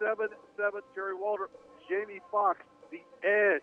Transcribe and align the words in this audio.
97.7. 0.00 0.80
Terry 0.94 1.14
Waldrop, 1.14 1.52
Jamie 1.88 2.20
Fox, 2.30 2.60
The 2.90 3.02
Edge. 3.26 3.62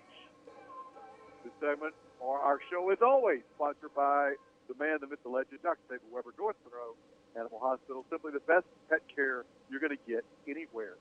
This 1.43 1.53
segment, 1.59 1.93
or 2.19 2.39
our 2.39 2.59
show, 2.69 2.89
is 2.91 2.99
always 3.01 3.41
sponsored 3.55 3.93
by 3.95 4.33
the 4.67 4.75
man, 4.79 4.97
the 5.01 5.07
myth, 5.07 5.19
the 5.23 5.29
legend, 5.29 5.59
Dr. 5.63 5.79
David 5.89 6.07
Weber, 6.11 6.33
North 6.37 6.55
Monroe 6.65 6.95
Animal 7.35 7.59
Hospital. 7.61 8.05
Simply 8.09 8.31
the 8.31 8.41
best 8.41 8.65
pet 8.89 9.01
care 9.13 9.45
you're 9.69 9.79
going 9.79 9.95
to 9.95 10.03
get 10.07 10.23
anywhere 10.47 10.95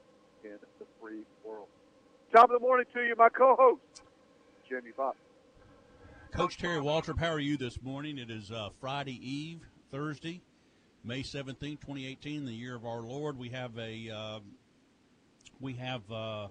in 0.44 0.56
the 0.78 0.86
free 1.00 1.22
world. 1.44 1.66
Top 2.32 2.50
of 2.50 2.60
the 2.60 2.60
morning 2.60 2.86
to 2.94 3.00
you, 3.02 3.14
my 3.16 3.28
co-host, 3.28 3.80
Jamie 4.68 4.92
Fox. 4.96 5.16
Coach 6.32 6.58
Terry 6.58 6.80
Waldrop, 6.80 7.18
how 7.18 7.30
are 7.30 7.40
you 7.40 7.56
this 7.56 7.80
morning? 7.82 8.18
It 8.18 8.30
is 8.30 8.50
uh, 8.50 8.68
Friday 8.80 9.18
Eve, 9.22 9.60
Thursday, 9.90 10.42
May 11.04 11.22
17th, 11.22 11.80
2018, 11.80 12.44
the 12.44 12.52
year 12.52 12.74
of 12.74 12.84
our 12.84 13.00
Lord. 13.00 13.38
We 13.38 13.50
have 13.50 13.78
a, 13.78 14.10
uh, 14.10 14.40
we 15.60 15.74
have, 15.74 16.02
uh, 16.10 16.48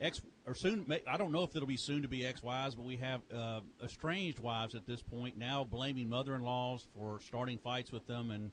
ex, 0.00 0.20
or 0.46 0.54
soon, 0.54 0.86
I 1.08 1.16
don't 1.16 1.32
know 1.32 1.42
if 1.42 1.56
it'll 1.56 1.68
be 1.68 1.76
soon 1.76 2.02
to 2.02 2.08
be 2.08 2.26
ex-wives, 2.26 2.74
but 2.74 2.84
we 2.84 2.96
have 2.96 3.20
uh, 3.34 3.60
estranged 3.82 4.38
wives 4.38 4.74
at 4.74 4.86
this 4.86 5.02
point 5.02 5.38
now 5.38 5.64
blaming 5.64 6.08
mother-in-laws 6.08 6.86
for 6.94 7.20
starting 7.20 7.58
fights 7.58 7.90
with 7.90 8.06
them 8.06 8.30
and 8.30 8.50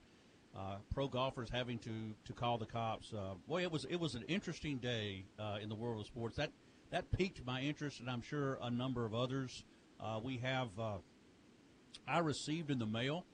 uh, 0.56 0.76
pro 0.94 1.08
golfers 1.08 1.50
having 1.50 1.80
to, 1.80 2.14
to 2.26 2.34
call 2.34 2.58
the 2.58 2.66
cops. 2.66 3.14
Uh, 3.14 3.36
boy, 3.48 3.62
it 3.62 3.72
was, 3.72 3.86
it 3.86 3.98
was 3.98 4.16
an 4.16 4.24
interesting 4.28 4.78
day 4.78 5.26
uh, 5.40 5.58
in 5.62 5.70
the 5.70 5.76
world 5.76 6.02
of 6.02 6.08
sports. 6.08 6.36
That, 6.38 6.52
that 6.92 7.12
piqued 7.12 7.46
my 7.46 7.62
interest, 7.62 8.00
and 8.00 8.10
I'm 8.10 8.22
sure 8.22 8.58
a 8.62 8.70
number 8.70 9.06
of 9.06 9.14
others. 9.14 9.64
Uh, 10.00 10.20
we 10.24 10.38
have, 10.38 10.68
uh, 10.80 10.98
I 12.08 12.20
received 12.20 12.72
in 12.72 12.80
the 12.80 12.86
mail, 12.86 13.26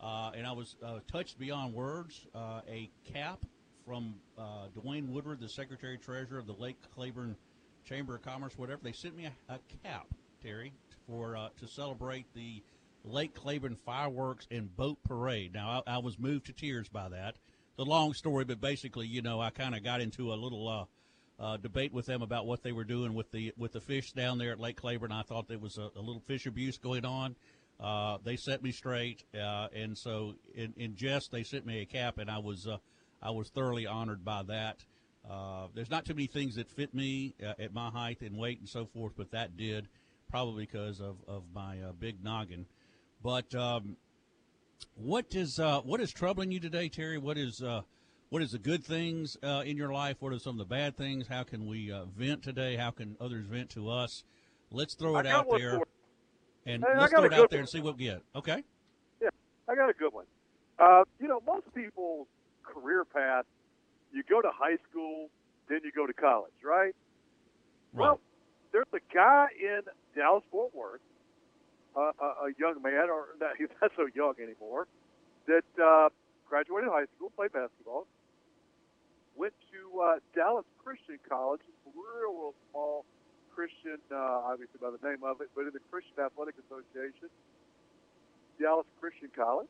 uh, 0.00 0.32
and 0.34 0.46
I 0.46 0.52
was 0.52 0.76
touched 1.10 1.38
beyond 1.38 1.72
words, 1.72 2.26
a 2.34 2.90
cap 3.12 3.44
from 3.86 4.16
uh, 4.36 4.66
Dwayne 4.76 5.08
Woodward, 5.08 5.40
the 5.40 5.48
Secretary 5.48 5.96
Treasurer 5.96 6.38
of 6.38 6.46
the 6.46 6.54
Lake 6.54 6.76
Claiborne 6.94 7.36
Chamber 7.84 8.16
of 8.16 8.22
Commerce, 8.22 8.58
whatever. 8.58 8.80
They 8.82 8.92
sent 8.92 9.16
me 9.16 9.26
a, 9.26 9.54
a 9.54 9.58
cap, 9.84 10.08
Terry, 10.42 10.72
for 11.06 11.36
uh, 11.36 11.48
to 11.60 11.68
celebrate 11.68 12.26
the 12.34 12.62
Lake 13.04 13.34
Claiborne 13.34 13.76
fireworks 13.76 14.46
and 14.50 14.74
boat 14.76 14.98
parade. 15.04 15.54
Now, 15.54 15.82
I, 15.86 15.94
I 15.94 15.98
was 15.98 16.18
moved 16.18 16.46
to 16.46 16.52
tears 16.52 16.88
by 16.88 17.08
that. 17.10 17.36
The 17.76 17.84
long 17.84 18.12
story, 18.14 18.44
but 18.44 18.60
basically, 18.60 19.06
you 19.06 19.22
know, 19.22 19.40
I 19.40 19.50
kind 19.50 19.74
of 19.74 19.84
got 19.84 20.00
into 20.00 20.32
a 20.32 20.34
little 20.34 20.66
uh, 20.68 21.42
uh, 21.42 21.56
debate 21.58 21.92
with 21.92 22.06
them 22.06 22.22
about 22.22 22.46
what 22.46 22.62
they 22.62 22.72
were 22.72 22.84
doing 22.84 23.14
with 23.14 23.30
the 23.30 23.52
with 23.56 23.72
the 23.72 23.80
fish 23.80 24.12
down 24.12 24.38
there 24.38 24.50
at 24.50 24.58
Lake 24.58 24.78
Claiborne. 24.78 25.12
I 25.12 25.22
thought 25.22 25.46
there 25.46 25.58
was 25.58 25.76
a, 25.76 25.90
a 25.94 26.00
little 26.00 26.22
fish 26.26 26.46
abuse 26.46 26.78
going 26.78 27.04
on. 27.04 27.36
Uh, 27.78 28.16
they 28.24 28.36
set 28.36 28.62
me 28.62 28.72
straight, 28.72 29.24
uh, 29.34 29.68
and 29.74 29.96
so 29.96 30.34
in, 30.54 30.72
in 30.78 30.96
jest, 30.96 31.30
they 31.30 31.42
sent 31.42 31.66
me 31.66 31.82
a 31.82 31.84
cap, 31.84 32.16
and 32.16 32.30
I 32.30 32.38
was 32.38 32.66
uh, 32.66 32.78
I 33.22 33.30
was 33.30 33.48
thoroughly 33.48 33.86
honored 33.86 34.24
by 34.24 34.42
that. 34.44 34.84
Uh, 35.28 35.66
there's 35.74 35.90
not 35.90 36.04
too 36.04 36.14
many 36.14 36.26
things 36.26 36.54
that 36.54 36.70
fit 36.70 36.94
me 36.94 37.34
uh, 37.44 37.54
at 37.58 37.74
my 37.74 37.90
height 37.90 38.20
and 38.20 38.36
weight 38.36 38.60
and 38.60 38.68
so 38.68 38.86
forth, 38.86 39.12
but 39.16 39.30
that 39.32 39.56
did, 39.56 39.88
probably 40.30 40.66
because 40.66 41.00
of 41.00 41.16
of 41.26 41.42
my 41.54 41.80
uh, 41.80 41.92
big 41.98 42.22
noggin. 42.22 42.66
But 43.22 43.52
um, 43.54 43.96
what 44.94 45.26
is 45.34 45.58
uh, 45.58 45.80
what 45.80 46.00
is 46.00 46.12
troubling 46.12 46.52
you 46.52 46.60
today, 46.60 46.88
Terry? 46.88 47.18
What 47.18 47.38
is 47.38 47.60
uh, 47.62 47.82
what 48.28 48.42
is 48.42 48.52
the 48.52 48.58
good 48.58 48.84
things 48.84 49.36
uh, 49.42 49.62
in 49.66 49.76
your 49.76 49.92
life? 49.92 50.16
What 50.20 50.32
are 50.32 50.38
some 50.38 50.60
of 50.60 50.68
the 50.68 50.74
bad 50.74 50.96
things? 50.96 51.26
How 51.26 51.42
can 51.42 51.66
we 51.66 51.90
uh, 51.90 52.04
vent 52.16 52.42
today? 52.42 52.76
How 52.76 52.90
can 52.92 53.16
others 53.20 53.46
vent 53.46 53.70
to 53.70 53.90
us? 53.90 54.22
Let's 54.70 54.94
throw 54.94 55.16
it 55.18 55.26
out 55.26 55.46
there, 55.50 55.80
and 56.66 56.84
Hey, 56.84 56.98
let's 57.00 57.12
throw 57.12 57.24
it 57.24 57.32
out 57.32 57.50
there 57.50 57.58
one. 57.58 57.60
and 57.60 57.68
see 57.68 57.80
what 57.80 57.96
we 57.96 58.04
get. 58.04 58.22
Okay. 58.34 58.62
Yeah, 59.20 59.28
I 59.68 59.74
got 59.74 59.88
a 59.90 59.92
good 59.92 60.12
one. 60.12 60.26
Uh, 60.78 61.02
you 61.20 61.26
know, 61.28 61.40
most 61.46 61.72
people's 61.74 62.26
career 62.76 63.04
path, 63.04 63.44
you 64.12 64.22
go 64.28 64.40
to 64.40 64.50
high 64.52 64.76
school, 64.90 65.28
then 65.68 65.80
you 65.84 65.90
go 65.94 66.06
to 66.06 66.12
college, 66.12 66.52
right? 66.62 66.94
Well, 67.92 68.20
there's 68.72 68.86
a 68.92 69.00
guy 69.14 69.46
in 69.58 69.80
Dallas 70.14 70.44
Fort 70.50 70.74
Worth, 70.74 71.00
uh, 71.96 72.12
a, 72.20 72.26
a 72.46 72.50
young 72.58 72.82
man, 72.82 73.08
or 73.08 73.36
not, 73.40 73.52
he's 73.58 73.72
not 73.80 73.90
so 73.96 74.06
young 74.14 74.34
anymore, 74.42 74.86
that 75.46 75.64
uh, 75.82 76.08
graduated 76.48 76.90
high 76.90 77.06
school, 77.16 77.32
played 77.34 77.52
basketball, 77.52 78.06
went 79.36 79.54
to 79.72 80.00
uh, 80.00 80.18
Dallas 80.34 80.64
Christian 80.84 81.18
College, 81.28 81.60
real, 81.84 82.32
real 82.32 82.54
small 82.70 83.04
Christian, 83.54 83.96
uh, 84.12 84.52
obviously 84.52 84.76
by 84.80 84.90
the 84.90 85.00
name 85.00 85.24
of 85.24 85.40
it, 85.40 85.48
but 85.54 85.62
in 85.62 85.72
the 85.72 85.80
Christian 85.90 86.20
Athletic 86.20 86.56
Association, 86.68 87.32
Dallas 88.60 88.86
Christian 89.00 89.28
College, 89.34 89.68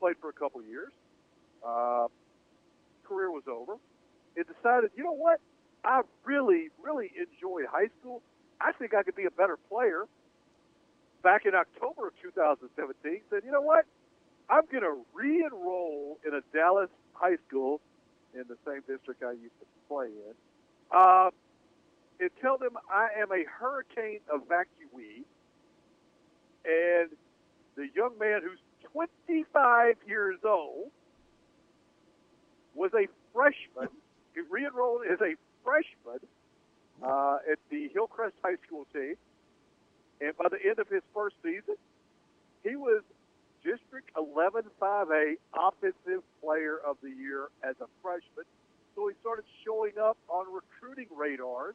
played 0.00 0.16
for 0.20 0.28
a 0.28 0.32
couple 0.32 0.60
years. 0.62 0.92
Uh, 1.64 2.08
career 3.06 3.30
was 3.30 3.44
over. 3.48 3.74
It 4.36 4.46
decided, 4.48 4.90
you 4.96 5.04
know 5.04 5.12
what? 5.12 5.40
I 5.84 6.02
really, 6.24 6.68
really 6.82 7.12
enjoyed 7.16 7.66
high 7.70 7.90
school. 8.00 8.22
I 8.60 8.72
think 8.72 8.94
I 8.94 9.02
could 9.02 9.16
be 9.16 9.24
a 9.24 9.30
better 9.30 9.58
player. 9.68 10.04
Back 11.22 11.46
in 11.46 11.54
October 11.54 12.08
of 12.08 12.14
2017, 12.22 13.20
said, 13.30 13.42
you 13.44 13.52
know 13.52 13.60
what? 13.60 13.84
I'm 14.48 14.64
going 14.70 14.82
to 14.82 14.96
re-enroll 15.14 16.18
in 16.26 16.34
a 16.34 16.40
Dallas 16.52 16.90
high 17.12 17.36
school 17.48 17.80
in 18.34 18.44
the 18.48 18.56
same 18.66 18.82
district 18.86 19.22
I 19.22 19.32
used 19.32 19.58
to 19.60 19.66
play 19.88 20.06
in, 20.06 20.34
uh, 20.90 21.30
and 22.20 22.30
tell 22.42 22.58
them 22.58 22.76
I 22.90 23.08
am 23.20 23.30
a 23.32 23.44
hurricane 23.48 24.20
evacuee, 24.28 25.24
and 26.64 27.10
the 27.76 27.88
young 27.94 28.18
man 28.18 28.40
who's 28.42 28.58
25 28.92 29.96
years 30.06 30.38
old 30.44 30.90
was 32.74 32.90
a 32.94 33.06
freshman. 33.32 33.88
He 34.34 34.40
re-enrolled 34.50 35.02
as 35.10 35.20
a 35.20 35.34
freshman 35.62 36.20
uh, 37.02 37.38
at 37.50 37.58
the 37.70 37.88
Hillcrest 37.92 38.34
High 38.42 38.56
School 38.66 38.86
team, 38.92 39.14
and 40.20 40.36
by 40.36 40.48
the 40.48 40.58
end 40.64 40.78
of 40.78 40.88
his 40.88 41.02
first 41.14 41.36
season, 41.42 41.76
he 42.62 42.76
was 42.76 43.02
District 43.64 44.10
11-5A 44.14 45.36
Offensive 45.54 46.22
Player 46.42 46.78
of 46.84 46.96
the 47.02 47.10
Year 47.10 47.48
as 47.62 47.74
a 47.80 47.86
freshman. 48.02 48.44
So 48.94 49.08
he 49.08 49.14
started 49.20 49.44
showing 49.64 49.98
up 49.98 50.16
on 50.28 50.46
recruiting 50.52 51.08
radars 51.16 51.74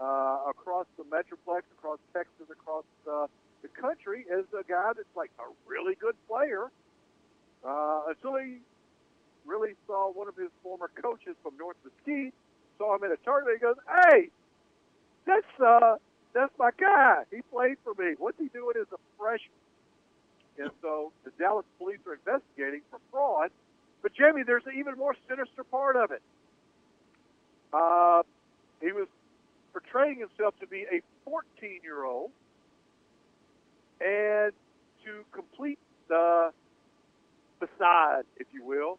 uh, 0.00 0.38
across 0.48 0.86
the 0.96 1.04
Metroplex, 1.04 1.62
across 1.78 1.98
Texas, 2.12 2.46
across 2.50 2.84
uh, 3.08 3.26
the 3.62 3.68
country 3.68 4.24
as 4.32 4.44
a 4.58 4.64
guy 4.64 4.92
that's 4.96 5.16
like 5.16 5.30
a 5.38 5.48
really 5.66 5.94
good 5.94 6.16
player. 6.28 6.70
Uh, 7.64 8.02
until 8.08 8.36
he 8.36 8.58
really 9.46 9.74
saw 9.86 10.10
one 10.12 10.28
of 10.28 10.36
his 10.36 10.50
former 10.62 10.90
coaches 11.00 11.36
from 11.42 11.56
North 11.58 11.76
Mesquite, 11.84 12.34
saw 12.78 12.96
him 12.96 13.04
in 13.04 13.12
a 13.12 13.16
tournament. 13.24 13.58
He 13.58 13.62
goes, 13.64 13.76
"Hey, 13.86 14.30
that's 15.24 15.60
uh, 15.60 15.96
that's 16.32 16.52
my 16.58 16.70
guy. 16.78 17.24
He 17.30 17.42
played 17.52 17.76
for 17.84 17.94
me. 17.94 18.14
What's 18.18 18.38
he 18.38 18.48
doing 18.48 18.74
as 18.80 18.86
a 18.92 18.98
freshman?" 19.18 19.50
And 20.58 20.70
so 20.82 21.12
the 21.24 21.30
Dallas 21.38 21.66
police 21.78 21.98
are 22.06 22.14
investigating 22.14 22.80
for 22.90 22.98
fraud. 23.10 23.50
But 24.02 24.14
Jamie, 24.14 24.42
there's 24.46 24.64
an 24.66 24.74
even 24.78 24.96
more 24.96 25.14
sinister 25.28 25.64
part 25.64 25.96
of 25.96 26.10
it. 26.10 26.22
Uh, 27.72 28.22
he 28.80 28.92
was 28.92 29.08
portraying 29.72 30.18
himself 30.18 30.54
to 30.60 30.66
be 30.66 30.86
a 30.90 31.02
14-year-old, 31.28 32.30
and 34.00 34.52
to 35.04 35.24
complete 35.32 35.78
the 36.08 36.52
facade, 37.58 38.24
if 38.36 38.46
you 38.52 38.64
will, 38.64 38.98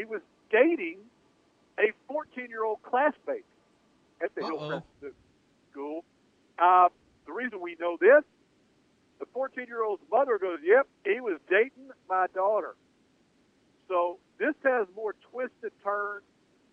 he 0.00 0.06
was 0.06 0.22
dating 0.50 0.96
a 1.78 1.92
14-year-old 2.10 2.82
classmate 2.82 3.44
at 4.22 4.34
the. 4.34 4.44
Hillcrest 4.44 4.86
School. 5.70 6.04
Uh, 6.58 6.88
the 7.26 7.32
reason 7.32 7.60
we 7.60 7.76
know 7.78 7.96
this, 8.00 8.24
the 9.20 9.26
14-year-old's 9.26 10.02
mother 10.10 10.38
goes, 10.38 10.58
"Yep, 10.64 10.88
he 11.04 11.20
was 11.20 11.38
dating 11.48 11.90
my 12.08 12.26
daughter." 12.34 12.74
So 13.88 14.18
this 14.38 14.54
has 14.64 14.88
more 14.96 15.14
twists 15.30 15.56
and 15.62 15.70
turns 15.84 16.24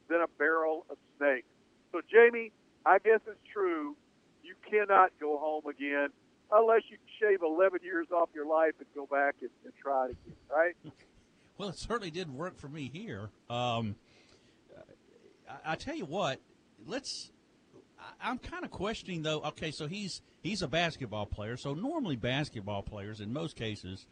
than 0.08 0.22
a 0.22 0.28
barrel 0.40 0.86
of 0.90 0.98
snakes. 1.18 1.48
So 1.92 2.02
Jamie, 2.10 2.52
I 2.86 3.00
guess 3.00 3.20
it's 3.28 3.38
true. 3.52 3.96
You 4.44 4.56
cannot 4.70 5.12
go 5.20 5.38
home 5.38 5.68
again 5.68 6.10
unless 6.52 6.82
you 6.90 6.98
shave 7.20 7.42
11 7.44 7.82
years 7.84 8.08
off 8.12 8.30
your 8.34 8.48
life 8.48 8.74
and 8.80 8.88
go 8.96 9.06
back 9.06 9.36
and, 9.42 9.50
and 9.66 9.74
try 9.82 10.06
it 10.06 10.12
again, 10.12 10.38
right? 10.50 10.76
Well, 11.58 11.70
it 11.70 11.78
certainly 11.78 12.12
did 12.12 12.30
work 12.30 12.60
for 12.60 12.68
me 12.68 12.90
here. 12.94 13.30
Um, 13.50 13.96
I, 15.50 15.74
I 15.74 15.76
tell 15.76 15.96
you 15.96 16.06
what, 16.06 16.40
let's. 16.86 17.32
I, 18.00 18.30
I'm 18.30 18.38
kind 18.38 18.64
of 18.64 18.72
questioning 18.72 19.24
though. 19.24 19.42
Okay, 19.42 19.72
so 19.72 19.88
he's 19.88 20.22
he's 20.42 20.62
a 20.62 20.68
basketball 20.68 21.26
player. 21.26 21.58
So 21.58 21.74
normally 21.74 22.16
basketball 22.16 22.84
players, 22.84 23.22
in 23.22 23.34
most 23.34 23.56
cases, 23.56 24.06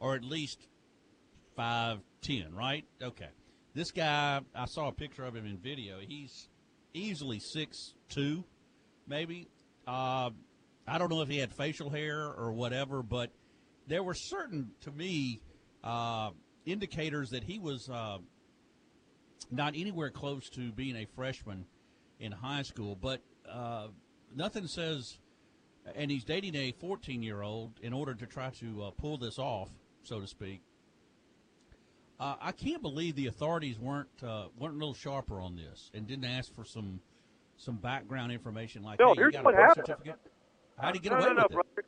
are 0.00 0.14
at 0.14 0.24
least 0.24 0.66
five 1.56 2.00
ten, 2.22 2.54
right? 2.54 2.84
Okay. 3.02 3.28
This 3.72 3.92
guy, 3.92 4.40
I 4.52 4.64
saw 4.64 4.88
a 4.88 4.92
picture 4.92 5.24
of 5.24 5.36
him 5.36 5.46
in 5.46 5.56
video. 5.56 6.00
He's 6.00 6.48
easily 6.92 7.38
six 7.38 7.94
two, 8.08 8.42
maybe. 9.06 9.46
Uh, 9.86 10.30
I 10.88 10.98
don't 10.98 11.08
know 11.08 11.22
if 11.22 11.28
he 11.28 11.38
had 11.38 11.52
facial 11.52 11.88
hair 11.88 12.32
or 12.32 12.50
whatever, 12.52 13.00
but 13.04 13.30
there 13.86 14.02
were 14.02 14.14
certain, 14.14 14.72
to 14.80 14.90
me, 14.90 15.40
uh, 15.84 16.30
indicators 16.66 17.30
that 17.30 17.44
he 17.44 17.58
was 17.58 17.88
uh, 17.88 18.18
not 19.50 19.74
anywhere 19.76 20.10
close 20.10 20.48
to 20.50 20.72
being 20.72 20.96
a 20.96 21.06
freshman 21.16 21.64
in 22.18 22.32
high 22.32 22.62
school. 22.62 22.96
But 23.00 23.20
uh, 23.50 23.88
nothing 24.34 24.66
says, 24.66 25.18
and 25.94 26.10
he's 26.10 26.24
dating 26.24 26.54
a 26.54 26.72
14 26.72 27.22
year 27.22 27.42
old 27.42 27.72
in 27.82 27.92
order 27.92 28.14
to 28.14 28.26
try 28.26 28.50
to 28.60 28.82
uh, 28.84 28.90
pull 28.90 29.18
this 29.18 29.38
off, 29.38 29.70
so 30.02 30.20
to 30.20 30.26
speak. 30.26 30.62
Uh, 32.18 32.34
I 32.40 32.52
can't 32.52 32.82
believe 32.82 33.16
the 33.16 33.28
authorities 33.28 33.78
weren't 33.78 34.08
uh, 34.22 34.44
weren't 34.58 34.74
a 34.74 34.78
little 34.78 34.92
sharper 34.92 35.40
on 35.40 35.56
this 35.56 35.90
and 35.94 36.06
didn't 36.06 36.26
ask 36.26 36.54
for 36.54 36.66
some 36.66 37.00
some 37.56 37.76
background 37.76 38.30
information 38.30 38.82
like, 38.82 39.00
No, 39.00 39.14
hey, 39.14 39.20
here's 39.20 39.34
you 39.34 39.38
got 39.38 39.44
what 39.44 39.54
a 39.54 39.56
birth 39.56 39.66
happened. 39.68 39.86
certificate? 39.86 40.16
How'd 40.78 40.94
he 40.94 41.00
get 41.00 41.12
no, 41.12 41.18
away 41.18 41.26
no, 41.28 41.32
no, 41.32 41.46
with 41.50 41.66
it? 41.78 41.84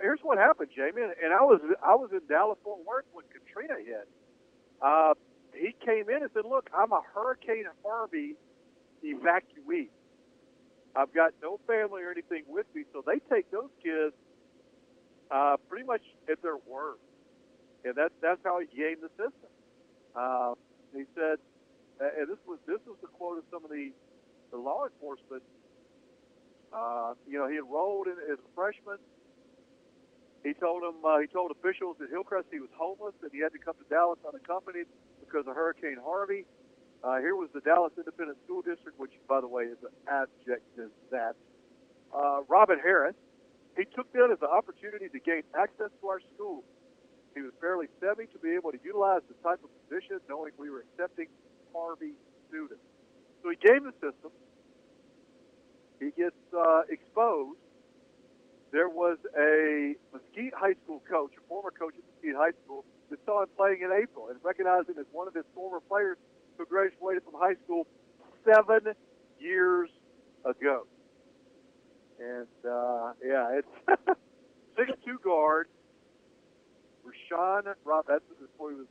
Here's 0.00 0.20
what 0.22 0.38
happened, 0.38 0.70
Jamie, 0.74 1.02
and 1.02 1.32
I 1.32 1.42
was 1.42 1.60
I 1.82 1.94
was 1.94 2.10
in 2.12 2.20
Dallas 2.28 2.58
Fort 2.62 2.84
Worth 2.86 3.06
when 3.12 3.24
Katrina 3.32 3.74
hit. 3.84 4.08
Uh, 4.82 5.14
he 5.54 5.74
came 5.84 6.10
in 6.10 6.22
and 6.22 6.30
said, 6.34 6.44
"Look, 6.44 6.68
I'm 6.76 6.92
a 6.92 7.00
Hurricane 7.14 7.64
Harvey 7.84 8.36
evacuee. 9.04 9.88
I've 10.94 11.12
got 11.14 11.32
no 11.42 11.58
family 11.66 12.02
or 12.02 12.10
anything 12.10 12.44
with 12.48 12.66
me, 12.74 12.84
so 12.92 13.02
they 13.06 13.18
take 13.34 13.50
those 13.50 13.70
kids 13.82 14.14
uh, 15.30 15.56
pretty 15.68 15.86
much 15.86 16.02
at 16.30 16.42
their 16.42 16.56
word, 16.56 16.96
and 17.84 17.94
that's 17.94 18.14
that's 18.20 18.40
how 18.44 18.60
he 18.60 18.66
gamed 18.66 19.02
the 19.02 19.10
system." 19.10 19.50
Uh, 20.14 20.54
he 20.92 21.04
said, 21.14 21.38
and 22.00 22.28
this 22.28 22.38
was 22.46 22.58
this 22.66 22.80
was 22.86 22.96
the 23.00 23.08
quote 23.08 23.38
of 23.38 23.44
some 23.50 23.64
of 23.64 23.70
the 23.70 23.90
the 24.50 24.58
law 24.58 24.84
enforcement 24.84 25.42
uh, 26.72 27.14
you 27.26 27.38
know, 27.38 27.48
he 27.48 27.56
enrolled 27.56 28.06
in, 28.06 28.16
as 28.30 28.38
a 28.38 28.50
freshman. 28.54 28.98
He 30.44 30.54
told 30.54 30.82
him, 30.82 31.02
uh, 31.04 31.18
he 31.18 31.26
told 31.26 31.50
officials 31.50 31.96
at 32.02 32.10
Hillcrest 32.10 32.46
he 32.50 32.60
was 32.60 32.70
homeless 32.76 33.14
and 33.22 33.30
he 33.32 33.40
had 33.40 33.52
to 33.52 33.58
come 33.58 33.74
to 33.74 33.86
Dallas 33.90 34.18
unaccompanied 34.26 34.86
because 35.20 35.46
of 35.46 35.54
Hurricane 35.54 35.98
Harvey. 36.02 36.44
Uh, 37.02 37.18
here 37.18 37.36
was 37.36 37.48
the 37.54 37.60
Dallas 37.60 37.92
Independent 37.96 38.38
School 38.44 38.62
District, 38.62 38.98
which, 38.98 39.12
by 39.28 39.40
the 39.40 39.46
way, 39.46 39.64
is 39.64 39.78
an 39.82 39.94
abject 40.08 40.66
disaster. 40.74 41.38
Uh, 42.14 42.42
Robyn 42.48 42.78
Harris, 42.78 43.14
he 43.76 43.84
took 43.84 44.10
that 44.12 44.30
as 44.32 44.38
an 44.42 44.50
opportunity 44.50 45.08
to 45.08 45.20
gain 45.20 45.42
access 45.54 45.90
to 46.00 46.04
our 46.08 46.20
school. 46.34 46.64
He 47.34 47.42
was 47.42 47.52
fairly 47.60 47.86
savvy 48.00 48.26
to 48.32 48.38
be 48.38 48.50
able 48.54 48.72
to 48.72 48.78
utilize 48.82 49.22
the 49.28 49.38
type 49.46 49.62
of 49.62 49.70
position, 49.86 50.18
knowing 50.28 50.52
we 50.58 50.70
were 50.70 50.82
accepting 50.90 51.26
Harvey 51.74 52.18
students. 52.48 52.82
So 53.42 53.50
he 53.50 53.56
gamed 53.62 53.86
the 53.86 53.94
system 54.02 54.32
he 56.00 56.10
gets 56.16 56.38
uh, 56.56 56.82
exposed. 56.88 57.58
There 58.70 58.88
was 58.88 59.16
a 59.36 59.94
Mesquite 60.12 60.54
High 60.54 60.74
School 60.84 61.02
coach, 61.08 61.32
a 61.38 61.48
former 61.48 61.70
coach 61.70 61.94
at 61.96 62.04
Mesquite 62.04 62.36
High 62.36 62.56
School, 62.64 62.84
that 63.10 63.18
saw 63.24 63.42
him 63.42 63.48
playing 63.56 63.80
in 63.80 63.90
April 63.92 64.28
and 64.28 64.38
recognized 64.42 64.88
him 64.90 64.98
as 64.98 65.06
one 65.12 65.26
of 65.26 65.34
his 65.34 65.44
former 65.54 65.80
players 65.80 66.18
who 66.58 66.66
graduated 66.66 67.22
from 67.24 67.34
high 67.34 67.54
school 67.64 67.86
seven 68.44 68.92
years 69.38 69.88
ago. 70.44 70.86
And 72.20 72.46
uh, 72.68 73.12
yeah, 73.24 73.60
it's 73.60 73.74
six-two 74.76 75.18
guard. 75.24 75.68
Rashawn 77.06 77.72
Rob. 77.84 78.04
That's 78.08 78.24
what 78.56 78.70
he 78.70 78.74
was. 78.76 78.86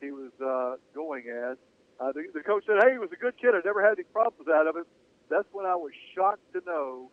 He 0.00 0.10
was 0.10 0.32
uh, 0.40 0.76
going 0.94 1.24
as. 1.28 1.58
Uh, 2.00 2.12
the, 2.12 2.24
the 2.32 2.40
coach 2.40 2.64
said, 2.66 2.76
"Hey, 2.82 2.92
he 2.92 2.98
was 2.98 3.10
a 3.12 3.16
good 3.16 3.36
kid. 3.36 3.50
I 3.54 3.60
never 3.64 3.82
had 3.82 3.98
any 3.98 4.04
problems 4.04 4.48
out 4.48 4.66
of 4.66 4.76
him." 4.76 4.84
That's 5.28 5.48
when 5.52 5.66
I 5.66 5.74
was 5.74 5.92
shocked 6.14 6.52
to 6.54 6.62
know 6.64 7.10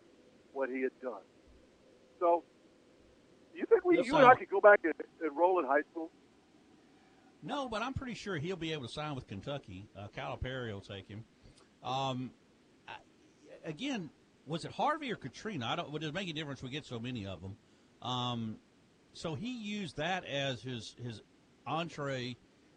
what 0.52 0.70
he 0.70 0.82
had 0.82 0.92
done. 1.02 1.22
So, 2.20 2.44
do 3.52 3.58
you 3.58 3.66
think 3.66 3.84
we, 3.84 4.02
you 4.04 4.16
and 4.16 4.26
I 4.26 4.34
could 4.34 4.50
go 4.50 4.60
back 4.60 4.80
and 4.84 4.94
enroll 5.24 5.58
in 5.58 5.66
high 5.66 5.82
school? 5.90 6.10
No, 7.42 7.68
but 7.68 7.82
I'm 7.82 7.94
pretty 7.94 8.14
sure 8.14 8.36
he'll 8.36 8.56
be 8.56 8.72
able 8.72 8.86
to 8.86 8.92
sign 8.92 9.14
with 9.14 9.26
Kentucky. 9.26 9.88
Uh, 9.98 10.08
Calipari 10.16 10.72
will 10.72 10.82
take 10.82 11.08
him. 11.08 11.24
Um, 11.82 12.30
I, 12.86 12.92
again, 13.64 14.10
was 14.46 14.64
it 14.66 14.72
Harvey 14.72 15.10
or 15.10 15.16
Katrina? 15.16 15.66
I 15.66 15.76
don't. 15.76 15.90
Would 15.90 16.02
it 16.02 16.14
make 16.14 16.28
a 16.28 16.34
difference? 16.34 16.62
We 16.62 16.68
get 16.68 16.84
so 16.84 16.98
many 16.98 17.26
of 17.26 17.40
them. 17.40 17.56
Um, 18.02 18.56
so 19.14 19.34
he 19.34 19.58
used 19.58 19.96
that 19.96 20.24
as 20.26 20.62
his 20.62 20.94
his 21.02 21.22
entree 21.66 22.36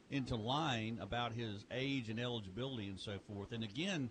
into 0.09 0.35
lying 0.35 0.99
about 1.01 1.33
his 1.33 1.65
age 1.71 2.09
and 2.09 2.19
eligibility 2.19 2.87
and 2.87 2.99
so 2.99 3.17
forth. 3.27 3.51
And 3.51 3.63
again, 3.63 4.09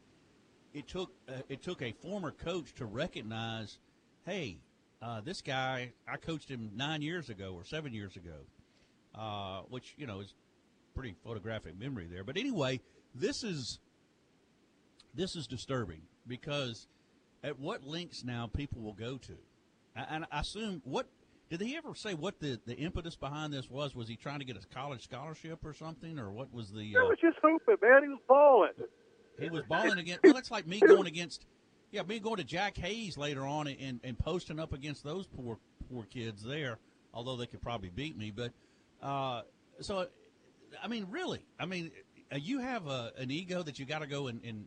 it 0.74 0.86
took 0.88 1.12
uh, 1.28 1.42
it 1.48 1.62
took 1.62 1.80
a 1.80 1.92
former 1.92 2.30
coach 2.30 2.74
to 2.74 2.84
recognize, 2.84 3.78
hey, 4.26 4.58
uh, 5.02 5.20
this 5.20 5.40
guy 5.42 5.92
I 6.08 6.16
coached 6.16 6.48
him 6.48 6.70
nine 6.76 7.02
years 7.02 7.28
ago 7.28 7.52
or 7.54 7.64
seven 7.64 7.92
years 7.92 8.16
ago, 8.16 8.36
uh, 9.14 9.62
which 9.68 9.94
you 9.96 10.06
know 10.06 10.20
is 10.20 10.32
pretty 10.94 11.16
photographic 11.24 11.78
memory 11.78 12.06
there. 12.10 12.24
But 12.24 12.36
anyway, 12.36 12.80
this 13.14 13.42
is 13.42 13.80
this 15.14 15.36
is 15.36 15.46
disturbing 15.46 16.02
because 16.26 16.86
at 17.44 17.58
what 17.58 17.84
links 17.84 18.22
now 18.24 18.48
people 18.54 18.80
will 18.82 18.92
go 18.94 19.18
to, 19.18 19.34
and 19.96 20.24
I 20.30 20.40
assume 20.40 20.80
what 20.84 21.06
did 21.50 21.60
he 21.60 21.76
ever 21.76 21.94
say 21.94 22.14
what 22.14 22.40
the 22.40 22.58
the 22.66 22.74
impetus 22.76 23.16
behind 23.16 23.52
this 23.52 23.68
was? 23.68 23.94
Was 23.94 24.08
he 24.08 24.16
trying 24.16 24.38
to 24.38 24.44
get 24.44 24.56
a 24.56 24.66
college 24.74 25.02
scholarship 25.04 25.64
or 25.64 25.74
something, 25.74 26.18
or 26.18 26.30
what 26.30 26.52
was 26.52 26.70
the? 26.70 26.92
It 26.92 26.96
Uh, 26.96 27.04
was 27.06 27.18
just 27.20 27.36
hooping, 27.42 27.76
man. 27.82 28.02
He 28.02 28.08
was 28.08 28.20
balling. 28.28 28.88
he 29.40 29.50
was 29.50 29.62
balling 29.68 29.98
against. 29.98 30.22
Well, 30.22 30.32
that's 30.32 30.50
like 30.50 30.66
me 30.66 30.80
going 30.86 31.06
against. 31.06 31.44
Yeah, 31.92 32.02
me 32.02 32.18
going 32.20 32.36
to 32.38 32.44
Jack 32.44 32.78
Hayes 32.78 33.18
later 33.18 33.46
on 33.46 33.68
and, 33.68 34.00
and 34.02 34.18
posting 34.18 34.58
up 34.58 34.72
against 34.72 35.04
those 35.04 35.26
poor 35.26 35.58
poor 35.90 36.04
kids 36.04 36.42
there. 36.42 36.78
Although 37.14 37.36
they 37.36 37.46
could 37.46 37.60
probably 37.60 37.90
beat 37.90 38.16
me, 38.16 38.32
but 38.34 38.52
uh, 39.02 39.42
so 39.80 40.06
I 40.82 40.88
mean, 40.88 41.06
really, 41.10 41.44
I 41.60 41.66
mean, 41.66 41.90
uh, 42.32 42.36
you 42.36 42.60
have 42.60 42.86
a, 42.86 43.12
an 43.18 43.30
ego 43.30 43.62
that 43.62 43.78
you 43.78 43.84
got 43.84 43.98
to 44.00 44.06
go 44.06 44.28
and, 44.28 44.40
and 44.42 44.64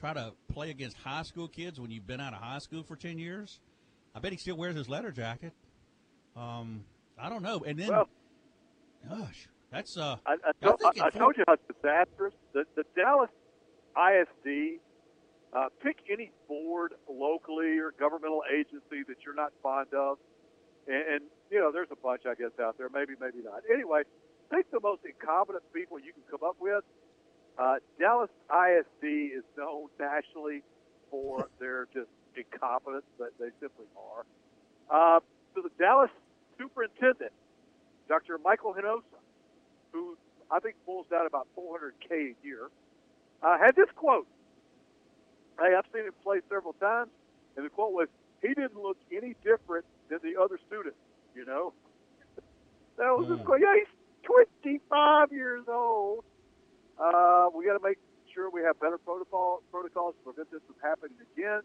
try 0.00 0.12
to 0.12 0.32
play 0.52 0.70
against 0.70 0.96
high 0.96 1.22
school 1.22 1.46
kids 1.46 1.78
when 1.78 1.92
you've 1.92 2.06
been 2.06 2.20
out 2.20 2.32
of 2.32 2.40
high 2.40 2.58
school 2.58 2.82
for 2.82 2.96
ten 2.96 3.16
years. 3.18 3.60
I 4.16 4.18
bet 4.18 4.32
he 4.32 4.38
still 4.38 4.56
wears 4.56 4.74
his 4.74 4.88
leather 4.88 5.12
jacket. 5.12 5.52
Um, 6.36 6.84
I 7.16 7.28
don't 7.28 7.42
know. 7.42 7.62
And 7.64 7.78
then, 7.78 7.88
Well- 7.90 8.08
gosh, 9.08 9.48
that's 9.70 9.96
uh, 9.96 10.16
I, 10.26 10.32
I, 10.32 10.36
I, 10.64 11.06
I 11.06 11.10
told 11.10 11.36
you 11.36 11.44
how 11.46 11.56
disastrous 11.72 12.34
the, 12.52 12.64
the 12.74 12.82
Dallas 12.96 13.30
ISD. 13.96 14.80
Uh, 15.56 15.68
pick 15.82 15.96
any 16.12 16.30
board 16.48 16.92
locally 17.08 17.78
or 17.78 17.94
governmental 17.98 18.42
agency 18.52 19.02
that 19.08 19.16
you're 19.24 19.34
not 19.34 19.52
fond 19.62 19.88
of, 19.94 20.18
and, 20.86 21.02
and 21.14 21.20
you 21.50 21.58
know 21.58 21.72
there's 21.72 21.88
a 21.90 21.96
bunch 21.96 22.22
I 22.26 22.34
guess 22.34 22.52
out 22.60 22.76
there. 22.76 22.90
Maybe, 22.92 23.14
maybe 23.18 23.38
not. 23.42 23.62
Anyway, 23.72 24.02
pick 24.52 24.70
the 24.70 24.80
most 24.80 25.00
incompetent 25.06 25.64
people 25.72 25.98
you 25.98 26.12
can 26.12 26.22
come 26.30 26.46
up 26.46 26.56
with. 26.60 26.84
Uh, 27.56 27.76
Dallas 27.98 28.28
ISD 28.52 29.04
is 29.32 29.44
known 29.56 29.88
nationally 29.98 30.62
for 31.10 31.48
their 31.58 31.88
just 31.94 32.10
incompetence, 32.36 33.06
but 33.18 33.32
they 33.40 33.48
simply 33.58 33.86
are. 33.96 34.26
Uh, 34.90 35.20
so 35.54 35.62
the 35.62 35.70
Dallas 35.78 36.10
superintendent, 36.58 37.32
Dr. 38.10 38.36
Michael 38.44 38.74
Hinojosa, 38.74 39.24
who 39.92 40.18
I 40.50 40.60
think 40.60 40.76
pulls 40.84 41.06
down 41.10 41.26
about 41.26 41.48
400K 41.56 42.12
a 42.12 42.46
year, 42.46 42.68
uh, 43.42 43.56
had 43.58 43.74
this 43.74 43.88
quote. 43.96 44.26
Hey, 45.58 45.74
I've 45.74 45.86
seen 45.92 46.04
him 46.04 46.12
play 46.22 46.40
several 46.48 46.74
times, 46.74 47.10
and 47.56 47.64
the 47.64 47.70
quote 47.70 47.92
was, 47.92 48.08
"He 48.42 48.48
didn't 48.48 48.76
look 48.76 48.98
any 49.10 49.34
different 49.42 49.86
than 50.08 50.18
the 50.22 50.36
other 50.36 50.58
students." 50.66 50.98
You 51.34 51.44
know, 51.44 51.72
that 52.96 53.10
was 53.12 53.28
his 53.28 53.38
Hmm. 53.38 53.44
quote. 53.44 53.60
Yeah, 53.60 53.74
he's 53.76 53.88
25 54.22 55.32
years 55.32 55.68
old. 55.68 56.24
Uh, 56.98 57.50
we 57.54 57.64
got 57.64 57.74
to 57.74 57.84
make 57.84 57.98
sure 58.32 58.50
we 58.50 58.62
have 58.62 58.78
better 58.80 58.98
protocol 58.98 59.62
protocols 59.70 60.14
to 60.16 60.22
prevent 60.22 60.50
this 60.50 60.62
from 60.64 60.76
happening 60.82 61.16
again. 61.34 61.62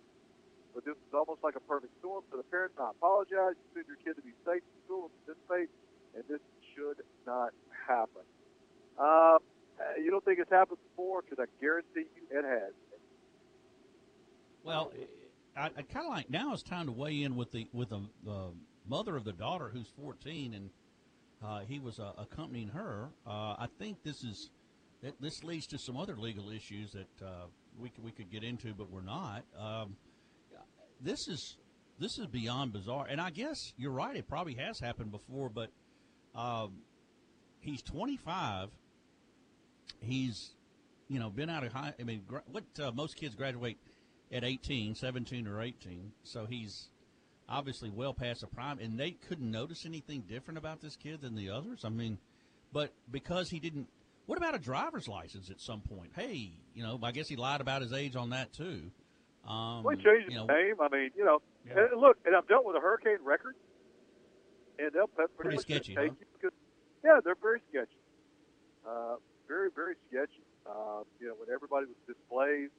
But 0.74 0.86
this 0.86 0.95
is 0.95 1.13
almost 1.13 1.43
like 1.43 1.55
a 1.55 1.60
perfect 1.60 1.91
storm. 2.00 2.24
For 2.29 2.38
the 2.38 2.43
parents, 2.43 2.75
I 2.79 2.91
apologize. 2.91 3.55
You 3.60 3.67
send 3.74 3.88
your 3.88 3.98
kid 3.98 4.15
to 4.15 4.21
be 4.21 4.31
safe 4.45 4.63
in 4.63 4.83
school 4.86 5.12
and 5.12 5.25
participate, 5.25 5.69
and 6.15 6.24
this 6.27 6.39
should 6.74 7.03
not 7.27 7.53
happen. 7.88 8.24
Uh, 8.98 9.39
you 10.00 10.12
don't 10.12 10.24
think 10.24 10.39
it's 10.39 10.51
happened 10.51 10.79
before? 10.91 11.24
Because 11.24 11.43
I 11.43 11.48
guarantee 11.60 12.07
you 12.15 12.24
it 12.31 12.45
has. 12.45 12.74
Well, 14.63 14.91
I, 15.56 15.65
I 15.65 15.82
kind 15.82 16.06
of 16.06 16.10
like 16.10 16.30
now 16.30 16.53
it's 16.53 16.63
time 16.63 16.86
to 16.86 16.91
weigh 16.91 17.24
in 17.24 17.36
with 17.36 17.51
the 17.51 17.68
with 17.74 17.89
the, 17.89 18.01
the 18.24 18.51
mother 18.88 19.15
of 19.15 19.24
the 19.24 19.34
daughter 19.34 19.70
who's 19.74 19.88
14 20.00 20.53
and 20.53 20.70
uh, 21.44 21.62
he 21.68 21.80
was 21.80 22.00
uh, 22.00 22.12
accompanying 22.18 22.70
her. 22.70 23.10
Uh, 23.25 23.56
I 23.58 23.68
think 23.80 24.03
this 24.03 24.24
is 24.24 24.50
this 25.20 25.44
leads 25.44 25.65
to 25.68 25.80
some 25.80 25.98
other 25.98 26.15
legal 26.15 26.51
issues 26.51 26.91
that 26.91 27.25
uh, 27.25 27.46
we 27.80 27.89
could, 27.89 28.03
we 28.03 28.12
could 28.12 28.30
get 28.30 28.44
into, 28.44 28.74
but 28.74 28.91
we're 28.91 29.01
not. 29.01 29.44
Um, 29.58 29.96
this 31.01 31.27
is 31.27 31.58
this 32.00 32.20
is 32.20 32.27
beyond 32.27 32.74
bizarre, 32.74 33.08
and 33.10 33.20
I 33.20 33.32
guess 33.32 33.74
you're 33.77 33.91
right. 33.91 34.15
It 34.15 34.27
probably 34.27 34.56
has 34.56 34.80
happened 34.80 35.12
before, 35.12 35.50
but 35.50 35.70
um, 36.36 36.74
he's 37.60 37.82
25. 37.82 38.70
He's 40.00 40.51
you 41.08 41.20
know 41.20 41.32
been 41.32 41.50
out 41.50 41.63
of 41.63 41.74
high. 41.74 41.94
I 42.00 42.03
mean, 42.03 42.22
gra- 42.27 42.44
what 42.51 42.63
uh, 42.80 42.91
most 42.91 43.15
kids 43.15 43.34
graduate 43.34 43.77
at 44.32 44.44
18, 44.44 44.96
17 44.96 45.48
or 45.48 45.62
18. 45.62 46.12
So 46.24 46.46
he's 46.46 46.90
obviously 47.50 47.90
well 47.90 48.14
past 48.14 48.42
the 48.42 48.48
prime, 48.48 48.80
and 48.80 49.00
they 49.00 49.12
couldn't 49.12 49.50
notice 49.52 49.86
anything 49.86 50.22
different 50.28 50.58
about 50.58 50.82
this 50.82 50.96
kid 50.96 51.22
than 51.22 51.36
the 51.36 51.50
others. 51.50 51.84
I 51.84 51.90
mean, 51.90 52.18
but 52.72 52.94
because 53.12 53.50
he 53.50 53.60
didn't. 53.60 53.88
What 54.28 54.38
about 54.38 54.56
a 54.56 54.60
driver's 54.60 55.08
license 55.08 55.50
at 55.50 55.60
some 55.60 55.82
point? 55.82 56.12
Hey, 56.16 56.52
you 56.74 56.84
know, 56.84 56.98
I 57.04 57.12
guess 57.12 57.28
he 57.28 57.36
lied 57.36 57.60
about 57.60 57.82
his 57.82 57.92
age 57.92 58.16
on 58.16 58.30
that 58.30 58.54
too. 58.54 58.92
Um, 59.46 59.84
Well, 59.84 59.96
he 59.98 60.04
changed 60.04 60.28
his 60.28 60.36
know, 60.36 60.46
name. 60.46 60.76
I 60.80 60.88
mean, 60.88 61.10
you 61.18 61.26
know, 61.26 61.42
Yeah. 61.66 61.88
and 61.92 62.00
look, 62.00 62.18
and 62.24 62.36
I've 62.36 62.48
dealt 62.48 62.64
with 62.64 62.76
a 62.78 62.80
hurricane 62.80 63.18
record, 63.24 63.56
and 64.80 64.92
they'll 64.94 65.08
pretty, 65.08 65.34
Pretty 65.36 65.56
much 65.58 65.66
sketchy, 65.66 65.96
huh? 65.96 66.14
because, 66.34 66.54
yeah, 67.04 67.20
they're 67.26 67.36
very 67.42 67.60
sketchy, 67.70 67.98
uh, 68.88 69.16
very 69.48 69.70
very 69.76 69.96
sketchy. 70.08 70.44
Uh, 70.66 71.04
you 71.20 71.28
know, 71.28 71.34
when 71.36 71.50
everybody 71.54 71.88
was 71.88 71.98
displaced, 72.08 72.72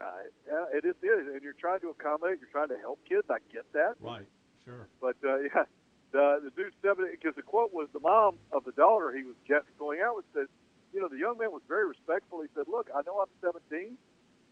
uh, 0.00 0.04
yeah, 0.46 0.64
it 0.78 0.84
is 0.84 0.94
it, 1.02 1.26
and 1.32 1.42
you're 1.42 1.58
trying 1.60 1.80
to 1.80 1.88
accommodate, 1.90 2.40
you're 2.40 2.50
trying 2.52 2.68
to 2.68 2.78
help 2.80 2.98
kids. 3.08 3.26
I 3.30 3.38
get 3.52 3.70
that, 3.72 3.94
Right. 4.00 4.26
Sure. 4.64 4.88
but 5.00 5.16
uh, 5.24 5.38
yeah, 5.54 5.64
the 6.12 6.40
the 6.44 6.50
dude 6.56 6.72
seventy 6.82 7.10
because 7.12 7.34
the 7.36 7.42
quote 7.42 7.72
was 7.72 7.88
the 7.92 8.00
mom 8.00 8.36
of 8.52 8.64
the 8.64 8.72
daughter 8.72 9.12
he 9.16 9.24
was 9.24 9.36
get, 9.46 9.62
going 9.78 10.00
out 10.00 10.16
with 10.16 10.24
said, 10.34 10.46
you 10.92 11.00
know, 11.00 11.08
the 11.08 11.18
young 11.18 11.38
man 11.38 11.52
was 11.52 11.62
very 11.68 11.86
respectful. 11.88 12.40
He 12.42 12.48
said, 12.54 12.64
"Look, 12.66 12.88
I 12.94 13.02
know 13.06 13.20
I'm 13.20 13.30
17, 13.40 13.96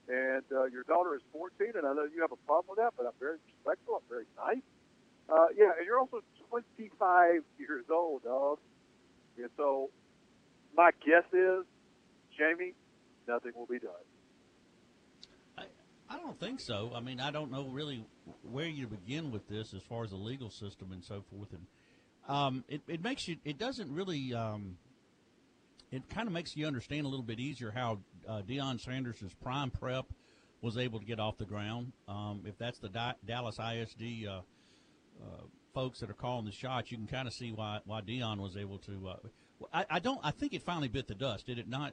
and 0.08 0.42
uh, 0.52 0.64
your 0.70 0.84
daughter 0.84 1.14
is 1.14 1.22
14, 1.32 1.72
and 1.76 1.86
I 1.86 1.92
know 1.94 2.04
you 2.04 2.20
have 2.22 2.32
a 2.32 2.40
problem 2.46 2.76
with 2.76 2.78
that, 2.78 2.94
but 2.96 3.06
I'm 3.06 3.18
very 3.18 3.38
respectful. 3.46 3.96
I'm 3.96 4.08
very 4.08 4.26
nice. 4.36 4.62
Uh, 5.28 5.48
yeah, 5.56 5.72
and 5.76 5.84
you're 5.84 5.98
also 5.98 6.22
25 6.48 7.42
years 7.58 7.84
old, 7.90 8.22
dog. 8.24 8.58
And 9.36 9.50
so, 9.56 9.90
my 10.74 10.90
guess 11.04 11.24
is, 11.32 11.64
Jamie, 12.36 12.72
nothing 13.28 13.52
will 13.54 13.66
be 13.66 13.78
done. 13.78 13.92
I, 16.10 16.18
don't 16.18 16.38
think 16.38 16.60
so. 16.60 16.92
I 16.94 17.00
mean, 17.00 17.20
I 17.20 17.30
don't 17.30 17.50
know 17.50 17.68
really 17.68 18.04
where 18.42 18.66
you 18.66 18.86
begin 18.86 19.30
with 19.30 19.48
this 19.48 19.74
as 19.74 19.82
far 19.82 20.04
as 20.04 20.10
the 20.10 20.16
legal 20.16 20.50
system 20.50 20.92
and 20.92 21.04
so 21.04 21.22
forth. 21.30 21.48
And 21.52 21.66
um, 22.28 22.64
it, 22.68 22.82
it 22.88 23.02
makes 23.02 23.28
you, 23.28 23.36
it 23.44 23.58
doesn't 23.58 23.92
really, 23.92 24.34
um, 24.34 24.76
it 25.90 26.08
kind 26.10 26.26
of 26.26 26.32
makes 26.32 26.56
you 26.56 26.66
understand 26.66 27.06
a 27.06 27.08
little 27.08 27.24
bit 27.24 27.40
easier 27.40 27.70
how 27.70 27.98
uh, 28.28 28.42
Deion 28.42 28.80
Sanders' 28.80 29.22
prime 29.42 29.70
prep 29.70 30.06
was 30.60 30.76
able 30.76 30.98
to 30.98 31.06
get 31.06 31.20
off 31.20 31.38
the 31.38 31.44
ground. 31.44 31.92
Um, 32.08 32.42
if 32.44 32.58
that's 32.58 32.78
the 32.78 32.88
Di- 32.88 33.14
Dallas 33.24 33.58
ISD 33.58 34.26
uh, 34.26 34.30
uh, 34.30 35.42
folks 35.74 36.00
that 36.00 36.10
are 36.10 36.14
calling 36.14 36.44
the 36.44 36.52
shots, 36.52 36.90
you 36.90 36.98
can 36.98 37.06
kind 37.06 37.28
of 37.28 37.34
see 37.34 37.52
why 37.52 37.80
why 37.84 38.00
Deion 38.00 38.38
was 38.38 38.56
able 38.56 38.78
to. 38.78 39.08
Uh, 39.08 39.16
I, 39.72 39.86
I 39.90 39.98
don't. 39.98 40.20
I 40.22 40.30
think 40.30 40.54
it 40.54 40.62
finally 40.62 40.88
bit 40.88 41.06
the 41.06 41.14
dust. 41.14 41.46
Did 41.46 41.58
it 41.58 41.68
not, 41.68 41.92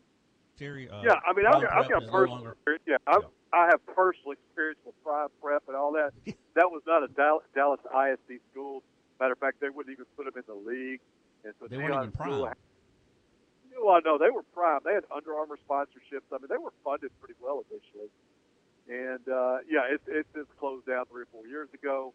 Terry? 0.58 0.90
Uh, 0.90 1.02
yeah, 1.04 1.14
I 1.28 1.34
mean, 1.34 1.46
I've 1.46 1.62
got, 1.62 1.72
I've 1.72 1.90
got 1.90 2.04
no 2.04 2.12
personal 2.12 2.54
Yeah, 2.88 2.98
I've, 3.08 3.22
Yeah. 3.22 3.28
I 3.56 3.68
have 3.72 3.80
personal 3.88 4.34
experience 4.34 4.80
with 4.86 5.02
prime 5.02 5.30
prep 5.42 5.64
and 5.68 5.78
all 5.78 5.94
that. 5.94 6.12
that 6.56 6.70
was 6.70 6.82
not 6.86 7.04
a 7.04 7.08
Dal- 7.08 7.44
Dallas 7.56 7.80
ISD 7.88 8.42
school. 8.52 8.84
Matter 9.20 9.32
of 9.34 9.40
fact, 9.40 9.62
they 9.62 9.70
wouldn't 9.70 9.94
even 9.94 10.06
put 10.18 10.26
them 10.26 10.36
in 10.36 10.44
the 10.46 10.60
league. 10.60 11.00
And 11.46 11.54
so 11.60 11.68
They 11.68 11.78
weren't 11.78 11.96
even 11.96 12.12
prime. 12.12 12.52
Well, 13.82 14.02
no, 14.04 14.18
they 14.18 14.30
were 14.30 14.44
prime. 14.54 14.82
They 14.84 14.94
had 14.94 15.04
Under 15.14 15.36
Armour 15.36 15.58
sponsorships. 15.68 16.28
I 16.32 16.38
mean, 16.40 16.48
they 16.50 16.58
were 16.58 16.74
funded 16.84 17.12
pretty 17.20 17.36
well 17.42 17.64
initially. 17.72 18.10
And 18.88 19.24
uh, 19.28 19.58
yeah, 19.70 19.88
it's 19.90 20.04
it's 20.08 20.30
it's 20.36 20.52
closed 20.60 20.86
down 20.86 21.06
three 21.12 21.24
or 21.24 21.32
four 21.32 21.48
years 21.48 21.70
ago. 21.74 22.14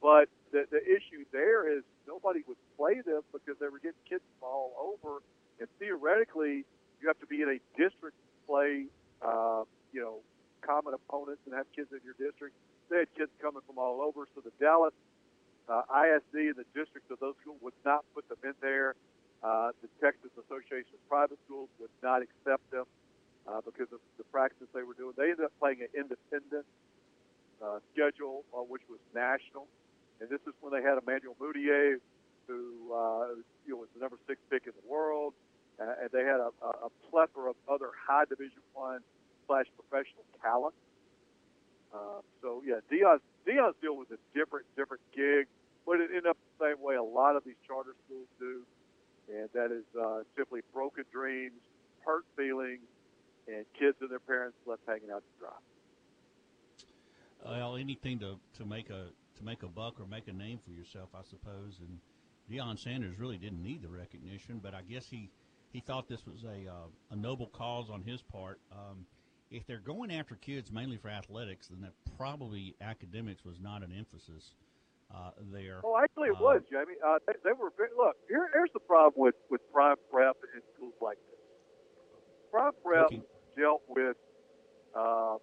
But 0.00 0.28
the 0.50 0.64
the 0.70 0.82
issue 0.82 1.24
there 1.32 1.68
is 1.68 1.84
nobody 2.08 2.40
would 2.48 2.56
play 2.76 3.02
them 3.04 3.22
because 3.32 3.58
they 3.60 3.68
were 3.68 3.78
getting 3.78 4.00
kids 4.08 4.22
from 4.38 4.48
all 4.48 4.96
over, 4.96 5.20
and 5.60 5.68
theoretically, 5.78 6.64
you 7.00 7.08
have 7.08 7.20
to 7.20 7.26
be 7.26 7.42
in 7.42 7.48
a 7.50 7.60
district 7.76 8.16
to 8.16 8.46
play, 8.46 8.86
uh, 9.20 9.64
you 9.92 10.00
know, 10.00 10.20
common 10.60 10.94
opponents 10.94 11.42
and 11.46 11.54
have 11.54 11.66
kids 11.74 11.88
in 11.92 12.00
your 12.04 12.16
district. 12.18 12.54
They 12.90 13.06
had 13.06 13.10
kids 13.16 13.30
coming 13.40 13.62
from 13.66 13.78
all 13.78 14.02
over, 14.02 14.26
so 14.34 14.40
the 14.40 14.52
Dallas 14.60 14.94
uh, 15.68 15.86
ISD 15.86 16.50
and 16.50 16.58
the 16.58 16.66
districts 16.74 17.10
of 17.10 17.20
those 17.20 17.34
schools 17.40 17.58
would 17.62 17.78
not 17.84 18.04
put 18.14 18.28
them 18.28 18.38
in 18.42 18.54
there. 18.60 18.94
Uh, 19.42 19.70
the 19.80 19.88
Texas 20.02 20.30
Association 20.36 20.92
of 20.92 21.02
Private 21.08 21.38
Schools 21.46 21.70
would 21.78 21.94
not 22.02 22.20
accept 22.20 22.66
them 22.70 22.84
uh, 23.46 23.60
because 23.64 23.88
of 23.92 24.00
the 24.18 24.24
practice 24.24 24.66
they 24.74 24.82
were 24.82 24.94
doing. 24.94 25.14
They 25.16 25.30
ended 25.30 25.46
up 25.46 25.52
playing 25.58 25.80
an 25.80 25.88
independent 25.94 26.66
uh, 27.62 27.78
schedule, 27.94 28.44
uh, 28.52 28.66
which 28.66 28.82
was 28.90 28.98
national. 29.14 29.66
And 30.20 30.28
this 30.28 30.40
is 30.46 30.52
when 30.60 30.74
they 30.74 30.84
had 30.84 30.98
Emmanuel 30.98 31.36
Mudiay, 31.40 31.96
who 32.46 32.92
uh, 32.92 33.38
you 33.64 33.72
know, 33.72 33.86
was 33.86 33.88
the 33.94 34.00
number 34.00 34.18
six 34.26 34.40
pick 34.50 34.66
in 34.66 34.72
the 34.74 34.86
world, 34.90 35.32
uh, 35.80 36.02
and 36.02 36.10
they 36.12 36.24
had 36.24 36.40
a, 36.40 36.50
a 36.84 36.90
plethora 37.08 37.50
of 37.50 37.56
other 37.70 37.88
high 37.96 38.24
Division 38.28 38.60
One 38.74 39.00
slash 39.50 39.66
professional 39.74 40.22
talent. 40.40 40.74
Uh, 41.92 42.22
so 42.40 42.62
yeah, 42.64 42.78
Deion's 42.86 43.22
Deion's 43.42 43.74
deal 43.82 43.96
was 43.96 44.06
a 44.14 44.20
different 44.38 44.66
different 44.76 45.02
gig, 45.10 45.50
but 45.84 45.98
it 45.98 46.10
ended 46.14 46.26
up 46.26 46.38
the 46.58 46.70
same 46.70 46.80
way 46.80 46.94
a 46.94 47.02
lot 47.02 47.34
of 47.34 47.42
these 47.42 47.58
charter 47.66 47.94
schools 48.06 48.28
do, 48.38 48.62
and 49.26 49.48
that 49.52 49.74
is 49.74 49.82
uh, 49.98 50.22
simply 50.36 50.60
broken 50.72 51.02
dreams, 51.10 51.58
hurt 52.06 52.24
feelings, 52.36 52.86
and 53.48 53.66
kids 53.76 53.96
and 54.00 54.08
their 54.08 54.20
parents 54.20 54.56
left 54.66 54.82
hanging 54.86 55.10
out 55.10 55.24
to 55.26 55.40
dry. 55.40 55.58
Well, 57.44 57.76
anything 57.76 58.20
to, 58.20 58.38
to 58.58 58.64
make 58.64 58.90
a 58.90 59.08
to 59.38 59.44
make 59.44 59.64
a 59.64 59.68
buck 59.68 59.98
or 59.98 60.06
make 60.06 60.28
a 60.28 60.32
name 60.32 60.60
for 60.64 60.70
yourself, 60.70 61.08
I 61.12 61.22
suppose. 61.28 61.80
And 61.80 61.98
Deion 62.48 62.78
Sanders 62.78 63.18
really 63.18 63.38
didn't 63.38 63.62
need 63.62 63.82
the 63.82 63.88
recognition, 63.88 64.60
but 64.62 64.74
I 64.74 64.82
guess 64.82 65.06
he, 65.06 65.30
he 65.72 65.80
thought 65.80 66.08
this 66.08 66.26
was 66.26 66.44
a 66.44 66.70
uh, 66.70 66.86
a 67.10 67.16
noble 67.16 67.48
cause 67.48 67.90
on 67.90 68.02
his 68.02 68.22
part. 68.22 68.60
Um, 68.70 69.06
if 69.50 69.66
they're 69.66 69.78
going 69.82 70.12
after 70.12 70.36
kids 70.36 70.70
mainly 70.70 70.96
for 70.96 71.08
athletics, 71.08 71.68
then 71.68 71.80
that 71.82 71.92
probably 72.16 72.76
academics 72.80 73.44
was 73.44 73.58
not 73.60 73.82
an 73.82 73.92
emphasis 73.96 74.54
uh, 75.12 75.30
there. 75.52 75.80
Oh, 75.82 75.98
actually, 75.98 76.28
it 76.28 76.36
Uh, 76.38 76.42
was, 76.54 76.62
Jamie. 76.70 76.94
Uh, 77.04 77.18
they, 77.26 77.34
they 77.44 77.52
were 77.52 77.72
very, 77.76 77.90
look. 77.98 78.14
Here, 78.28 78.46
here's 78.54 78.70
the 78.72 78.80
problem 78.80 79.14
with 79.16 79.34
with 79.50 79.60
prime 79.72 79.96
prep 80.10 80.36
in 80.54 80.62
schools 80.74 80.94
like 81.02 81.18
this. 81.30 81.40
Prime 82.50 82.72
prep 82.84 83.10
Looking- 83.10 83.24
dealt 83.58 83.82
with 83.90 84.16
uh, 84.94 85.36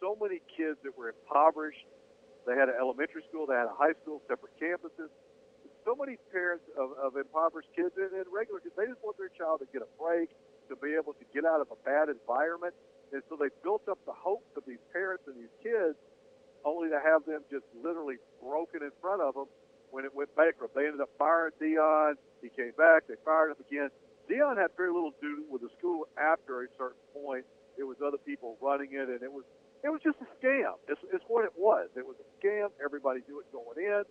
so 0.00 0.16
many 0.20 0.40
kids 0.56 0.76
that 0.84 0.92
were 0.96 1.08
impoverished. 1.16 1.88
They 2.46 2.52
had 2.52 2.68
an 2.68 2.76
elementary 2.78 3.24
school, 3.32 3.46
they 3.48 3.56
had 3.56 3.72
a 3.72 3.76
high 3.76 3.96
school, 4.04 4.20
separate 4.28 4.52
campuses. 4.60 5.08
So 5.88 5.96
many 5.96 6.16
parents 6.32 6.64
of, 6.76 6.92
of 7.00 7.16
impoverished 7.16 7.72
kids 7.74 7.96
and, 7.96 8.12
and 8.12 8.24
regular 8.28 8.60
kids, 8.60 8.76
they 8.76 8.84
just 8.84 9.00
want 9.00 9.16
their 9.16 9.32
child 9.32 9.60
to 9.64 9.68
get 9.72 9.80
a 9.80 9.88
break, 9.96 10.28
to 10.68 10.76
be 10.76 10.92
able 10.92 11.12
to 11.16 11.24
get 11.32 11.44
out 11.48 11.60
of 11.64 11.68
a 11.72 11.76
bad 11.88 12.08
environment. 12.12 12.72
And 13.14 13.22
so 13.30 13.38
they 13.38 13.54
built 13.62 13.86
up 13.86 14.02
the 14.10 14.12
hopes 14.12 14.50
of 14.58 14.66
these 14.66 14.82
parents 14.90 15.22
and 15.30 15.38
these 15.38 15.54
kids 15.62 15.94
only 16.66 16.90
to 16.90 16.98
have 16.98 17.22
them 17.24 17.46
just 17.46 17.62
literally 17.78 18.18
broken 18.42 18.82
in 18.82 18.90
front 18.98 19.22
of 19.22 19.38
them 19.38 19.46
when 19.94 20.02
it 20.02 20.10
went 20.10 20.34
bankrupt. 20.34 20.74
They 20.74 20.90
ended 20.90 20.98
up 20.98 21.14
firing 21.14 21.54
Deion. 21.62 22.18
He 22.42 22.50
came 22.50 22.74
back. 22.74 23.06
They 23.06 23.14
fired 23.22 23.54
him 23.54 23.62
again. 23.62 23.94
Deion 24.26 24.58
had 24.58 24.74
very 24.74 24.90
little 24.90 25.14
to 25.14 25.22
do 25.22 25.46
with 25.46 25.62
the 25.62 25.70
school 25.78 26.10
after 26.18 26.66
a 26.66 26.68
certain 26.74 26.98
point. 27.14 27.46
It 27.78 27.86
was 27.86 28.02
other 28.02 28.18
people 28.18 28.58
running 28.58 28.98
it, 28.98 29.06
and 29.06 29.22
it 29.22 29.30
was 29.30 29.44
it 29.84 29.92
was 29.92 30.00
just 30.02 30.16
a 30.18 30.28
scam. 30.40 30.80
It's, 30.88 31.00
it's 31.12 31.24
what 31.28 31.44
it 31.44 31.52
was. 31.54 31.90
It 31.94 32.06
was 32.06 32.16
a 32.16 32.26
scam. 32.40 32.72
Everybody 32.82 33.20
knew 33.28 33.38
it 33.38 33.46
going 33.52 33.76
in, 33.76 34.02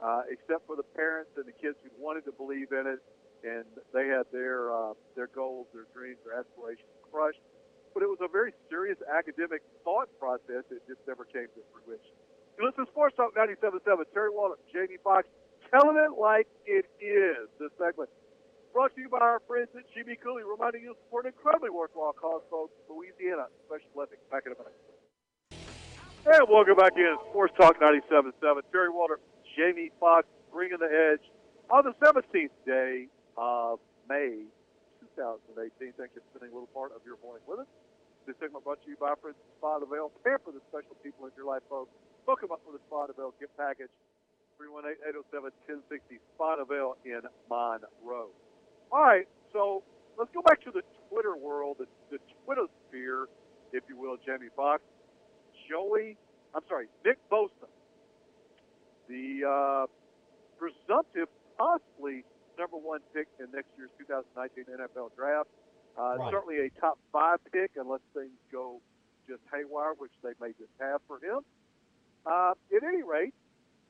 uh, 0.00 0.22
except 0.32 0.66
for 0.66 0.74
the 0.74 0.86
parents 0.96 1.30
and 1.36 1.44
the 1.44 1.52
kids 1.52 1.76
who 1.84 1.90
wanted 2.00 2.24
to 2.24 2.32
believe 2.32 2.72
in 2.72 2.88
it, 2.88 2.98
and 3.44 3.68
they 3.92 4.08
had 4.08 4.24
their 4.32 4.72
uh, 4.72 4.94
their 5.14 5.28
goals, 5.28 5.68
their 5.74 5.86
dreams, 5.92 6.18
their 6.24 6.40
aspirations 6.40 6.88
crushed. 7.12 7.44
But 7.92 8.02
it 8.02 8.10
was 8.10 8.22
a 8.22 8.30
very 8.30 8.52
serious 8.70 8.98
academic 9.10 9.62
thought 9.82 10.08
process 10.18 10.62
that 10.70 10.80
just 10.86 11.02
never 11.06 11.24
came 11.26 11.50
to 11.58 11.60
fruition. 11.74 12.14
You 12.58 12.66
listen 12.66 12.86
to 12.86 12.90
Sports 12.92 13.16
Talk 13.16 13.34
97.7, 13.34 13.82
Terry 14.14 14.30
Waldrop, 14.30 14.62
Jamie 14.72 15.00
Fox, 15.02 15.26
telling 15.72 15.96
it 15.96 16.14
like 16.18 16.46
it 16.66 16.86
is. 17.00 17.50
This 17.58 17.72
segment 17.78 18.10
brought 18.72 18.94
to 18.94 19.00
you 19.00 19.08
by 19.08 19.18
our 19.18 19.42
friends 19.48 19.68
at 19.74 19.82
GB 19.90 20.22
Cooley, 20.22 20.42
reminding 20.46 20.82
you 20.82 20.94
to 20.94 20.98
support 21.06 21.26
an 21.26 21.32
incredibly 21.34 21.70
worthwhile 21.70 22.12
cause, 22.12 22.42
folks. 22.50 22.72
Louisiana 22.86 23.50
Special 23.66 23.88
Olympics. 23.96 24.22
Back 24.30 24.46
in 24.46 24.52
a 24.52 24.58
minute. 24.60 24.76
And 26.26 26.46
welcome 26.52 26.76
back 26.76 26.92
in 26.96 27.16
Sports 27.30 27.54
Talk 27.56 27.80
97.7. 27.80 28.36
Terry 28.70 28.92
Waldrop, 28.92 29.24
Jamie 29.56 29.90
Foxx, 29.98 30.28
bringing 30.52 30.78
the 30.78 30.90
edge 30.90 31.24
on 31.70 31.82
the 31.84 31.94
17th 32.04 32.54
day 32.66 33.08
of 33.36 33.80
May 34.08 34.44
2018. 35.16 35.94
Thank 35.96 36.14
you 36.14 36.22
for 36.22 36.28
spending 36.36 36.52
a 36.52 36.56
little 36.56 36.70
part 36.74 36.92
of 36.92 37.02
your 37.02 37.18
morning 37.24 37.42
with 37.48 37.64
us. 37.64 37.70
This 38.26 38.36
segment 38.38 38.62
brought 38.62 38.82
to 38.84 38.90
you 38.90 38.98
by 39.00 39.16
friends 39.18 39.38
at 39.40 39.50
Spa 39.58 39.80
Avail. 39.80 40.12
Pamper 40.22 40.52
the 40.52 40.62
special 40.68 40.94
people 41.02 41.26
in 41.26 41.32
your 41.34 41.48
life, 41.48 41.64
folks. 41.66 41.90
Hook 42.28 42.44
them 42.44 42.52
up 42.52 42.60
with 42.68 42.78
a 42.78 42.82
Spa 42.86 43.08
Avail 43.08 43.34
gift 43.40 43.56
package. 43.56 43.90
318-807-1060 44.60 46.20
Spa 46.36 46.60
Avail 46.60 46.96
in 47.04 47.22
Monroe. 47.48 48.30
All 48.92 49.02
right, 49.02 49.26
so 49.52 49.82
let's 50.18 50.30
go 50.34 50.42
back 50.42 50.60
to 50.62 50.70
the 50.70 50.82
Twitter 51.08 51.36
world, 51.36 51.76
the, 51.78 51.86
the 52.10 52.18
Twitter 52.44 52.66
sphere, 52.88 53.26
if 53.72 53.82
you 53.88 53.96
will, 53.96 54.16
Jamie 54.24 54.52
Fox. 54.54 54.82
Joey, 55.68 56.16
I'm 56.54 56.62
sorry, 56.68 56.86
Nick 57.04 57.18
Bosa, 57.30 57.70
the 59.08 59.46
uh, 59.46 59.86
presumptive, 60.58 61.28
possibly 61.56 62.24
number 62.60 62.76
one 62.76 63.00
pick 63.14 63.26
in 63.40 63.46
next 63.52 63.72
year's 63.80 63.90
2019 63.98 64.64
NFL 64.68 65.16
draft. 65.16 65.48
Uh, 65.98 66.16
Right. 66.20 66.30
Certainly 66.30 66.58
a 66.66 66.70
top 66.80 66.98
five 67.12 67.38
pick, 67.52 67.72
unless 67.76 68.00
things 68.14 68.36
go 68.52 68.80
just 69.26 69.40
haywire, 69.52 69.94
which 69.98 70.12
they 70.22 70.32
may 70.40 70.52
just 70.60 70.70
have 70.78 71.00
for 71.08 71.16
him. 71.18 71.40
Uh, 72.26 72.52
at 72.74 72.82
any 72.84 73.02
rate, 73.02 73.34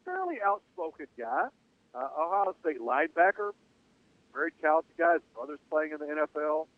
fairly 0.04 0.36
outspoken 0.40 1.06
guy. 1.18 1.48
Uh, 1.94 2.08
Ohio 2.16 2.54
State 2.60 2.80
linebacker, 2.80 3.50
very 4.32 4.52
talented 4.62 4.96
guy. 4.96 5.14
His 5.14 5.22
brother's 5.34 5.58
playing 5.68 5.90
in 5.92 5.98
the 5.98 6.06
NFL. 6.06 6.68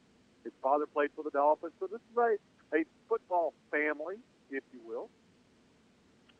His 0.44 0.52
father 0.62 0.86
played 0.86 1.10
for 1.14 1.22
the 1.22 1.30
Dolphins. 1.30 1.74
So 1.78 1.86
this 1.86 2.00
is 2.00 2.16
a, 2.16 2.36
a 2.74 2.84
football 3.08 3.52
family, 3.70 4.16
if 4.50 4.64
you 4.72 4.80
will. 4.84 5.10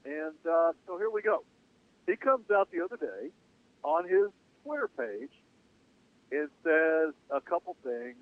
And 0.04 0.35
uh, 0.50 0.73
so 0.87 0.97
here 0.99 1.11
we 1.11 1.23
go. 1.23 1.44
He 2.06 2.16
comes 2.16 2.50
out 2.50 2.68
the 2.73 2.82
other 2.82 2.97
day 2.97 3.30
on 3.85 4.09
his 4.09 4.30
Twitter 4.64 4.88
page 4.88 5.30
and 6.33 6.49
says 6.65 7.15
a 7.31 7.41
couple 7.41 7.77
things. 7.85 8.17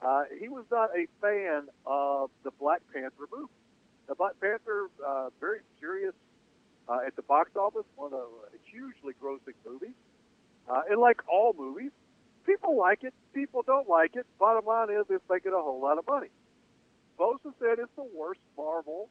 Uh, 0.00 0.22
he 0.40 0.48
was 0.48 0.64
not 0.70 0.90
a 0.96 1.06
fan 1.20 1.68
of 1.84 2.30
the 2.42 2.50
Black 2.58 2.80
Panther 2.92 3.28
movie. 3.30 3.52
The 4.08 4.14
Black 4.14 4.40
Panther, 4.40 4.88
uh, 5.06 5.28
very 5.40 5.60
curious 5.78 6.14
uh, 6.88 7.00
at 7.06 7.16
the 7.16 7.22
box 7.22 7.50
office, 7.56 7.84
one 7.96 8.12
of 8.12 8.28
the 8.52 8.58
hugely 8.70 9.14
grossing 9.22 9.54
movies. 9.66 9.94
Uh, 10.68 10.82
and 10.88 11.00
like 11.00 11.20
all 11.30 11.54
movies, 11.56 11.90
people 12.46 12.78
like 12.78 13.04
it, 13.04 13.12
people 13.34 13.62
don't 13.66 13.88
like 13.88 14.16
it. 14.16 14.26
Bottom 14.38 14.64
line 14.64 14.88
is, 14.90 15.04
it's 15.10 15.22
making 15.28 15.52
a 15.52 15.60
whole 15.60 15.80
lot 15.80 15.98
of 15.98 16.06
money. 16.06 16.28
Bosa 17.18 17.52
said 17.60 17.78
it's 17.78 17.92
the 17.96 18.06
worst 18.16 18.40
Marvel 18.56 19.08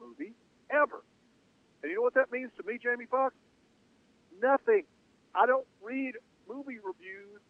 movie 0.00 0.32
ever. 0.70 1.02
And 1.82 1.90
you 1.90 1.96
know 1.96 2.02
what 2.02 2.14
that 2.14 2.30
means 2.30 2.50
to 2.56 2.62
me, 2.62 2.78
Jamie 2.80 3.06
Foxx? 3.10 3.34
Nothing. 4.40 4.84
I 5.34 5.46
don't 5.46 5.66
read 5.82 6.14
movie 6.48 6.78
reviews 6.78 7.40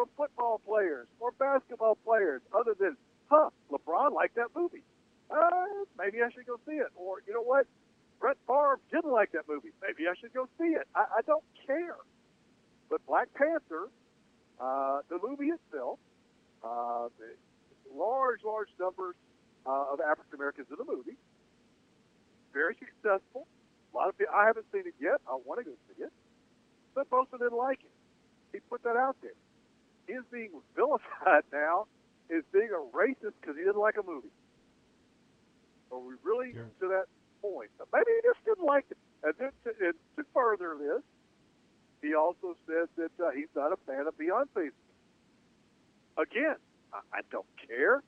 from 0.00 0.08
football 0.16 0.60
players 0.66 1.06
or 1.20 1.30
basketball 1.32 1.96
players 2.06 2.40
other 2.56 2.74
than, 2.78 2.96
huh, 3.28 3.50
LeBron 3.70 4.14
liked 4.14 4.34
that 4.36 4.48
movie. 4.56 4.82
Uh, 5.30 5.84
maybe 5.98 6.22
I 6.24 6.30
should 6.32 6.46
go 6.46 6.56
see 6.66 6.76
it. 6.76 6.88
Or, 6.96 7.20
you 7.26 7.34
know 7.34 7.42
what? 7.42 7.66
Brett 8.18 8.38
Favre 8.46 8.80
didn't 8.90 9.12
like 9.12 9.32
that 9.32 9.44
movie. 9.46 9.68
Maybe 9.82 10.08
I 10.08 10.14
should 10.18 10.32
go 10.32 10.48
see 10.58 10.72
it. 10.72 10.88
I, 10.94 11.04
I 11.18 11.20
don't 11.26 11.44
care. 11.66 11.96
But 12.88 13.04
Black 13.06 13.28
Panther, 13.34 13.88
uh, 14.58 15.00
the 15.10 15.18
movie 15.22 15.52
itself, 15.52 15.98
uh, 16.64 17.08
large, 17.94 18.40
large 18.42 18.68
numbers 18.80 19.16
uh, 19.66 19.92
of 19.92 20.00
African 20.00 20.34
Americans 20.34 20.68
in 20.70 20.76
the 20.78 20.90
movie, 20.90 21.16
very 22.54 22.74
successful. 22.80 23.46
A 23.92 23.96
lot 23.96 24.08
of 24.08 24.16
people, 24.16 24.32
I 24.34 24.46
haven't 24.46 24.66
seen 24.72 24.84
it 24.86 24.94
yet. 24.98 25.20
I 25.28 25.36
want 25.44 25.60
to 25.60 25.64
go 25.64 25.76
see 25.88 26.04
it. 26.04 26.12
But 26.94 27.10
Bosa 27.10 27.38
didn't 27.38 27.52
like 27.52 27.80
it. 27.84 27.92
He 28.52 28.60
put 28.60 28.82
that 28.84 28.96
out 28.96 29.16
there. 29.20 29.36
He 30.10 30.16
is 30.18 30.24
being 30.32 30.50
vilified 30.74 31.46
now 31.52 31.86
as 32.34 32.42
being 32.52 32.70
a 32.74 32.82
racist 32.96 33.38
because 33.40 33.54
he 33.54 33.62
didn't 33.62 33.78
like 33.78 33.94
a 33.96 34.02
movie. 34.02 34.34
Are 35.92 35.98
we 36.02 36.14
really 36.24 36.52
Sure. 36.52 36.66
to 36.80 36.88
that 36.88 37.06
point? 37.40 37.70
But 37.78 37.88
maybe 37.92 38.10
he 38.18 38.20
just 38.26 38.42
didn't 38.44 38.66
like 38.66 38.86
it. 38.90 38.98
And 39.22 39.34
then 39.38 39.50
to, 39.64 39.70
and 39.86 39.94
to 40.16 40.24
further 40.34 40.74
this, 40.78 41.02
he 42.02 42.14
also 42.14 42.56
said 42.66 42.88
that 42.96 43.12
uh, 43.22 43.30
he's 43.30 43.50
not 43.54 43.72
a 43.72 43.76
fan 43.86 44.06
of 44.08 44.18
Beyonce's. 44.18 44.74
Again, 46.18 46.56
I, 46.92 46.98
I 47.12 47.20
don't 47.30 47.46
care. 47.68 48.02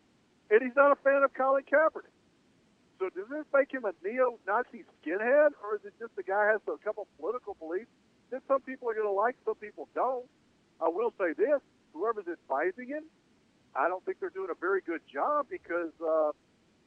And 0.50 0.60
he's 0.60 0.74
not 0.74 0.90
a 0.90 0.96
fan 0.96 1.22
of 1.22 1.32
Colin 1.34 1.62
Kaepernick. 1.70 2.10
So 2.98 3.10
does 3.10 3.28
this 3.30 3.46
make 3.54 3.70
him 3.72 3.84
a 3.84 3.92
neo-Nazi 4.02 4.82
skinhead, 4.98 5.50
or 5.62 5.76
is 5.76 5.84
it 5.84 5.94
just 6.00 6.14
the 6.16 6.22
guy 6.22 6.50
has 6.50 6.60
a 6.66 6.78
couple 6.82 7.06
political 7.18 7.54
beliefs 7.58 7.90
that 8.30 8.42
some 8.48 8.60
people 8.62 8.90
are 8.90 8.94
going 8.94 9.06
to 9.06 9.12
like, 9.12 9.36
some 9.44 9.54
people 9.56 9.88
don't? 9.94 10.26
I 10.80 10.88
will 10.88 11.12
say 11.18 11.32
this: 11.36 11.60
whoever's 11.92 12.28
advising 12.28 12.88
him, 12.88 13.04
I 13.74 13.88
don't 13.88 14.04
think 14.04 14.20
they're 14.20 14.34
doing 14.34 14.50
a 14.50 14.58
very 14.58 14.80
good 14.80 15.00
job 15.12 15.46
because 15.48 15.92
uh, 16.00 16.32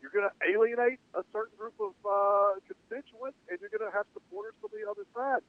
you're 0.01 0.13
going 0.13 0.29
to 0.29 0.35
alienate 0.45 0.99
a 1.13 1.23
certain 1.33 1.57
group 1.57 1.73
of 1.79 1.93
uh, 2.05 2.59
constituents, 2.67 3.37
and 3.49 3.57
you're 3.61 3.73
going 3.73 3.89
to 3.89 3.95
have 3.95 4.05
supporters 4.13 4.53
from 4.61 4.69
the 4.73 4.85
other 4.89 5.05
side. 5.15 5.41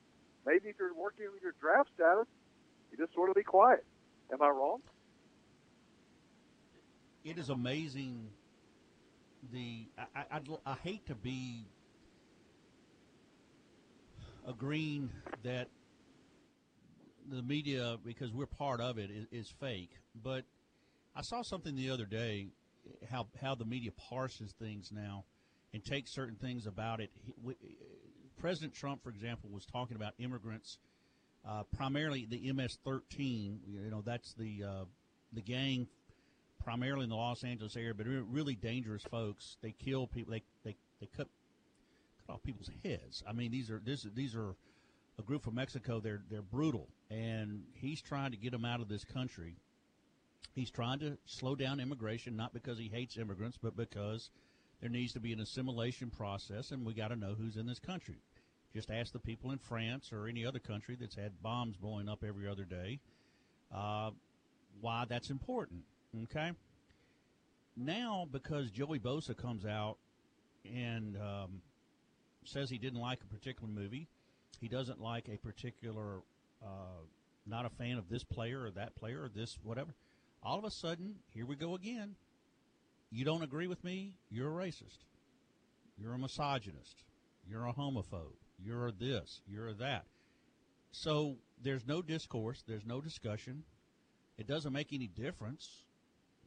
Maybe 0.46 0.70
if 0.70 0.76
you're 0.78 0.94
working 0.94 1.26
with 1.32 1.42
your 1.42 1.54
draft 1.60 1.90
status, 1.94 2.26
you 2.90 2.96
just 2.96 3.12
sort 3.12 3.28
of 3.28 3.36
be 3.36 3.42
quiet. 3.42 3.84
Am 4.32 4.40
I 4.40 4.48
wrong? 4.48 4.80
it 7.26 7.38
is 7.38 7.50
amazing. 7.50 8.28
The 9.52 9.86
I, 10.14 10.24
I, 10.30 10.40
I 10.64 10.74
hate 10.82 11.06
to 11.06 11.14
be 11.16 11.66
agreeing 14.46 15.10
that 15.42 15.68
the 17.30 17.42
media, 17.42 17.96
because 18.04 18.32
we're 18.32 18.46
part 18.46 18.80
of 18.80 18.98
it, 18.98 19.10
is, 19.10 19.26
is 19.30 19.48
fake. 19.60 19.90
But 20.22 20.44
I 21.14 21.22
saw 21.22 21.42
something 21.42 21.74
the 21.76 21.90
other 21.90 22.04
day 22.06 22.48
how 23.10 23.26
how 23.40 23.54
the 23.54 23.64
media 23.64 23.90
parses 23.92 24.52
things 24.52 24.92
now 24.92 25.24
and 25.72 25.84
takes 25.84 26.12
certain 26.12 26.36
things 26.36 26.66
about 26.66 27.00
it. 27.00 27.10
He- 27.24 27.34
we- 27.42 27.56
President 28.38 28.74
Trump, 28.74 29.02
for 29.02 29.08
example, 29.08 29.48
was 29.50 29.64
talking 29.64 29.96
about 29.96 30.12
immigrants, 30.18 30.78
uh, 31.44 31.62
primarily 31.74 32.26
the 32.28 32.48
MS-13. 32.52 33.60
You 33.66 33.90
know, 33.90 34.02
that's 34.02 34.34
the 34.34 34.62
uh, 34.62 34.84
the 35.32 35.40
gang 35.40 35.88
primarily 36.62 37.04
in 37.04 37.10
the 37.10 37.16
Los 37.16 37.44
Angeles 37.44 37.76
area, 37.76 37.94
but 37.94 38.06
really 38.06 38.54
dangerous 38.54 39.02
folks. 39.04 39.56
They 39.62 39.72
kill 39.72 40.06
people. 40.06 40.32
They 40.32 40.42
they, 40.64 40.76
they 41.00 41.06
cut 41.16 41.28
cut 42.26 42.34
off 42.34 42.42
people's 42.42 42.70
heads. 42.84 43.22
I 43.26 43.32
mean, 43.32 43.50
these 43.50 43.70
are 43.70 43.80
this 43.84 44.06
these 44.14 44.34
are 44.34 44.54
a 45.18 45.22
group 45.22 45.42
from 45.42 45.54
Mexico. 45.54 46.00
They're 46.00 46.22
they're 46.30 46.42
brutal, 46.42 46.88
and 47.10 47.64
he's 47.74 48.00
trying 48.02 48.32
to 48.32 48.36
get 48.36 48.52
them 48.52 48.64
out 48.64 48.80
of 48.80 48.88
this 48.88 49.04
country. 49.04 49.56
He's 50.54 50.70
trying 50.70 51.00
to 51.00 51.18
slow 51.26 51.54
down 51.54 51.80
immigration, 51.80 52.36
not 52.36 52.54
because 52.54 52.78
he 52.78 52.88
hates 52.88 53.18
immigrants, 53.18 53.58
but 53.62 53.76
because 53.76 54.30
there 54.80 54.90
needs 54.90 55.12
to 55.12 55.20
be 55.20 55.32
an 55.32 55.40
assimilation 55.40 56.10
process, 56.10 56.70
and 56.70 56.86
we 56.86 56.94
got 56.94 57.08
to 57.08 57.16
know 57.16 57.34
who's 57.38 57.56
in 57.56 57.66
this 57.66 57.78
country. 57.78 58.16
Just 58.74 58.90
ask 58.90 59.12
the 59.12 59.18
people 59.18 59.52
in 59.52 59.58
France 59.58 60.12
or 60.12 60.28
any 60.28 60.44
other 60.44 60.58
country 60.58 60.96
that's 60.98 61.14
had 61.14 61.42
bombs 61.42 61.76
blowing 61.76 62.08
up 62.08 62.22
every 62.22 62.48
other 62.48 62.64
day 62.64 63.00
uh, 63.74 64.10
why 64.80 65.04
that's 65.08 65.30
important. 65.30 65.82
Okay. 66.24 66.52
Now, 67.76 68.26
because 68.30 68.70
Joey 68.70 68.98
Bosa 68.98 69.36
comes 69.36 69.64
out 69.66 69.98
and 70.64 71.16
um, 71.16 71.60
says 72.44 72.70
he 72.70 72.78
didn't 72.78 73.00
like 73.00 73.20
a 73.22 73.34
particular 73.34 73.68
movie, 73.72 74.08
he 74.60 74.68
doesn't 74.68 75.00
like 75.00 75.28
a 75.28 75.36
particular, 75.36 76.20
uh, 76.62 77.02
not 77.46 77.66
a 77.66 77.70
fan 77.70 77.98
of 77.98 78.08
this 78.08 78.24
player 78.24 78.62
or 78.62 78.70
that 78.72 78.94
player 78.96 79.22
or 79.22 79.28
this 79.28 79.58
whatever. 79.62 79.94
All 80.42 80.58
of 80.58 80.64
a 80.64 80.70
sudden, 80.70 81.16
here 81.34 81.46
we 81.46 81.56
go 81.56 81.74
again. 81.74 82.14
You 83.10 83.24
don't 83.24 83.42
agree 83.42 83.66
with 83.66 83.82
me, 83.84 84.12
you're 84.30 84.48
a 84.48 84.64
racist. 84.64 85.04
You're 85.98 86.14
a 86.14 86.18
misogynist. 86.18 87.04
You're 87.48 87.66
a 87.66 87.72
homophobe. 87.72 88.36
You're 88.62 88.90
this. 88.90 89.40
You're 89.46 89.72
that. 89.74 90.04
So 90.92 91.36
there's 91.62 91.86
no 91.86 92.02
discourse. 92.02 92.62
There's 92.66 92.84
no 92.84 93.00
discussion. 93.00 93.64
It 94.38 94.46
doesn't 94.46 94.72
make 94.72 94.92
any 94.92 95.06
difference. 95.06 95.84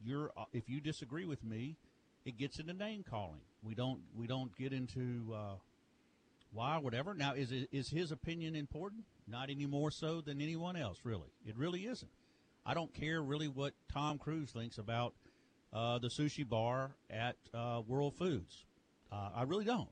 You're 0.02 0.30
uh, 0.36 0.44
if 0.52 0.68
you 0.68 0.80
disagree 0.80 1.24
with 1.24 1.42
me, 1.44 1.76
it 2.24 2.38
gets 2.38 2.58
into 2.58 2.72
name 2.72 3.04
calling. 3.08 3.40
We 3.62 3.74
don't 3.74 4.00
we 4.14 4.26
don't 4.26 4.56
get 4.56 4.72
into 4.72 5.34
uh, 5.34 5.54
why 6.52 6.78
whatever. 6.78 7.14
Now 7.14 7.34
is 7.34 7.52
is 7.72 7.90
his 7.90 8.12
opinion 8.12 8.56
important? 8.56 9.04
Not 9.26 9.50
any 9.50 9.66
more 9.66 9.90
so 9.90 10.20
than 10.20 10.40
anyone 10.40 10.76
else. 10.76 11.00
Really, 11.04 11.32
it 11.46 11.56
really 11.56 11.86
isn't. 11.86 12.10
I 12.66 12.74
don't 12.74 12.92
care 12.92 13.22
really 13.22 13.48
what 13.48 13.72
Tom 13.92 14.18
Cruise 14.18 14.50
thinks 14.50 14.78
about 14.78 15.14
uh, 15.72 15.98
the 15.98 16.08
sushi 16.08 16.48
bar 16.48 16.90
at 17.08 17.36
uh, 17.54 17.82
Whole 17.82 18.10
Foods. 18.10 18.64
Uh, 19.10 19.30
I 19.34 19.42
really 19.44 19.64
don't. 19.64 19.88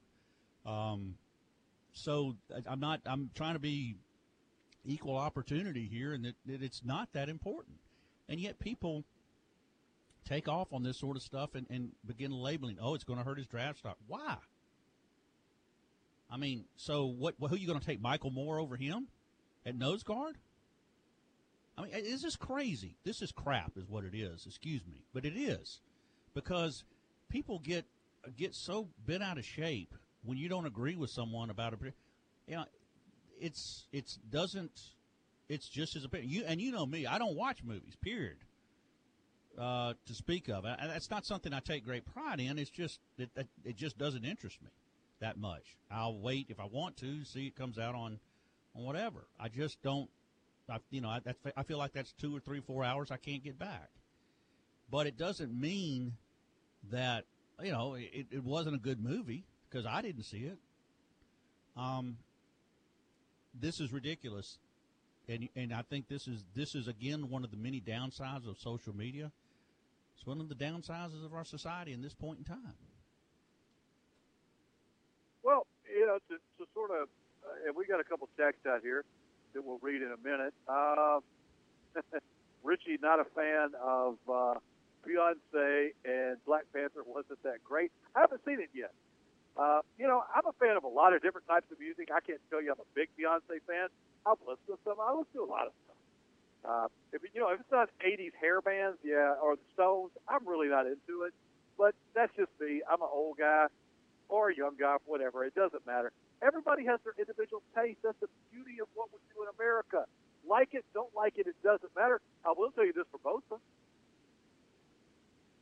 Um, 0.66 1.14
so 1.92 2.36
I'm 2.66 2.80
not. 2.80 3.00
I'm 3.06 3.30
trying 3.34 3.54
to 3.54 3.60
be 3.60 3.96
equal 4.84 5.16
opportunity 5.16 5.88
here, 5.90 6.12
and 6.12 6.24
that, 6.24 6.34
that 6.46 6.62
it's 6.62 6.82
not 6.84 7.12
that 7.12 7.28
important. 7.28 7.76
And 8.28 8.40
yet 8.40 8.58
people 8.58 9.04
take 10.28 10.48
off 10.48 10.72
on 10.72 10.82
this 10.82 10.98
sort 10.98 11.16
of 11.16 11.22
stuff 11.22 11.54
and, 11.54 11.66
and 11.70 11.92
begin 12.06 12.30
labeling. 12.30 12.76
Oh, 12.80 12.94
it's 12.94 13.04
going 13.04 13.18
to 13.18 13.24
hurt 13.24 13.38
his 13.38 13.46
draft 13.46 13.78
stock. 13.78 13.96
Why? 14.06 14.36
I 16.30 16.36
mean, 16.38 16.66
so 16.76 17.06
what? 17.06 17.34
Who 17.40 17.46
are 17.46 17.56
you 17.56 17.66
going 17.66 17.80
to 17.80 17.86
take? 17.86 18.00
Michael 18.00 18.30
Moore 18.30 18.58
over 18.60 18.76
him 18.76 19.08
at 19.66 19.76
nose 19.76 20.02
guard? 20.02 20.38
I 21.78 21.82
mean, 21.82 21.92
this 21.92 22.24
is 22.24 22.36
crazy. 22.36 22.96
This 23.04 23.22
is 23.22 23.32
crap, 23.32 23.72
is 23.76 23.88
what 23.88 24.04
it 24.04 24.14
is. 24.14 24.46
Excuse 24.46 24.86
me, 24.86 25.04
but 25.14 25.24
it 25.24 25.36
is 25.36 25.80
because 26.34 26.84
people 27.28 27.60
get 27.60 27.86
get 28.36 28.54
so 28.54 28.88
bent 29.06 29.22
out 29.22 29.38
of 29.38 29.44
shape 29.44 29.94
when 30.24 30.38
you 30.38 30.48
don't 30.48 30.66
agree 30.66 30.96
with 30.96 31.10
someone 31.10 31.50
about 31.50 31.74
a. 31.74 31.78
You 32.48 32.56
know, 32.56 32.64
it's 33.40 33.86
it's 33.92 34.16
doesn't 34.30 34.80
it's 35.48 35.68
just 35.68 35.94
his 35.94 36.04
opinion. 36.04 36.30
You 36.30 36.44
and 36.46 36.60
you 36.60 36.72
know 36.72 36.86
me, 36.86 37.06
I 37.06 37.18
don't 37.18 37.36
watch 37.36 37.64
movies. 37.64 37.96
Period. 38.00 38.38
uh, 39.58 39.94
to 40.06 40.14
speak 40.14 40.48
of. 40.48 40.64
And 40.64 40.90
that's 40.90 41.10
not 41.10 41.26
something 41.26 41.52
I 41.52 41.60
take 41.60 41.84
great 41.84 42.04
pride 42.06 42.40
in. 42.40 42.58
It's 42.58 42.70
just 42.70 43.00
it, 43.18 43.30
it 43.64 43.76
just 43.76 43.98
doesn't 43.98 44.24
interest 44.24 44.62
me 44.62 44.70
that 45.20 45.38
much. 45.38 45.76
I'll 45.90 46.18
wait 46.18 46.46
if 46.48 46.60
I 46.60 46.64
want 46.64 46.96
to 46.98 47.24
see 47.24 47.46
it 47.46 47.56
comes 47.56 47.78
out 47.78 47.94
on 47.94 48.18
on 48.74 48.84
whatever. 48.84 49.26
I 49.38 49.48
just 49.48 49.82
don't. 49.82 50.08
I, 50.70 50.78
you 50.90 51.00
know, 51.00 51.08
I, 51.08 51.20
that's, 51.20 51.38
I 51.56 51.62
feel 51.62 51.78
like 51.78 51.92
that's 51.92 52.12
two 52.12 52.36
or 52.36 52.40
three, 52.40 52.60
four 52.60 52.84
hours 52.84 53.10
I 53.10 53.16
can't 53.16 53.42
get 53.42 53.58
back. 53.58 53.88
But 54.90 55.06
it 55.06 55.16
doesn't 55.16 55.58
mean 55.58 56.12
that 56.90 57.24
you 57.62 57.72
know 57.72 57.94
it, 57.94 58.26
it 58.30 58.44
wasn't 58.44 58.76
a 58.76 58.78
good 58.78 59.02
movie 59.02 59.44
because 59.68 59.86
I 59.86 60.02
didn't 60.02 60.24
see 60.24 60.44
it. 60.44 60.58
Um, 61.76 62.18
this 63.58 63.80
is 63.80 63.92
ridiculous, 63.92 64.58
and 65.28 65.48
and 65.56 65.72
I 65.72 65.82
think 65.82 66.08
this 66.08 66.26
is 66.26 66.44
this 66.54 66.74
is 66.74 66.88
again 66.88 67.28
one 67.30 67.44
of 67.44 67.50
the 67.50 67.56
many 67.56 67.80
downsides 67.80 68.48
of 68.48 68.58
social 68.58 68.94
media. 68.94 69.30
It's 70.16 70.26
one 70.26 70.40
of 70.40 70.48
the 70.48 70.54
downsides 70.54 71.24
of 71.24 71.32
our 71.32 71.44
society 71.44 71.92
in 71.92 72.02
this 72.02 72.14
point 72.14 72.38
in 72.38 72.44
time. 72.44 72.74
Well, 75.44 75.66
you 75.88 75.97
know, 76.08 76.18
to, 76.32 76.40
to 76.40 76.64
sort 76.72 76.90
of, 76.90 77.08
uh, 77.44 77.68
and 77.68 77.76
we 77.76 77.84
got 77.84 78.00
a 78.00 78.04
couple 78.04 78.28
texts 78.40 78.64
out 78.64 78.80
here 78.80 79.04
that 79.52 79.60
we'll 79.60 79.78
read 79.84 80.00
in 80.00 80.08
a 80.08 80.20
minute. 80.24 80.54
Uh, 80.64 81.20
Richie, 82.64 82.98
not 83.00 83.20
a 83.20 83.28
fan 83.36 83.76
of 83.76 84.16
uh, 84.24 84.54
Beyonce 85.04 85.92
and 86.04 86.36
Black 86.48 86.64
Panther 86.72 87.04
wasn't 87.06 87.42
that 87.44 87.62
great. 87.62 87.92
I 88.16 88.20
haven't 88.20 88.40
seen 88.44 88.60
it 88.60 88.70
yet. 88.74 88.92
Uh, 89.56 89.80
you 89.98 90.06
know, 90.06 90.22
I'm 90.34 90.46
a 90.46 90.56
fan 90.56 90.76
of 90.76 90.84
a 90.84 90.88
lot 90.88 91.12
of 91.12 91.22
different 91.22 91.46
types 91.46 91.66
of 91.70 91.78
music. 91.78 92.08
I 92.14 92.20
can't 92.20 92.40
tell 92.48 92.62
you 92.62 92.72
I'm 92.72 92.80
a 92.80 92.90
big 92.94 93.08
Beyonce 93.18 93.60
fan. 93.66 93.88
I'll 94.24 94.38
listen 94.46 94.64
to 94.68 94.78
some. 94.84 94.96
I 95.00 95.12
listen 95.12 95.34
to 95.34 95.44
a 95.44 95.50
lot 95.50 95.66
of 95.66 95.72
stuff. 95.84 95.96
Uh, 96.64 96.88
if 97.12 97.22
you 97.34 97.40
know, 97.40 97.50
if 97.50 97.60
it's 97.60 97.70
not 97.70 97.88
'80s 98.04 98.34
hair 98.40 98.60
bands, 98.60 98.98
yeah, 99.02 99.34
or 99.42 99.56
the 99.56 99.66
Stones, 99.74 100.10
I'm 100.28 100.46
really 100.46 100.68
not 100.68 100.86
into 100.86 101.22
it. 101.26 101.34
But 101.76 101.94
that's 102.14 102.34
just 102.36 102.50
me. 102.60 102.82
I'm 102.86 103.02
an 103.02 103.08
old 103.10 103.38
guy 103.38 103.66
or 104.28 104.50
a 104.50 104.56
young 104.56 104.76
guy, 104.78 104.96
whatever. 105.06 105.44
It 105.44 105.54
doesn't 105.54 105.86
matter. 105.86 106.12
Everybody 106.42 106.84
has 106.86 107.00
their 107.04 107.14
individual 107.18 107.62
taste. 107.74 107.98
That's 108.04 108.18
the 108.20 108.28
beauty 108.52 108.80
of 108.80 108.88
what 108.94 109.08
we 109.12 109.18
do 109.34 109.42
in 109.42 109.48
America. 109.58 110.04
Like 110.48 110.72
it, 110.72 110.84
don't 110.94 111.12
like 111.16 111.34
it, 111.36 111.46
it 111.46 111.56
doesn't 111.62 111.90
matter. 111.96 112.20
I 112.44 112.52
will 112.56 112.70
tell 112.70 112.86
you 112.86 112.92
this 112.92 113.06
for 113.10 113.18
Bosa. 113.20 113.58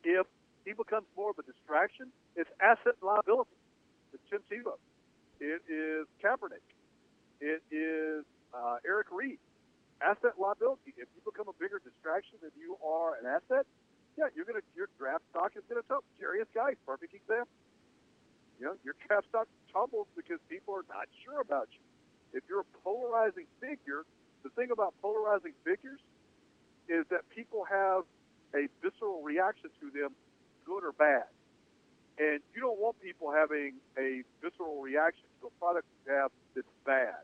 If 0.04 0.26
he 0.64 0.72
becomes 0.72 1.06
more 1.16 1.30
of 1.30 1.38
a 1.38 1.42
distraction, 1.42 2.12
it's 2.36 2.50
asset 2.60 2.94
liability. 3.02 3.56
It's 4.12 4.22
Tim 4.30 4.42
Tebow. 4.50 4.78
It 5.40 5.62
is 5.68 6.06
Kaepernick. 6.22 6.64
It 7.40 7.62
is 7.70 8.24
uh, 8.54 8.78
Eric 8.86 9.08
Reid. 9.10 9.38
Asset 10.00 10.36
liability. 10.38 10.92
If 10.96 11.08
you 11.16 11.22
become 11.24 11.48
a 11.48 11.56
bigger 11.58 11.80
distraction 11.80 12.36
than 12.42 12.52
you 12.60 12.76
are 12.84 13.16
an 13.16 13.26
asset, 13.26 13.64
yeah, 14.18 14.28
you're 14.36 14.44
gonna 14.44 14.64
your 14.76 14.88
draft 14.98 15.24
stock 15.30 15.52
is 15.56 15.64
gonna 15.68 15.84
tumble. 15.88 16.04
Derrius 16.20 16.48
Guice, 16.54 16.76
perfect 16.86 17.12
example. 17.14 17.48
You 18.58 18.66
know, 18.66 18.74
your 18.84 18.94
draft 19.06 19.28
stock 19.28 19.48
tumbles 19.72 20.06
because 20.16 20.38
people 20.48 20.74
are 20.74 20.86
not 20.88 21.06
sure 21.24 21.40
about 21.40 21.68
you. 21.72 21.84
If 22.32 22.44
you're 22.48 22.60
a 22.60 22.70
polarizing 22.82 23.46
figure, 23.60 24.04
the 24.42 24.50
thing 24.50 24.70
about 24.70 24.94
polarizing 25.02 25.52
figures 25.64 26.00
is 26.88 27.04
that 27.10 27.28
people 27.30 27.64
have 27.68 28.04
a 28.54 28.68
visceral 28.82 29.22
reaction 29.22 29.70
to 29.80 29.90
them, 29.90 30.10
good 30.64 30.84
or 30.84 30.92
bad. 30.92 31.24
And 32.18 32.40
you 32.54 32.60
don't 32.60 32.78
want 32.80 33.00
people 33.02 33.30
having 33.30 33.74
a 33.98 34.22
visceral 34.42 34.80
reaction 34.80 35.24
to 35.40 35.48
a 35.48 35.54
product 35.60 35.86
you 36.06 36.12
have 36.14 36.30
that's 36.54 36.66
bad. 36.86 37.20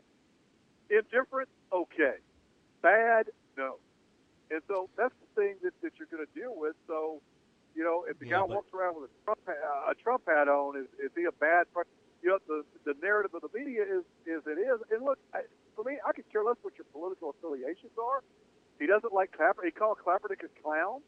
Indifferent, 0.89 1.49
okay. 1.71 2.21
Bad, 2.81 3.29
no. 3.57 3.77
And 4.51 4.61
so 4.67 4.89
that's 4.97 5.13
the 5.21 5.41
thing 5.41 5.55
that, 5.63 5.73
that 5.81 5.93
you're 5.97 6.11
going 6.11 6.25
to 6.25 6.39
deal 6.39 6.53
with. 6.55 6.75
So, 6.85 7.21
you 7.75 7.83
know, 7.83 8.05
if 8.09 8.19
the 8.19 8.27
yeah, 8.27 8.41
guy 8.41 8.43
walks 8.43 8.73
around 8.73 8.95
with 9.01 9.09
a 9.09 9.13
Trump, 9.25 9.39
uh, 9.47 9.91
a 9.91 9.95
Trump 9.97 10.23
hat 10.27 10.47
on, 10.47 10.77
is, 10.77 10.87
is 11.01 11.11
he 11.15 11.25
a 11.25 11.33
bad? 11.33 11.65
You 12.21 12.29
know, 12.29 12.39
the 12.47 12.63
the 12.85 12.95
narrative 13.01 13.33
of 13.33 13.41
the 13.41 13.51
media 13.51 13.83
is 13.83 14.05
is 14.25 14.45
it 14.45 14.61
is. 14.61 14.79
And 14.91 15.03
look, 15.03 15.19
I, 15.33 15.41
for 15.75 15.83
me, 15.83 15.97
I 16.05 16.13
could 16.13 16.29
care 16.31 16.43
less 16.43 16.57
what 16.61 16.77
your 16.77 16.85
political 16.93 17.33
affiliations 17.33 17.91
are. 17.97 18.21
He 18.79 18.85
doesn't 18.85 19.13
like 19.13 19.35
Clapper. 19.35 19.65
He 19.65 19.71
called 19.71 19.97
Kaepernick 20.05 20.45
a 20.45 20.51
clown, 20.61 21.01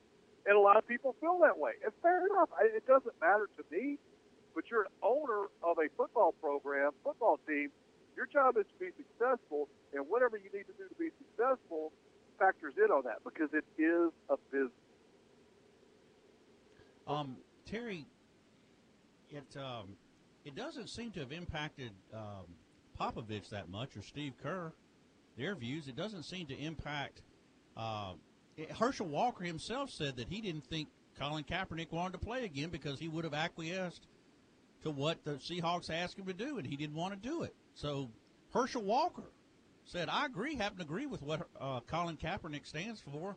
and 0.45 0.57
a 0.57 0.59
lot 0.59 0.77
of 0.77 0.87
people 0.87 1.15
feel 1.21 1.39
that 1.41 1.57
way. 1.57 1.77
And 1.83 1.93
fair 2.01 2.25
enough. 2.27 2.49
I, 2.57 2.65
it 2.65 2.85
doesn't 2.87 3.15
matter 3.21 3.47
to 3.57 3.63
me. 3.71 3.97
But 4.53 4.71
you're 4.71 4.87
an 4.87 4.95
owner 5.03 5.51
of 5.61 5.75
a 5.83 5.91
football 5.97 6.33
program, 6.39 6.91
football 7.03 7.39
team. 7.45 7.71
Your 8.15 8.25
job 8.25 8.55
is 8.55 8.63
to 8.71 8.77
be 8.79 8.91
successful, 8.95 9.67
and 9.91 10.07
whatever 10.07 10.37
you 10.37 10.47
need 10.47 10.63
to 10.71 10.75
do 10.79 10.87
to 10.87 10.95
be 10.95 11.11
successful 11.19 11.91
factors 12.39 12.73
in 12.79 12.91
on 12.91 13.03
that 13.03 13.19
because 13.23 13.51
it 13.51 13.65
is 13.75 14.11
a 14.29 14.37
business. 14.51 14.84
Um, 17.07 17.37
Terry, 17.65 18.05
it 19.29 19.57
um, 19.57 19.95
it 20.43 20.55
doesn't 20.55 20.89
seem 20.89 21.11
to 21.11 21.19
have 21.19 21.31
impacted 21.31 21.91
um, 22.13 22.45
Popovich 22.99 23.49
that 23.49 23.69
much 23.69 23.95
or 23.97 24.01
Steve 24.01 24.33
Kerr, 24.41 24.71
their 25.37 25.55
views. 25.55 25.87
It 25.87 25.95
doesn't 25.95 26.23
seem 26.23 26.47
to 26.47 26.57
impact. 26.57 27.21
Uh, 27.75 28.13
Herschel 28.79 29.07
Walker 29.07 29.43
himself 29.43 29.89
said 29.89 30.15
that 30.17 30.29
he 30.29 30.39
didn't 30.41 30.65
think 30.65 30.87
Colin 31.19 31.43
Kaepernick 31.43 31.91
wanted 31.91 32.13
to 32.13 32.25
play 32.25 32.45
again 32.45 32.69
because 32.69 32.99
he 32.99 33.07
would 33.07 33.23
have 33.23 33.33
acquiesced 33.33 34.07
to 34.83 34.91
what 34.91 35.23
the 35.25 35.33
Seahawks 35.33 35.89
asked 35.89 36.17
him 36.17 36.25
to 36.25 36.33
do, 36.33 36.57
and 36.57 36.65
he 36.65 36.75
didn't 36.75 36.95
want 36.95 37.13
to 37.13 37.29
do 37.29 37.43
it. 37.43 37.53
So 37.73 38.09
Herschel 38.53 38.83
Walker 38.83 39.31
said, 39.83 40.09
"I 40.09 40.25
agree, 40.25 40.55
happen 40.55 40.77
to 40.77 40.83
agree 40.83 41.05
with 41.05 41.21
what 41.21 41.47
uh, 41.59 41.81
Colin 41.81 42.17
Kaepernick 42.17 42.65
stands 42.65 43.01
for. 43.01 43.35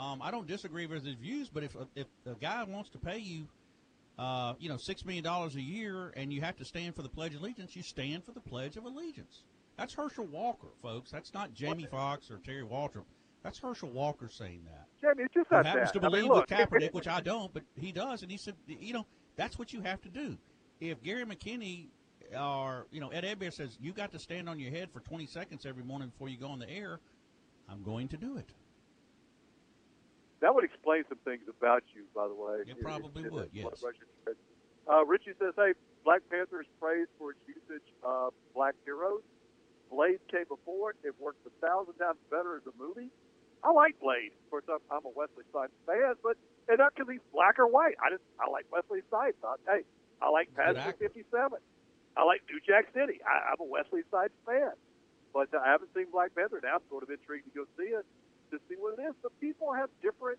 Um, 0.00 0.22
I 0.22 0.30
don't 0.30 0.46
disagree 0.46 0.86
with 0.86 1.04
his 1.04 1.14
views, 1.14 1.50
but 1.50 1.62
if 1.62 1.76
if 1.94 2.06
a 2.24 2.34
guy 2.40 2.64
wants 2.64 2.88
to 2.90 2.98
pay 2.98 3.18
you, 3.18 3.46
uh, 4.18 4.54
you 4.58 4.70
know, 4.70 4.78
six 4.78 5.04
million 5.04 5.22
dollars 5.22 5.56
a 5.56 5.60
year, 5.60 6.12
and 6.16 6.32
you 6.32 6.40
have 6.40 6.56
to 6.56 6.64
stand 6.64 6.96
for 6.96 7.02
the 7.02 7.08
Pledge 7.08 7.34
of 7.34 7.42
Allegiance, 7.42 7.76
you 7.76 7.82
stand 7.82 8.24
for 8.24 8.32
the 8.32 8.40
Pledge 8.40 8.78
of 8.78 8.86
Allegiance. 8.86 9.42
That's 9.76 9.92
Herschel 9.92 10.24
Walker, 10.24 10.68
folks. 10.82 11.10
That's 11.10 11.34
not 11.34 11.52
Jamie 11.52 11.86
Foxx 11.90 12.30
or 12.30 12.38
Terry 12.38 12.62
Waldrop. 12.62 13.04
That's 13.42 13.58
Herschel 13.58 13.90
Walker 13.90 14.28
saying 14.30 14.62
that. 14.66 14.86
Jamie, 15.02 15.24
it's 15.24 15.34
just 15.34 15.50
not 15.50 15.66
happens 15.66 15.92
that. 15.92 16.00
to 16.00 16.00
believe 16.00 16.24
I 16.24 16.28
mean, 16.28 16.32
look, 16.32 16.50
with 16.50 16.58
Kaepernick, 16.70 16.94
which 16.94 17.08
I 17.08 17.20
don't, 17.20 17.52
but 17.52 17.62
he 17.76 17.92
does, 17.92 18.22
and 18.22 18.30
he 18.30 18.38
said, 18.38 18.54
you 18.66 18.94
know, 18.94 19.06
that's 19.36 19.58
what 19.58 19.72
you 19.72 19.82
have 19.82 20.00
to 20.02 20.08
do. 20.08 20.38
If 20.80 21.02
Gary 21.02 21.24
McKinney 21.24 21.88
or 22.38 22.86
you 22.90 23.00
know 23.00 23.08
Ed 23.08 23.24
Edbear 23.24 23.52
says 23.52 23.76
you 23.80 23.92
got 23.92 24.12
to 24.12 24.18
stand 24.18 24.48
on 24.48 24.58
your 24.58 24.70
head 24.70 24.88
for 24.92 25.00
20 25.00 25.26
seconds 25.26 25.66
every 25.66 25.82
morning 25.82 26.08
before 26.08 26.30
you 26.30 26.38
go 26.38 26.48
on 26.48 26.58
the 26.58 26.70
air, 26.70 27.00
I'm 27.68 27.82
going 27.82 28.08
to 28.08 28.16
do 28.16 28.38
it. 28.38 28.50
That 30.40 30.54
would 30.54 30.64
explain 30.64 31.04
some 31.08 31.18
things 31.24 31.44
about 31.48 31.84
you, 31.94 32.04
by 32.14 32.26
the 32.26 32.34
way. 32.34 32.64
It 32.66 32.80
probably 32.80 33.24
it, 33.24 33.32
would, 33.32 33.50
yes. 33.52 33.84
Uh, 34.88 35.04
Richie 35.04 35.36
says, 35.38 35.52
hey, 35.56 35.72
Black 36.04 36.22
Panther 36.30 36.60
is 36.60 36.66
praised 36.80 37.10
for 37.18 37.32
its 37.32 37.40
usage 37.46 37.86
of 38.02 38.32
black 38.54 38.74
heroes. 38.84 39.20
Blade 39.90 40.18
came 40.30 40.48
before 40.48 40.90
it. 40.90 40.96
It 41.04 41.14
works 41.20 41.38
a 41.44 41.52
thousand 41.60 41.94
times 41.94 42.18
better 42.30 42.56
as 42.56 42.64
a 42.64 42.74
movie. 42.80 43.10
I 43.62 43.72
like 43.72 44.00
Blade. 44.00 44.32
Of 44.32 44.50
course, 44.50 44.64
I'm, 44.70 44.80
I'm 44.88 45.04
a 45.04 45.12
Wesley 45.12 45.44
Snipes 45.52 45.76
fan, 45.84 46.16
but 46.24 46.40
and 46.68 46.78
not 46.78 46.94
because 46.94 47.10
he's 47.12 47.24
black 47.34 47.58
or 47.58 47.66
white. 47.66 48.00
I 48.00 48.08
just 48.08 48.24
I 48.40 48.48
like 48.48 48.64
Wesley 48.72 49.04
Snipes. 49.10 49.36
I, 49.44 49.60
hey, 49.68 49.82
I 50.22 50.30
like 50.30 50.48
Passenger 50.56 50.96
57. 50.96 51.60
I 52.16 52.24
like 52.24 52.40
New 52.48 52.60
Jack 52.64 52.88
City. 52.94 53.20
I, 53.20 53.52
I'm 53.52 53.60
a 53.60 53.68
Wesley 53.68 54.00
Snipes 54.08 54.38
fan, 54.46 54.72
but 55.34 55.52
uh, 55.52 55.60
I 55.60 55.76
haven't 55.76 55.92
seen 55.92 56.06
Black 56.08 56.32
Panther. 56.32 56.60
Now 56.62 56.80
I'm 56.80 56.86
sort 56.88 57.02
of 57.02 57.10
intrigued 57.10 57.52
to 57.52 57.52
go 57.52 57.64
see 57.76 57.92
it 57.92 58.06
to 58.50 58.58
see 58.68 58.76
what 58.78 58.98
it 58.98 59.02
is. 59.02 59.14
But 59.22 59.32
people 59.40 59.72
have 59.72 59.90
different 60.02 60.38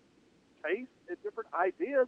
tastes 0.62 0.94
and 1.08 1.16
different 1.22 1.50
ideas, 1.54 2.06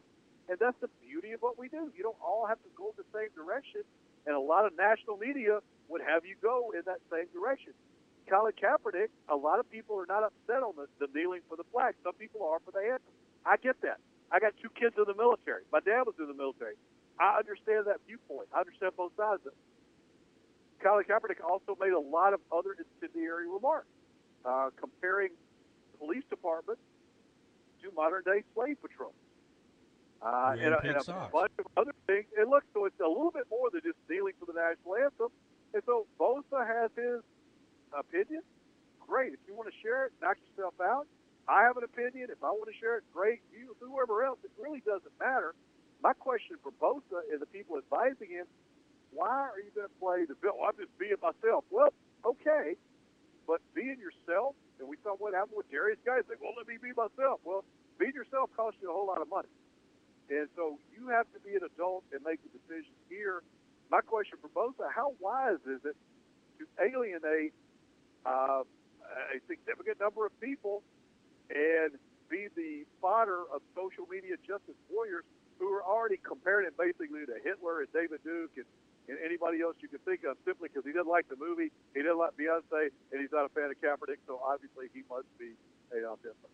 and 0.49 0.57
that's 0.59 0.79
the 0.81 0.89
beauty 1.03 1.33
of 1.33 1.43
what 1.43 1.59
we 1.59 1.69
do. 1.69 1.91
You 1.97 2.03
don't 2.03 2.21
all 2.23 2.47
have 2.47 2.61
to 2.63 2.71
go 2.77 2.95
the 2.97 3.05
same 3.13 3.29
direction, 3.35 3.83
and 4.27 4.35
a 4.35 4.41
lot 4.41 4.67
of 4.67 4.77
national 4.77 5.17
media 5.17 5.61
would 5.89 6.01
have 6.01 6.25
you 6.25 6.37
go 6.41 6.73
in 6.73 6.83
that 6.87 7.01
same 7.11 7.27
direction. 7.33 7.73
Colin 8.29 8.53
Kaepernick, 8.57 9.13
a 9.29 9.37
lot 9.37 9.61
of 9.61 9.69
people 9.69 10.01
are 10.01 10.09
not 10.09 10.25
upset 10.25 10.65
on 10.65 10.73
the, 10.77 10.89
the 10.97 11.13
kneeling 11.13 11.41
for 11.49 11.57
the 11.57 11.65
flag. 11.73 11.95
Some 12.03 12.15
people 12.15 12.41
are 12.49 12.59
for 12.65 12.73
the 12.73 12.81
anthem. 12.81 13.13
I 13.45 13.57
get 13.61 13.77
that. 13.83 14.01
I 14.33 14.41
got 14.41 14.57
two 14.63 14.73
kids 14.73 14.97
in 14.97 15.05
the 15.07 15.15
military. 15.15 15.69
My 15.71 15.81
dad 15.81 16.09
was 16.09 16.17
in 16.19 16.27
the 16.27 16.35
military. 16.35 16.75
I 17.21 17.39
understand 17.39 17.85
that 17.87 18.01
viewpoint. 18.09 18.49
I 18.53 18.61
understand 18.61 18.97
both 18.97 19.13
sides 19.17 19.45
of 19.45 19.53
it. 19.53 19.61
Colin 20.83 21.05
Kaepernick 21.05 21.41
also 21.45 21.77
made 21.81 21.93
a 21.93 22.01
lot 22.01 22.33
of 22.33 22.41
other 22.53 22.77
incendiary 22.77 23.49
remarks, 23.49 23.89
uh, 24.45 24.71
comparing 24.81 25.31
police 25.99 26.25
departments 26.31 26.83
to 27.83 27.91
modern 27.95 28.23
day 28.25 28.43
slave 28.55 28.77
patrols. 28.81 29.15
Uh, 30.23 30.57
and, 30.57 30.73
a, 30.73 30.81
and 30.81 30.97
a 30.97 31.29
bunch 31.29 31.53
of 31.59 31.67
other 31.77 31.93
things. 32.07 32.25
And 32.39 32.49
look, 32.49 32.65
so 32.73 32.87
it's 32.87 32.99
a 32.99 33.07
little 33.07 33.31
bit 33.31 33.45
more 33.51 33.69
than 33.69 33.83
just 33.85 33.99
kneeling 34.09 34.33
for 34.41 34.47
the 34.47 34.57
national 34.57 34.97
anthem. 34.97 35.29
And 35.75 35.83
so 35.85 36.07
Bosa 36.19 36.65
has 36.65 36.89
his 36.97 37.21
opinion. 37.93 38.41
Great. 39.07 39.35
If 39.35 39.41
you 39.47 39.55
want 39.55 39.69
to 39.69 39.77
share 39.83 40.07
it, 40.07 40.13
knock 40.23 40.39
yourself 40.49 40.75
out. 40.81 41.07
I 41.47 41.69
have 41.69 41.77
an 41.77 41.85
opinion. 41.85 42.33
If 42.33 42.41
I 42.43 42.49
want 42.57 42.73
to 42.73 42.79
share 42.81 42.97
it, 42.97 43.05
great. 43.13 43.45
You, 43.53 43.77
whoever 43.85 44.25
else, 44.25 44.39
it 44.45 44.51
really 44.57 44.81
doesn't 44.81 45.13
matter. 45.21 45.53
My 46.03 46.15
question 46.15 46.57
for 46.63 46.73
Bosa 46.81 47.21
and 47.31 47.37
the 47.37 47.47
people 47.53 47.77
advising 47.77 48.33
him, 48.33 48.47
why 49.13 49.29
are 49.29 49.61
you 49.61 49.71
going 49.77 49.89
to 49.89 49.99
play 50.01 50.25
the 50.25 50.41
bill? 50.41 50.57
Well, 50.57 50.73
I'm 50.73 50.79
just 50.81 50.97
being 50.97 51.21
myself. 51.21 51.65
Well, 51.71 51.93
okay, 52.25 52.81
but 53.47 53.61
being 53.75 54.01
yourself, 54.01 54.57
and 54.79 54.89
we 54.89 54.97
saw 55.03 55.15
what 55.17 55.35
happened 55.35 55.57
with 55.57 55.71
Derrius 55.71 56.01
Guice. 56.05 56.25
Say, 56.29 56.35
well, 56.41 56.53
let 56.57 56.67
me 56.67 56.77
be 56.83 56.91
myself. 56.97 57.41
Well, 57.45 57.65
Feed 57.99 58.15
yourself 58.15 58.51
costs 58.57 58.79
you 58.83 58.91
a 58.91 58.93
whole 58.93 59.07
lot 59.07 59.23
of 59.23 59.29
money. 59.29 59.49
And 60.31 60.49
so 60.57 60.79
you 60.91 61.09
have 61.09 61.27
to 61.33 61.41
be 61.41 61.55
an 61.55 61.63
adult 61.63 62.03
and 62.13 62.25
make 62.25 62.41
the 62.43 62.51
decision 62.51 62.95
here. 63.09 63.43
My 63.91 64.01
question 64.01 64.39
for 64.41 64.49
both 64.49 64.75
how 64.95 65.15
wise 65.21 65.63
is 65.69 65.81
it 65.85 65.95
to 66.59 66.65
alienate 66.83 67.53
uh, 68.27 68.65
a 68.65 69.39
significant 69.47 70.01
number 70.01 70.27
of 70.27 70.33
people 70.41 70.83
and 71.51 71.93
be 72.31 72.49
the 72.57 72.83
fodder 73.01 73.45
of 73.53 73.61
social 73.77 74.09
media 74.11 74.35
justice 74.43 74.79
warriors 74.91 75.25
who 75.59 75.71
are 75.71 75.85
already 75.85 76.19
comparing 76.19 76.67
him 76.67 76.75
basically 76.75 77.23
to 77.27 77.37
Hitler 77.45 77.85
and 77.85 77.93
David 77.93 78.25
Duke 78.25 78.57
and, 78.57 78.67
and 79.09 79.19
anybody 79.21 79.61
else 79.61 79.77
you 79.81 79.89
can 79.89 80.01
think 80.09 80.25
of 80.25 80.37
simply 80.45 80.73
because 80.73 80.85
he 80.85 80.93
didn't 80.93 81.11
like 81.11 81.29
the 81.29 81.37
movie, 81.37 81.69
he 81.93 82.01
didn't 82.01 82.19
like 82.19 82.33
Beyonce, 82.41 82.89
and 83.13 83.17
he's 83.21 83.33
not 83.33 83.45
a 83.45 83.53
fan 83.53 83.69
of 83.69 83.77
Kaepernick, 83.81 84.21
so 84.27 84.41
obviously 84.41 84.89
he 84.97 85.05
must 85.11 85.29
be 85.37 85.53
Adolf 85.93 86.21
Hitler. 86.25 86.53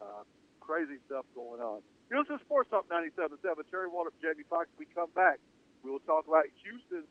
Uh, 0.00 0.24
crazy 0.60 0.96
stuff 1.06 1.26
going 1.34 1.60
on. 1.60 1.82
Is 2.12 2.28
Sports 2.44 2.68
Talk 2.68 2.88
97.7. 2.92 3.40
Terry 3.70 3.88
Waldrop, 3.88 4.12
Jamie 4.20 4.44
Fox. 4.48 4.68
We 4.78 4.84
come 4.94 5.08
back. 5.14 5.40
We 5.82 5.90
will 5.90 6.04
talk 6.04 6.28
about 6.28 6.44
Houston's 6.62 7.08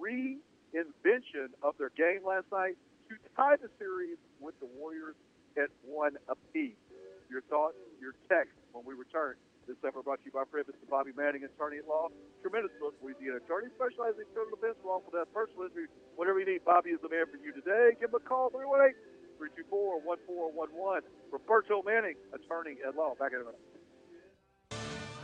reinvention 0.00 1.52
of 1.62 1.76
their 1.78 1.92
game 1.96 2.24
last 2.24 2.46
night 2.50 2.76
to 3.08 3.16
tie 3.36 3.56
the 3.56 3.68
series 3.78 4.16
with 4.40 4.58
the 4.60 4.66
Warriors 4.80 5.14
at 5.56 5.68
one 5.84 6.16
apiece. 6.28 6.72
Your 7.30 7.42
thoughts, 7.42 7.76
your 8.00 8.14
text 8.28 8.54
when 8.72 8.84
we 8.84 8.94
return. 8.94 9.34
This 9.64 9.80
effort 9.80 10.04
brought 10.04 10.20
to 10.20 10.28
you 10.28 10.34
by 10.36 10.44
Mr. 10.44 10.76
Bobby 10.92 11.16
Manning, 11.16 11.40
attorney 11.40 11.80
at 11.80 11.88
law. 11.88 12.12
Tremendous 12.44 12.72
book, 12.76 12.92
Louisiana 13.00 13.40
attorney, 13.40 13.72
specializing 13.72 14.28
in 14.28 14.28
criminal 14.36 14.60
defense, 14.60 14.76
wrongful 14.84 15.08
death, 15.08 15.32
personal 15.32 15.72
injury, 15.72 15.88
whatever 16.20 16.36
you 16.36 16.44
need. 16.44 16.60
Bobby 16.68 16.92
is 16.92 17.00
the 17.00 17.08
man 17.08 17.24
for 17.32 17.40
you 17.40 17.48
today. 17.56 17.96
Give 17.96 18.12
him 18.12 18.20
a 18.20 18.24
call, 18.28 18.52
318 18.52 18.92
324 19.40 20.04
1411. 20.04 21.08
Roberto 21.32 21.80
Manning, 21.80 22.20
attorney 22.36 22.76
at 22.84 22.92
law. 22.92 23.16
Back 23.16 23.32
in 23.32 23.40
a 23.40 23.48
minute. 23.48 23.64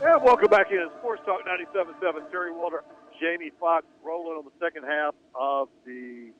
And 0.01 0.17
welcome 0.25 0.49
back 0.49 0.73
in 0.73 0.89
Sports 0.97 1.21
Talk 1.29 1.45
97.7. 1.45 2.01
Terry 2.33 2.49
Waldrop, 2.49 2.89
Jamie 3.21 3.53
Fox 3.61 3.85
rolling 4.01 4.41
on 4.41 4.45
the 4.49 4.57
second 4.57 4.89
half 4.89 5.13
of 5.37 5.69
the 5.85 6.33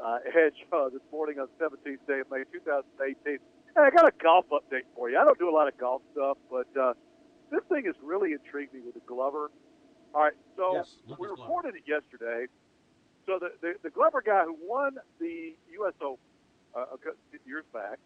uh, 0.00 0.32
Edge 0.32 0.56
uh, 0.72 0.88
this 0.88 1.04
morning 1.12 1.36
on 1.36 1.52
17th 1.60 2.00
day 2.08 2.24
of 2.24 2.32
May 2.32 2.48
2018. 2.48 3.36
Hey, 3.74 3.82
I 3.82 3.90
got 3.90 4.06
a 4.06 4.12
golf 4.22 4.44
update 4.52 4.84
for 4.94 5.08
you. 5.10 5.18
I 5.18 5.24
don't 5.24 5.38
do 5.38 5.48
a 5.48 5.54
lot 5.54 5.66
of 5.68 5.76
golf 5.78 6.02
stuff, 6.12 6.36
but 6.50 6.68
uh, 6.78 6.92
this 7.50 7.62
thing 7.68 7.84
has 7.86 7.94
really 8.02 8.32
intrigued 8.32 8.74
me 8.74 8.80
with 8.84 8.94
the 8.94 9.00
Glover. 9.06 9.50
All 10.14 10.22
right, 10.22 10.32
so 10.56 10.74
Yes, 10.74 10.96
we 11.06 11.26
Glover. 11.26 11.30
reported 11.32 11.74
it 11.76 11.82
yesterday. 11.86 12.46
So 13.26 13.38
the, 13.40 13.50
the, 13.62 13.74
the 13.84 13.90
Glover 13.90 14.22
guy 14.24 14.44
who 14.44 14.56
won 14.60 14.96
the 15.20 15.54
U.S. 15.80 15.94
Open 16.02 16.18
uh, 16.76 16.84
years 17.46 17.64
back, 17.72 17.98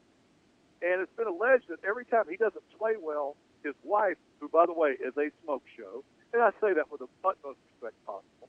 and 0.83 1.01
it's 1.01 1.13
been 1.17 1.27
alleged 1.27 1.65
that 1.69 1.79
every 1.87 2.05
time 2.05 2.25
he 2.31 2.37
doesn't 2.37 2.63
play 2.79 2.93
well, 3.01 3.37
his 3.65 3.75
wife, 3.83 4.17
who 4.41 4.49
by 4.49 4.67
the 4.67 4.73
way 4.73 4.91
is 4.91 5.15
a 5.17 5.31
smoke 5.43 5.63
show, 5.77 6.05
and 6.33 6.43
I 6.43 6.51
say 6.61 6.75
that 6.75 6.91
with 6.93 7.01
the 7.01 7.09
utmost 7.25 7.59
respect 7.73 7.97
possible, 8.07 8.49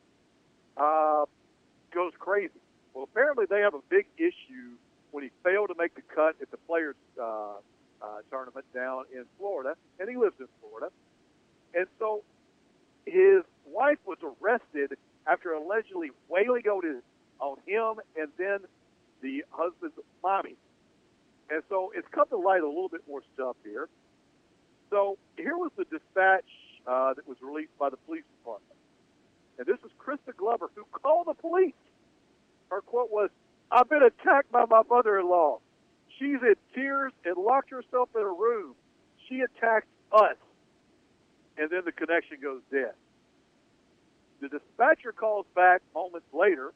uh, 0.77 1.25
goes 1.93 2.13
crazy. 2.19 2.59
Well, 2.93 3.05
apparently 3.05 3.45
they 3.49 3.61
have 3.61 3.73
a 3.73 3.81
big 3.89 4.05
issue 4.17 4.77
when 5.11 5.23
he 5.23 5.31
failed 5.43 5.69
to 5.69 5.75
make 5.77 5.95
the 5.95 6.01
cut 6.01 6.35
at 6.41 6.51
the 6.51 6.57
Players 6.67 6.95
uh, 7.19 7.23
uh, 8.01 8.05
tournament 8.29 8.65
down 8.73 9.05
in 9.13 9.25
Florida, 9.37 9.75
and 9.99 10.09
he 10.09 10.15
lives 10.15 10.35
in 10.39 10.47
Florida, 10.61 10.91
and 11.73 11.87
so 11.99 12.23
his 13.05 13.43
wife 13.65 13.99
was 14.05 14.17
arrested 14.23 14.97
after 15.25 15.53
allegedly 15.53 16.11
wailing 16.29 16.63
on 16.67 16.85
his 16.85 17.03
on 17.39 17.57
him 17.65 18.01
and 18.19 18.29
then 18.37 18.59
the 19.21 19.43
husband's 19.51 19.97
mommy. 20.23 20.55
And 21.49 21.63
so 21.69 21.91
it's 21.95 22.07
come 22.11 22.27
to 22.29 22.37
light 22.37 22.61
a 22.61 22.67
little 22.67 22.89
bit 22.89 23.01
more 23.07 23.21
stuff 23.33 23.55
here. 23.63 23.87
So 24.89 25.17
here 25.37 25.57
was 25.57 25.71
the 25.77 25.85
dispatch 25.85 26.45
uh, 26.85 27.13
that 27.13 27.27
was 27.27 27.37
released 27.41 27.77
by 27.79 27.89
the 27.89 27.97
police 27.97 28.23
department. 28.39 28.73
And 29.57 29.65
this 29.65 29.77
is 29.85 29.91
Krista 29.99 30.35
Glover, 30.35 30.69
who 30.75 30.83
called 30.91 31.27
the 31.27 31.33
police. 31.33 31.73
Her 32.69 32.81
quote 32.81 33.11
was, 33.11 33.29
I've 33.71 33.89
been 33.89 34.03
attacked 34.03 34.51
by 34.51 34.65
my 34.69 34.81
mother 34.89 35.19
in 35.19 35.29
law. 35.29 35.59
She's 36.17 36.41
in 36.41 36.55
tears 36.73 37.11
and 37.25 37.37
locked 37.37 37.69
herself 37.69 38.09
in 38.15 38.21
a 38.21 38.25
room. 38.25 38.75
She 39.27 39.41
attacked 39.41 39.87
us. 40.11 40.37
And 41.57 41.69
then 41.69 41.81
the 41.85 41.91
connection 41.91 42.37
goes 42.41 42.61
dead. 42.71 42.93
The 44.41 44.49
dispatcher 44.49 45.11
calls 45.11 45.45
back 45.55 45.81
moments 45.93 46.27
later. 46.33 46.71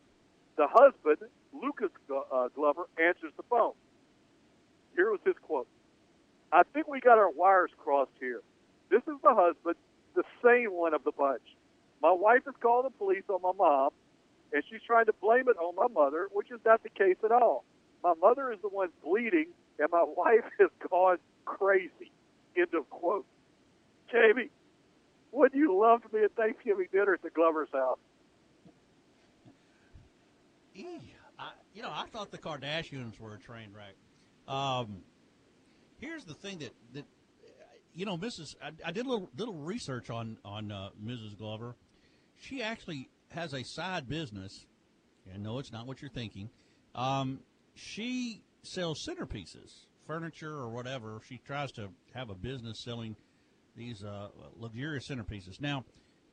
The 0.58 0.68
husband, 0.68 1.18
Lucas 1.54 1.90
uh, 2.10 2.50
Glover, 2.56 2.88
answers 2.98 3.32
the 3.38 3.44
phone. 3.50 3.74
Here 4.96 5.10
was 5.10 5.20
his 5.26 5.36
quote 5.42 5.68
I 6.52 6.64
think 6.74 6.88
we 6.88 7.00
got 7.00 7.18
our 7.18 7.32
wires 7.32 7.72
crossed 7.78 8.12
here. 8.20 8.42
This 8.90 9.02
is 9.08 9.16
the 9.24 9.34
husband, 9.34 9.76
the 10.16 10.24
sane 10.44 10.72
one 10.72 10.94
of 10.94 11.04
the 11.04 11.12
bunch. 11.12 11.42
My 12.02 12.12
wife 12.12 12.42
has 12.46 12.56
called 12.62 12.86
the 12.86 12.90
police 12.90 13.24
on 13.30 13.42
my 13.42 13.54
mom, 13.58 13.92
and 14.54 14.64
she's 14.70 14.82
trying 14.86 15.06
to 15.06 15.14
blame 15.22 15.48
it 15.48 15.58
on 15.58 15.76
my 15.76 15.88
mother, 15.88 16.28
which 16.32 16.52
is 16.52 16.60
not 16.66 16.84
the 16.84 16.90
case 16.90 17.18
at 17.24 17.32
all. 17.32 17.64
My 18.04 18.14
mother 18.22 18.52
is 18.52 18.60
the 18.62 18.70
one 18.70 18.90
bleeding, 19.04 19.48
and 19.80 19.90
my 19.92 20.04
wife 20.18 20.46
has 20.60 20.70
gone 20.90 21.18
crazy. 21.46 22.12
End 22.58 22.68
of 22.74 22.90
quote. 22.90 23.26
Jamie, 24.12 24.50
would 25.32 25.54
you 25.54 25.78
love 25.80 26.02
to 26.04 26.10
be 26.10 26.20
at 26.20 26.36
Thanksgiving 26.36 26.88
dinner 26.92 27.14
at 27.14 27.22
the 27.22 27.30
Glover's 27.30 27.70
house? 27.72 28.00
You 31.74 31.82
know, 31.82 31.92
I 31.92 32.06
thought 32.12 32.32
the 32.32 32.38
Kardashians 32.38 33.20
were 33.20 33.36
a 33.36 33.40
train 33.40 33.70
wreck. 33.74 33.96
Um, 34.48 35.04
here's 36.00 36.26
the 36.26 36.34
thing 36.34 36.60
that 36.60 36.74
that 36.94 37.06
you 37.94 38.06
know, 38.06 38.18
Mrs. 38.18 38.56
I, 38.62 38.72
I 38.86 38.92
did 38.92 39.06
a 39.06 39.10
little 39.10 39.30
little 39.38 39.56
research 39.56 40.10
on 40.10 40.38
on 40.44 40.72
uh, 40.72 40.90
Mrs. 41.04 41.38
Glover. 41.38 41.76
She 42.38 42.62
actually 42.62 43.10
has 43.32 43.54
a 43.54 43.64
side 43.64 44.08
business, 44.08 44.66
and 45.34 45.44
no, 45.44 45.60
it's 45.60 45.72
not 45.72 45.88
what 45.88 46.02
you're 46.02 46.12
thinking. 46.12 46.50
Um, 46.96 47.40
she 47.74 48.44
sells 48.64 49.06
centerpieces, 49.06 49.86
furniture 50.06 50.54
or 50.54 50.70
whatever. 50.70 51.22
She 51.28 51.40
tries 51.46 51.72
to 51.74 51.90
have 52.14 52.30
a 52.30 52.36
business 52.36 52.80
selling 52.80 53.16
these 53.76 54.04
uh, 54.04 54.28
luxurious 54.58 55.08
centerpieces. 55.08 55.62
Now, 55.62 55.86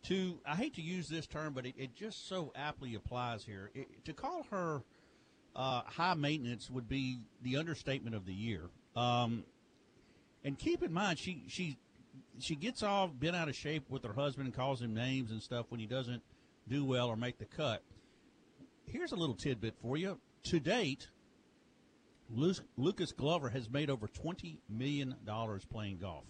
to 0.05 0.39
I 0.47 0.57
hate 0.57 0.75
to 0.75 0.83
use 0.83 1.09
this 1.09 1.27
term, 1.27 1.53
but 1.53 1.67
it, 1.67 1.75
it 1.77 1.95
just 1.95 2.29
so 2.29 2.53
aptly 2.55 2.95
applies 2.95 3.45
here. 3.45 3.71
It, 3.75 4.05
to 4.05 4.13
call 4.13 4.47
her 4.51 4.83
uh, 5.55 5.83
high 5.87 6.15
maintenance 6.15 6.71
would 6.71 6.89
be 6.89 7.19
the 7.43 7.57
understatement 7.57 8.15
of 8.15 8.27
the 8.27 8.33
year. 8.35 8.63
Um, 8.97 9.45
and 10.45 10.59
keep 10.59 10.83
in 10.83 10.93
mind, 10.93 11.19
she 11.19 11.45
she 11.49 11.79
she 12.39 12.55
gets 12.55 12.83
all 12.83 13.09
bent 13.09 13.37
out 13.37 13.49
of 13.49 13.57
shape 13.57 13.85
with 13.89 14.05
her 14.05 14.13
husband 14.13 14.47
and 14.47 14.55
calls 14.55 14.81
him 14.81 14.95
names 14.95 15.31
and 15.31 15.43
stuff 15.43 15.67
when 15.69 15.81
he 15.81 15.87
doesn't 15.87 16.23
do 16.69 16.85
well 16.85 17.09
or 17.09 17.17
make 17.17 17.39
the 17.39 17.45
cut. 17.45 17.83
Here's 18.87 19.13
a 19.13 19.17
little 19.17 19.35
tidbit 19.35 19.75
for 19.81 19.97
you. 19.97 20.19
To 20.45 20.61
date, 20.61 21.09
Lucas 22.31 23.13
Glover 23.13 23.49
has 23.51 23.69
made 23.69 23.91
over 23.91 24.07
twenty 24.07 24.61
million 24.69 25.17
dollars 25.25 25.65
playing 25.65 25.99
golf. 25.99 26.25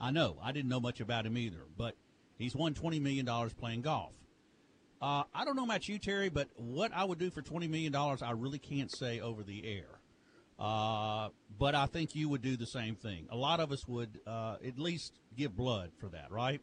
I 0.00 0.10
know 0.10 0.38
I 0.42 0.52
didn't 0.52 0.70
know 0.70 0.80
much 0.80 1.00
about 1.00 1.26
him 1.26 1.36
either, 1.36 1.64
but 1.76 1.94
he's 2.38 2.54
won 2.54 2.74
twenty 2.74 3.00
million 3.00 3.26
dollars 3.26 3.52
playing 3.52 3.82
golf. 3.82 4.14
Uh, 5.02 5.24
I 5.34 5.44
don't 5.44 5.56
know 5.56 5.64
about 5.64 5.88
you, 5.88 5.98
Terry, 5.98 6.28
but 6.28 6.48
what 6.56 6.92
I 6.94 7.04
would 7.04 7.18
do 7.18 7.30
for 7.30 7.42
twenty 7.42 7.68
million 7.68 7.92
dollars, 7.92 8.22
I 8.22 8.32
really 8.32 8.58
can't 8.58 8.90
say 8.90 9.20
over 9.20 9.42
the 9.42 9.64
air. 9.64 10.00
Uh, 10.58 11.30
but 11.58 11.74
I 11.74 11.86
think 11.86 12.14
you 12.14 12.28
would 12.28 12.42
do 12.42 12.56
the 12.56 12.66
same 12.66 12.94
thing. 12.94 13.26
A 13.30 13.36
lot 13.36 13.60
of 13.60 13.72
us 13.72 13.88
would 13.88 14.20
uh, 14.26 14.56
at 14.66 14.78
least 14.78 15.18
give 15.34 15.56
blood 15.56 15.90
for 15.98 16.08
that, 16.10 16.30
right? 16.30 16.60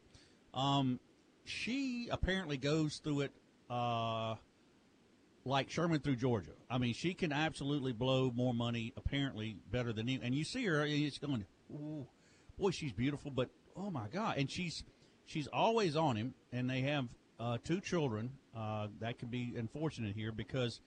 Um, 0.54 1.00
she 1.48 2.10
apparently 2.12 2.58
goes 2.58 2.98
through 2.98 3.22
it 3.22 3.32
uh, 3.70 4.36
like 5.46 5.70
Sherman 5.70 6.00
through 6.00 6.18
Georgia. 6.18 6.52
I 6.70 6.78
mean, 6.78 6.94
she 6.94 7.14
can 7.14 7.32
absolutely 7.32 7.94
blow 7.94 8.32
more 8.36 8.54
money, 8.54 8.94
apparently 8.98 9.58
better 9.72 9.94
than 9.94 10.08
him. 10.08 10.22
And 10.24 10.36
you 10.36 10.44
see 10.44 10.66
her, 10.66 10.82
and 10.84 10.92
it's 10.92 11.18
going, 11.18 11.46
Ooh, 11.72 12.06
boy, 12.58 12.72
she's 12.72 12.92
beautiful, 12.92 13.32
but 13.32 13.50
oh 13.76 13.90
my 13.90 14.08
god! 14.08 14.38
And 14.38 14.50
she's 14.50 14.84
she's 15.26 15.48
always 15.48 15.96
on 15.96 16.16
him, 16.16 16.34
and 16.52 16.70
they 16.70 16.82
have 16.82 17.08
uh, 17.40 17.58
two 17.64 17.82
children. 17.82 18.32
Uh, 18.56 18.88
that 19.00 19.20
can 19.20 19.30
be 19.30 19.54
unfortunate 19.58 20.16
here 20.16 20.32
because 20.32 20.82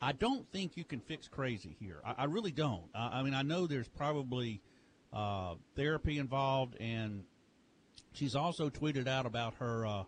I 0.00 0.12
don't 0.12 0.50
think 0.50 0.76
you 0.76 0.84
can 0.84 1.00
fix 1.00 1.28
crazy 1.28 1.76
here. 1.78 2.00
I, 2.04 2.14
I 2.18 2.24
really 2.24 2.52
don't. 2.52 2.88
I, 2.94 3.20
I 3.20 3.22
mean, 3.22 3.34
I 3.34 3.42
know 3.42 3.66
there's 3.66 3.88
probably 3.88 4.62
uh, 5.12 5.54
therapy 5.76 6.18
involved, 6.18 6.76
and 6.80 7.24
she's 8.12 8.34
also 8.34 8.68
tweeted 8.68 9.06
out 9.06 9.26
about 9.26 9.54
her 9.54 9.86
uh, 9.86 10.04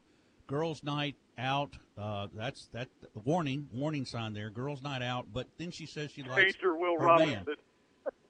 girls' 0.47 0.83
night 0.83 1.17
out. 1.39 1.77
Uh, 1.97 2.29
that's 2.35 2.69
that 2.73 2.89
warning 3.25 3.69
warning 3.73 4.05
sign 4.05 4.33
there, 4.35 4.51
girls' 4.51 4.83
night 4.83 5.03
out. 5.03 5.27
But 5.33 5.49
then 5.59 5.71
she 5.71 5.87
says 5.87 6.11
she 6.11 6.23
likes 6.23 6.55
Painter 6.55 6.77
Will 6.77 6.99
her 6.99 7.07
Robinson. 7.07 7.45
man. 7.47 7.47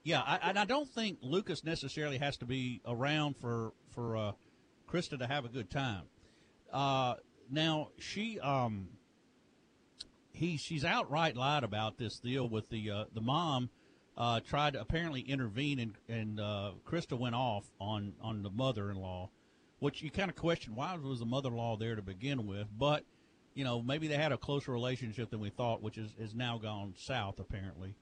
Yeah, 0.04 0.20
I, 0.20 0.40
and 0.42 0.58
I 0.58 0.64
don't 0.64 0.88
think 0.88 1.18
Lucas 1.22 1.62
necessarily 1.62 2.18
has 2.18 2.36
to 2.38 2.44
be 2.44 2.80
around 2.84 3.36
for 3.36 3.72
for 3.94 4.16
uh, 4.16 4.32
Krista 4.90 5.16
to 5.16 5.28
have 5.28 5.44
a 5.44 5.48
good 5.48 5.70
time. 5.70 6.02
Uh, 6.72 7.14
now 7.48 7.90
she 8.00 8.40
um 8.40 8.88
he 10.32 10.56
she's 10.56 10.84
outright 10.84 11.36
lied 11.36 11.62
about 11.62 11.98
this 11.98 12.18
deal 12.18 12.48
with 12.48 12.68
the 12.68 12.90
uh, 12.90 13.04
the 13.14 13.20
mom 13.20 13.70
uh, 14.16 14.40
tried 14.40 14.74
to 14.74 14.80
apparently 14.80 15.20
intervene, 15.20 15.78
and, 15.78 15.94
and 16.08 16.40
uh, 16.40 16.72
Krista 16.86 17.18
went 17.18 17.34
off 17.34 17.64
on, 17.80 18.12
on 18.20 18.42
the 18.42 18.50
mother 18.50 18.90
in 18.90 18.96
law, 18.96 19.30
which 19.82 20.00
you 20.00 20.12
kind 20.12 20.30
of 20.30 20.36
question 20.36 20.76
why 20.76 20.94
was 20.94 21.18
the 21.18 21.26
mother 21.26 21.48
in 21.48 21.56
law 21.56 21.76
there 21.76 21.96
to 21.96 22.02
begin 22.02 22.46
with. 22.46 22.68
But, 22.78 23.02
you 23.54 23.64
know, 23.64 23.82
maybe 23.82 24.06
they 24.06 24.14
had 24.14 24.30
a 24.30 24.38
closer 24.38 24.70
relationship 24.70 25.28
than 25.30 25.40
we 25.40 25.50
thought, 25.50 25.82
which 25.82 25.98
is, 25.98 26.14
is 26.20 26.36
now 26.36 26.56
gone 26.56 26.94
south, 26.96 27.40
apparently. 27.40 27.96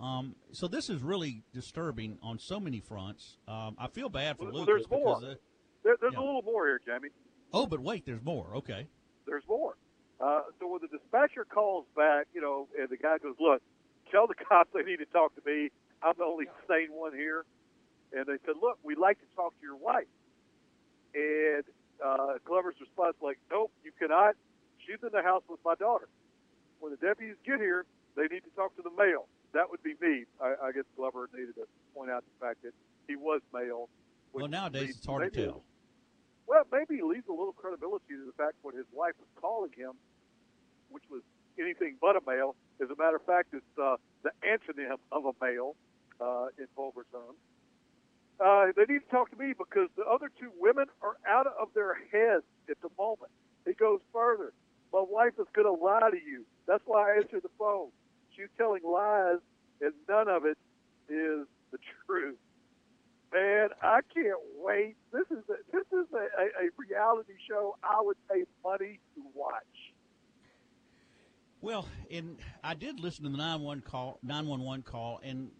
Um, 0.00 0.36
so 0.52 0.66
this 0.68 0.88
is 0.88 1.02
really 1.02 1.42
disturbing 1.52 2.18
on 2.22 2.38
so 2.38 2.58
many 2.58 2.80
fronts. 2.80 3.36
Um, 3.46 3.76
I 3.78 3.88
feel 3.88 4.08
bad 4.08 4.38
for 4.38 4.44
Well, 4.44 4.54
Lucas 4.64 4.66
there's 4.66 4.90
more. 4.90 5.16
because. 5.20 5.34
Uh, 5.34 5.38
There, 5.84 5.96
there's 6.00 6.14
a 6.14 6.20
little 6.20 6.40
more 6.40 6.66
here, 6.66 6.80
Jamie. 6.86 7.10
oh, 7.52 7.66
but 7.66 7.80
wait, 7.80 8.06
there's 8.06 8.24
more. 8.24 8.56
Okay. 8.56 8.86
There's 9.26 9.44
more. 9.46 9.76
Uh, 10.18 10.40
so 10.58 10.66
when 10.66 10.80
the 10.80 10.88
dispatcher 10.88 11.44
calls 11.44 11.84
back, 11.94 12.26
you 12.32 12.40
know, 12.40 12.68
and 12.80 12.88
the 12.88 12.96
guy 12.96 13.18
goes, 13.18 13.34
"Look, 13.38 13.60
tell 14.10 14.26
the 14.26 14.34
cops 14.48 14.70
they 14.72 14.82
need 14.82 14.96
to 14.96 15.04
talk 15.06 15.34
to 15.36 15.42
me. 15.44 15.68
I'm 16.02 16.14
the 16.16 16.24
only 16.24 16.46
sane 16.66 16.88
one 16.90 17.12
here." 17.12 17.44
And 18.14 18.24
they 18.24 18.38
said, 18.46 18.54
"Look, 18.62 18.78
we'd 18.82 18.96
like 18.98 19.18
to 19.20 19.26
talk 19.36 19.52
to 19.60 19.62
your 19.62 19.76
wife." 19.76 20.06
And 21.14 21.64
uh, 22.04 22.34
Glover's 22.44 22.76
response, 22.80 23.16
like, 23.22 23.38
"Nope, 23.50 23.72
you 23.84 23.92
cannot. 23.98 24.34
She's 24.86 24.98
in 25.02 25.10
the 25.12 25.22
house 25.22 25.42
with 25.48 25.60
my 25.64 25.74
daughter. 25.74 26.08
When 26.80 26.92
the 26.92 26.98
deputies 26.98 27.36
get 27.44 27.58
here, 27.60 27.84
they 28.16 28.22
need 28.30 28.44
to 28.44 28.50
talk 28.54 28.76
to 28.76 28.82
the 28.82 28.90
male. 28.96 29.26
That 29.52 29.70
would 29.70 29.82
be 29.82 29.94
me." 30.00 30.24
I, 30.40 30.54
I 30.68 30.72
guess 30.72 30.84
Glover 30.96 31.28
needed 31.34 31.54
to 31.56 31.66
point 31.94 32.10
out 32.10 32.24
the 32.24 32.46
fact 32.46 32.62
that 32.62 32.72
he 33.08 33.16
was 33.16 33.40
male. 33.52 33.88
Well, 34.32 34.48
nowadays 34.48 34.96
it's 34.96 35.06
hard 35.06 35.32
to 35.32 35.44
tell. 35.46 35.62
well, 36.46 36.64
maybe 36.70 36.96
he 36.96 37.02
leaves 37.02 37.26
a 37.28 37.32
little 37.32 37.52
credibility 37.54 38.14
to 38.14 38.26
the 38.26 38.36
fact 38.36 38.54
what 38.62 38.74
his 38.74 38.86
wife 38.92 39.14
was 39.18 39.28
calling 39.40 39.70
him, 39.76 39.92
which 40.90 41.04
was 41.10 41.22
anything 41.58 41.96
but 42.00 42.14
a 42.16 42.20
male. 42.26 42.54
As 42.80 42.90
a 42.90 42.96
matter 42.96 43.16
of 43.16 43.24
fact, 43.24 43.48
it's 43.52 43.64
uh, 43.82 43.96
the 44.22 44.30
antonym 44.46 44.98
of 45.10 45.24
a 45.24 45.32
male 45.44 45.74
uh, 46.20 46.46
in 46.58 46.66
vulgar 46.76 47.04
terms. 47.10 47.38
Uh, 48.40 48.66
they 48.76 48.92
need 48.92 49.00
to 49.00 49.10
talk 49.10 49.30
to 49.30 49.36
me 49.36 49.52
because 49.56 49.88
the 49.96 50.04
other 50.04 50.30
two 50.38 50.50
women 50.58 50.86
are 51.02 51.16
out 51.26 51.46
of 51.46 51.68
their 51.74 51.94
heads 52.12 52.44
at 52.70 52.80
the 52.82 52.88
moment. 52.96 53.32
He 53.66 53.72
goes 53.74 54.00
further. 54.12 54.52
My 54.92 55.04
wife 55.06 55.34
is 55.38 55.46
going 55.54 55.66
to 55.66 55.84
lie 55.84 56.10
to 56.10 56.16
you. 56.16 56.44
That's 56.66 56.82
why 56.86 57.12
I 57.12 57.16
answered 57.16 57.42
the 57.42 57.50
phone. 57.58 57.88
She's 58.36 58.48
telling 58.56 58.82
lies, 58.84 59.38
and 59.80 59.92
none 60.08 60.28
of 60.28 60.44
it 60.44 60.56
is 61.08 61.46
the 61.72 61.78
truth. 62.06 62.38
Man, 63.32 63.68
I 63.82 64.00
can't 64.14 64.38
wait. 64.56 64.96
This 65.12 65.26
is 65.30 65.44
a, 65.50 65.56
this 65.72 65.84
is 65.92 66.06
a, 66.14 66.16
a, 66.16 66.66
a 66.66 66.70
reality 66.78 67.34
show 67.48 67.76
I 67.82 68.00
would 68.00 68.16
pay 68.30 68.44
money 68.64 69.00
to 69.16 69.22
watch. 69.34 69.54
Well, 71.60 71.86
and 72.10 72.38
I 72.62 72.74
did 72.74 73.00
listen 73.00 73.24
to 73.24 73.30
the 73.30 73.36
911 73.36 73.82
call, 73.82 74.18
911 74.22 74.82
call, 74.82 75.20
and 75.22 75.50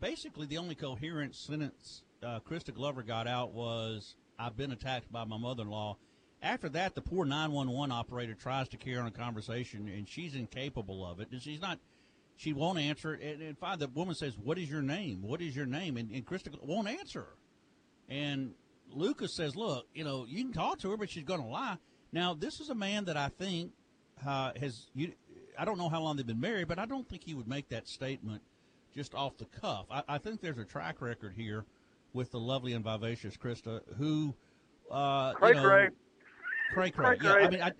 basically 0.00 0.46
the 0.46 0.58
only 0.58 0.74
coherent 0.74 1.34
sentence 1.34 2.02
uh, 2.24 2.40
Krista 2.40 2.74
Glover 2.74 3.02
got 3.02 3.26
out 3.26 3.52
was, 3.52 4.16
"I've 4.38 4.56
been 4.56 4.72
attacked 4.72 5.12
by 5.12 5.24
my 5.24 5.36
mother-in-law." 5.36 5.96
After 6.42 6.68
that, 6.70 6.94
the 6.94 7.00
poor 7.00 7.24
911 7.24 7.90
operator 7.90 8.34
tries 8.34 8.68
to 8.68 8.76
carry 8.76 8.98
on 8.98 9.06
a 9.06 9.10
conversation, 9.10 9.88
and 9.88 10.08
she's 10.08 10.34
incapable 10.34 11.06
of 11.06 11.20
it. 11.20 11.28
And 11.30 11.40
she's 11.40 11.60
not. 11.60 11.78
She 12.36 12.52
won't 12.52 12.78
answer. 12.78 13.14
And, 13.14 13.40
and 13.40 13.56
finally, 13.56 13.86
the 13.86 13.92
woman 13.92 14.14
says, 14.14 14.36
"What 14.36 14.58
is 14.58 14.70
your 14.70 14.82
name? 14.82 15.22
What 15.22 15.40
is 15.40 15.54
your 15.54 15.66
name?" 15.66 15.96
And, 15.96 16.10
and 16.10 16.26
Krista 16.26 16.50
won't 16.62 16.88
answer. 16.88 17.26
And 18.08 18.54
Lucas 18.90 19.34
says, 19.34 19.56
"Look, 19.56 19.86
you 19.94 20.04
know, 20.04 20.26
you 20.28 20.42
can 20.44 20.52
talk 20.52 20.78
to 20.80 20.90
her, 20.90 20.96
but 20.96 21.10
she's 21.10 21.24
going 21.24 21.40
to 21.40 21.46
lie." 21.46 21.78
Now, 22.12 22.34
this 22.34 22.60
is 22.60 22.70
a 22.70 22.74
man 22.74 23.06
that 23.06 23.16
I 23.16 23.28
think 23.28 23.72
uh, 24.26 24.52
has. 24.60 24.86
You, 24.94 25.12
I 25.58 25.64
don't 25.64 25.78
know 25.78 25.88
how 25.88 26.00
long 26.00 26.16
they've 26.16 26.26
been 26.26 26.40
married, 26.40 26.68
but 26.68 26.78
I 26.78 26.86
don't 26.86 27.08
think 27.08 27.24
he 27.24 27.34
would 27.34 27.48
make 27.48 27.68
that 27.68 27.88
statement 27.88 28.42
just 28.94 29.14
off 29.14 29.36
the 29.36 29.46
cuff. 29.46 29.86
I, 29.90 30.02
I 30.08 30.18
think 30.18 30.40
there's 30.40 30.58
a 30.58 30.64
track 30.64 31.00
record 31.00 31.34
here 31.36 31.64
with 32.14 32.30
the 32.30 32.40
lovely 32.40 32.72
and 32.72 32.82
vivacious 32.82 33.36
Krista, 33.36 33.80
who, 33.98 34.34
uh, 34.90 35.34
Cray 35.34 35.50
you 35.50 35.54
know, 35.56 35.62
cray. 35.62 35.88
cray 36.72 36.90
cray. 36.90 37.18
Cray 37.18 37.28
Yeah. 37.28 37.46
I 37.46 37.50
mean, 37.50 37.62
I, 37.62 37.72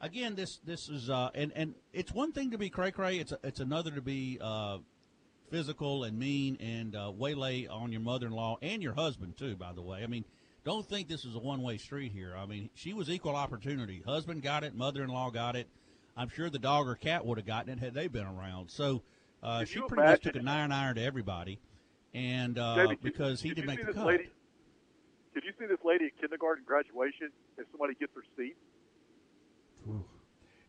again, 0.00 0.34
this 0.34 0.58
this 0.64 0.88
is 0.90 1.08
uh, 1.08 1.30
and 1.34 1.52
and 1.56 1.74
it's 1.92 2.12
one 2.12 2.32
thing 2.32 2.50
to 2.50 2.58
be 2.58 2.68
cray 2.68 2.90
cray. 2.90 3.18
It's 3.18 3.32
it's 3.42 3.60
another 3.60 3.92
to 3.92 4.02
be 4.02 4.38
uh, 4.40 4.78
physical 5.50 6.04
and 6.04 6.18
mean 6.18 6.56
and 6.60 6.94
uh, 6.94 7.12
waylay 7.14 7.66
on 7.66 7.92
your 7.92 8.02
mother-in-law 8.02 8.58
and 8.60 8.82
your 8.82 8.94
husband 8.94 9.36
too. 9.38 9.56
By 9.56 9.72
the 9.72 9.82
way, 9.82 10.02
I 10.02 10.06
mean, 10.06 10.24
don't 10.64 10.86
think 10.86 11.08
this 11.08 11.24
is 11.24 11.34
a 11.34 11.38
one-way 11.38 11.78
street 11.78 12.12
here. 12.12 12.34
I 12.36 12.46
mean, 12.46 12.70
she 12.74 12.92
was 12.92 13.08
equal 13.08 13.36
opportunity. 13.36 14.02
Husband 14.04 14.42
got 14.42 14.64
it, 14.64 14.74
mother-in-law 14.74 15.30
got 15.30 15.56
it. 15.56 15.68
I'm 16.16 16.28
sure 16.28 16.50
the 16.50 16.58
dog 16.58 16.88
or 16.88 16.94
cat 16.94 17.24
would 17.24 17.38
have 17.38 17.46
gotten 17.46 17.72
it 17.72 17.78
had 17.78 17.94
they 17.94 18.08
been 18.08 18.26
around. 18.26 18.70
So 18.70 19.02
uh, 19.42 19.64
she 19.64 19.80
pretty 19.80 20.02
much 20.02 20.22
took 20.22 20.34
a 20.34 20.42
nine 20.42 20.72
iron 20.72 20.96
to 20.96 21.02
everybody, 21.02 21.60
and 22.16 22.58
uh, 22.58 22.74
Jamie, 22.76 22.88
could- 22.96 23.02
because 23.02 23.40
he 23.42 23.50
could 23.50 23.56
didn't 23.56 23.70
you 23.70 23.76
make 23.76 23.78
see 23.80 23.84
the 23.84 23.92
this 23.92 23.96
cut. 23.96 24.06
Lady, 24.06 24.30
did 25.34 25.44
you 25.44 25.52
see 25.58 25.66
this 25.66 25.78
lady 25.84 26.06
at 26.06 26.18
kindergarten 26.20 26.64
graduation? 26.66 27.28
If 27.58 27.66
somebody 27.70 27.94
gets 27.94 28.12
her 28.14 28.22
seat, 28.36 28.56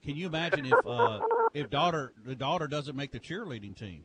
Can 0.04 0.16
you 0.16 0.28
imagine 0.28 0.66
if 0.66 0.86
uh, 0.86 1.20
if 1.54 1.70
daughter 1.70 2.14
the 2.26 2.36
daughter 2.36 2.68
doesn't 2.68 2.96
make 2.96 3.12
the 3.12 3.20
cheerleading 3.20 3.76
team? 3.76 4.04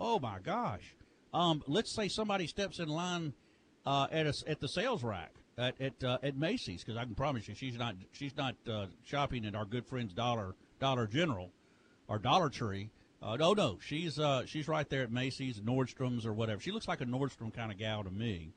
Oh 0.00 0.18
my 0.18 0.38
gosh! 0.42 0.94
Um, 1.32 1.62
let's 1.66 1.94
say 1.94 2.08
somebody 2.08 2.46
steps 2.46 2.78
in 2.78 2.88
line 2.88 3.32
uh, 3.86 4.06
at 4.10 4.26
a, 4.26 4.32
at 4.46 4.60
the 4.60 4.68
sales 4.68 5.02
rack 5.04 5.32
at 5.58 5.80
at, 5.80 6.02
uh, 6.04 6.18
at 6.22 6.36
Macy's 6.36 6.82
because 6.84 6.96
I 6.96 7.04
can 7.04 7.14
promise 7.14 7.48
you 7.48 7.54
she's 7.54 7.76
not 7.76 7.94
she's 8.12 8.36
not 8.36 8.54
uh, 8.70 8.86
shopping 9.04 9.44
at 9.46 9.54
our 9.54 9.64
good 9.64 9.86
friends 9.86 10.12
Dollar 10.12 10.54
Dollar 10.80 11.06
General 11.06 11.50
or 12.08 12.18
Dollar 12.18 12.50
Tree. 12.50 12.90
Uh, 13.24 13.36
no, 13.36 13.54
no, 13.54 13.78
she's 13.80 14.18
uh, 14.18 14.44
she's 14.44 14.68
right 14.68 14.86
there 14.90 15.02
at 15.02 15.10
Macy's, 15.10 15.58
Nordstrom's, 15.58 16.26
or 16.26 16.34
whatever. 16.34 16.60
She 16.60 16.72
looks 16.72 16.86
like 16.86 17.00
a 17.00 17.06
Nordstrom 17.06 17.54
kind 17.54 17.72
of 17.72 17.78
gal 17.78 18.04
to 18.04 18.10
me. 18.10 18.52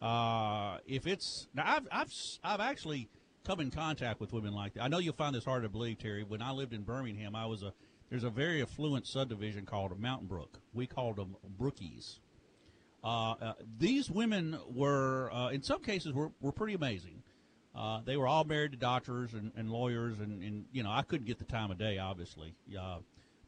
Uh, 0.00 0.78
if 0.86 1.06
it's 1.06 1.48
now, 1.52 1.64
I've 1.66 1.86
I've 1.92 2.12
I've 2.42 2.60
actually 2.60 3.10
come 3.44 3.60
in 3.60 3.70
contact 3.70 4.18
with 4.18 4.32
women 4.32 4.54
like 4.54 4.72
that. 4.74 4.84
I 4.84 4.88
know 4.88 4.98
you'll 4.98 5.12
find 5.12 5.34
this 5.34 5.44
hard 5.44 5.64
to 5.64 5.68
believe, 5.68 5.98
Terry. 5.98 6.24
When 6.24 6.40
I 6.40 6.52
lived 6.52 6.72
in 6.72 6.82
Birmingham, 6.82 7.36
I 7.36 7.44
was 7.44 7.62
a 7.62 7.74
there's 8.08 8.24
a 8.24 8.30
very 8.30 8.62
affluent 8.62 9.06
subdivision 9.06 9.66
called 9.66 9.98
Mountain 10.00 10.28
Brook. 10.28 10.60
We 10.72 10.86
called 10.86 11.16
them 11.16 11.36
Brookies. 11.60 12.20
Uh, 13.04 13.32
uh, 13.32 13.52
these 13.78 14.10
women 14.10 14.58
were, 14.68 15.30
uh, 15.32 15.48
in 15.48 15.62
some 15.62 15.80
cases, 15.82 16.12
were, 16.12 16.32
were 16.40 16.52
pretty 16.52 16.74
amazing. 16.74 17.22
Uh, 17.74 18.00
they 18.04 18.16
were 18.16 18.26
all 18.26 18.44
married 18.44 18.72
to 18.72 18.76
doctors 18.76 19.32
and, 19.32 19.52
and 19.56 19.70
lawyers, 19.70 20.18
and, 20.18 20.42
and 20.42 20.64
you 20.72 20.82
know 20.82 20.90
I 20.90 21.02
couldn't 21.02 21.26
get 21.26 21.38
the 21.38 21.44
time 21.44 21.70
of 21.70 21.78
day, 21.78 21.98
obviously. 21.98 22.54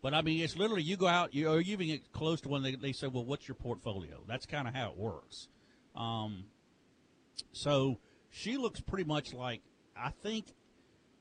But 0.02 0.14
I 0.14 0.22
mean, 0.22 0.42
it's 0.42 0.56
literally 0.56 0.82
you 0.82 0.96
go 0.96 1.06
out, 1.06 1.32
you 1.32 1.48
or 1.48 1.60
you 1.60 1.72
even 1.72 1.86
get 1.86 2.12
close 2.12 2.40
to 2.42 2.48
one. 2.48 2.62
They, 2.62 2.74
they 2.74 2.92
say, 2.92 3.06
"Well, 3.06 3.24
what's 3.24 3.46
your 3.46 3.54
portfolio?" 3.54 4.24
That's 4.26 4.46
kind 4.46 4.66
of 4.66 4.74
how 4.74 4.90
it 4.90 4.96
works. 4.96 5.48
Um, 5.94 6.44
so 7.52 7.98
she 8.30 8.56
looks 8.56 8.80
pretty 8.80 9.04
much 9.04 9.32
like 9.32 9.62
I 9.96 10.10
think 10.22 10.46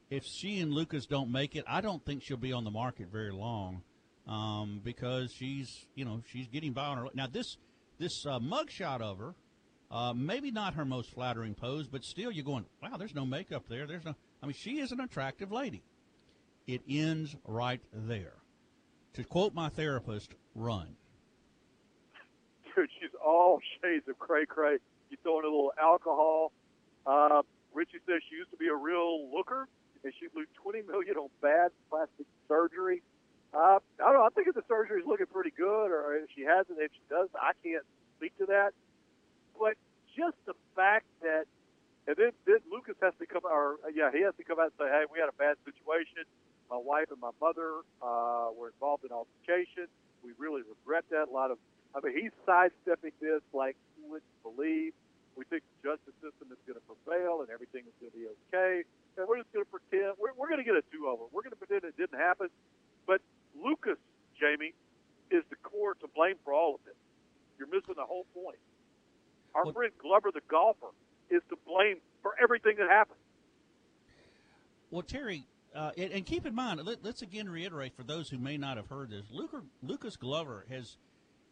if 0.10 0.26
she 0.26 0.60
and 0.60 0.74
Lucas 0.74 1.06
don't 1.06 1.32
make 1.32 1.56
it, 1.56 1.63
I 1.67 1.82
don't 1.82 2.04
think 2.04 2.24
she'll 2.24 2.38
be 2.38 2.54
on 2.54 2.63
the 2.63 2.72
market 2.72 3.08
very 3.12 3.32
long 3.32 3.84
um, 4.28 4.82
because 4.84 5.32
she's 5.32 5.86
you 5.94 6.06
know 6.06 6.24
she's 6.32 6.48
getting 6.48 6.74
by 6.74 6.86
on 6.86 6.98
her. 6.98 7.06
Now 7.13 7.28
this 7.28 7.58
this 8.00 8.26
uh, 8.26 8.39
mugshot 8.39 9.02
of 9.02 9.20
her, 9.20 9.36
uh, 9.91 10.13
maybe 10.13 10.50
not 10.50 10.74
her 10.74 10.86
most 10.86 11.12
flattering 11.12 11.54
pose, 11.54 11.88
but 11.88 12.04
still 12.04 12.32
you're 12.32 12.44
going, 12.46 12.65
wow, 12.82 12.98
there's 12.98 13.13
no 13.13 13.26
makeup 13.26 13.65
there. 13.70 13.86
There's 13.86 14.06
no. 14.06 14.15
I 14.41 14.48
mean, 14.48 14.56
she 14.58 14.80
is 14.80 14.91
an 14.91 15.00
attractive 15.02 15.52
lady. 15.52 15.84
It 16.65 16.82
ends 16.89 17.36
right 17.46 17.82
there. 17.94 18.40
To 19.15 19.24
quote 19.24 19.54
my 19.54 19.69
therapist, 19.69 20.36
run. 20.56 20.95
dude, 22.76 22.89
she's 23.00 23.10
all 23.24 23.60
shades 23.82 24.08
of 24.08 24.17
cray 24.19 24.45
cray. 24.45 24.78
You 25.10 25.17
throw 25.21 25.39
in 25.39 25.45
a 25.45 25.50
little 25.50 25.74
alcohol. 25.80 26.54
Uh, 27.06 27.41
Richie 27.74 28.00
says 28.08 28.21
she 28.30 28.38
used 28.38 28.52
to 28.52 28.58
be 28.58 28.67
a 28.67 28.76
real 28.76 29.30
looker, 29.34 29.67
and 30.04 30.13
she 30.19 30.28
blew 30.28 30.45
twenty 30.56 30.82
million 30.82 31.17
on 31.17 31.28
bad 31.41 31.71
plastic 31.89 32.26
surgery. 32.47 33.02
Uh, 33.54 33.80
I 34.00 34.12
don't 34.12 34.13
know. 34.13 34.24
I 34.24 34.30
think 34.30 34.47
if 34.47 34.56
the 34.56 34.63
surgery 34.67 35.02
is 35.02 35.08
looking 35.08 35.26
pretty 35.28 35.52
good, 35.52 35.91
or 35.91 36.15
if 36.15 36.30
she 36.34 36.43
has 36.43 36.65
it, 36.69 36.80
if 36.80 36.91
she 36.93 37.04
does, 37.10 37.28
I 37.36 37.52
can't 37.64 37.84
speak 38.18 38.38
to 38.38 38.45
that. 38.45 38.72
But 39.59 39.76
just 40.16 40.38
the 40.45 40.53
fact 40.74 41.05
that, 41.22 41.51
and 42.07 42.16
then, 42.16 42.32
then 42.47 42.64
Lucas 42.72 42.95
has 43.01 43.12
to 43.20 43.26
come, 43.26 43.43
or 43.43 43.76
yeah, 43.93 44.09
he 44.14 44.24
has 44.24 44.34
to 44.39 44.43
come 44.45 44.59
out 44.59 44.72
and 44.72 44.80
say, 44.80 44.88
"Hey, 44.88 45.03
we 45.12 45.20
had 45.20 45.28
a 45.28 45.36
bad 45.36 45.59
situation. 45.68 46.24
My 46.72 46.80
wife 46.80 47.11
and 47.11 47.19
my 47.19 47.36
mother 47.43 47.84
uh, 48.01 48.55
were 48.55 48.72
involved 48.72 49.03
in 49.03 49.11
altercation. 49.11 49.91
We 50.24 50.32
really 50.39 50.63
regret 50.63 51.03
that. 51.11 51.28
A 51.28 51.34
lot 51.34 51.51
of, 51.51 51.59
I 51.93 51.99
mean, 51.99 52.15
he's 52.15 52.32
sidestepping 52.47 53.11
this 53.19 53.43
like 53.51 53.76
you 53.99 54.07
wouldn't 54.07 54.32
believe. 54.41 54.93
We 55.36 55.43
think 55.51 55.63
the 55.67 55.91
justice 55.91 56.15
system 56.24 56.47
is 56.47 56.59
going 56.63 56.80
to 56.80 56.86
prevail 56.88 57.43
and 57.43 57.51
everything 57.51 57.84
is 57.84 57.95
going 57.99 58.15
to 58.15 58.17
be 58.17 58.28
okay. 58.47 58.88
And 59.19 59.28
we're 59.28 59.43
just 59.43 59.51
going 59.51 59.67
to 59.67 59.72
pretend 59.72 60.15
we're, 60.15 60.32
we're 60.39 60.47
going 60.47 60.63
to 60.63 60.67
get 60.67 60.80
a 60.80 60.84
do-over. 60.95 61.28
We're 61.36 61.43
going 61.43 61.51
to 61.51 61.59
pretend 61.59 61.84
it 61.84 61.99
didn't 61.99 62.19
happen. 62.19 62.47
But 63.03 63.19
Lucas, 63.51 63.99
Jamie, 64.39 64.72
is 65.28 65.43
the 65.51 65.59
core 65.67 65.95
to 65.99 66.07
blame 66.15 66.36
for 66.47 66.53
all 66.55 66.76
of 66.76 66.82
this. 66.88 66.95
You're 67.59 67.67
missing 67.67 67.99
the 67.99 68.07
whole 68.07 68.26
point. 68.32 68.59
Our 69.55 69.65
Well- 69.67 69.76
friend 69.76 69.91
Glover, 69.99 70.32
the 70.32 70.43
golfer, 70.47 70.95
is 71.28 71.43
to 71.51 71.59
blame 71.67 71.99
for 72.24 72.32
everything 72.39 72.80
that 72.80 72.88
happened. 72.88 73.19
Well, 74.89 75.03
Terry, 75.03 75.43
uh, 75.76 75.91
and, 75.97 76.11
and 76.11 76.26
keep 76.26 76.45
in 76.45 76.53
mind, 76.53 76.82
let, 76.84 77.05
us 77.05 77.22
again 77.22 77.49
reiterate 77.49 77.95
for 77.95 78.03
those 78.03 78.30
who 78.30 78.38
may 78.38 78.57
not 78.57 78.78
have 78.78 78.88
heard 78.88 79.09
this: 79.09 79.26
Luca, 79.32 79.61
Lucas 79.82 80.15
Glover 80.17 80.65
has 80.69 80.97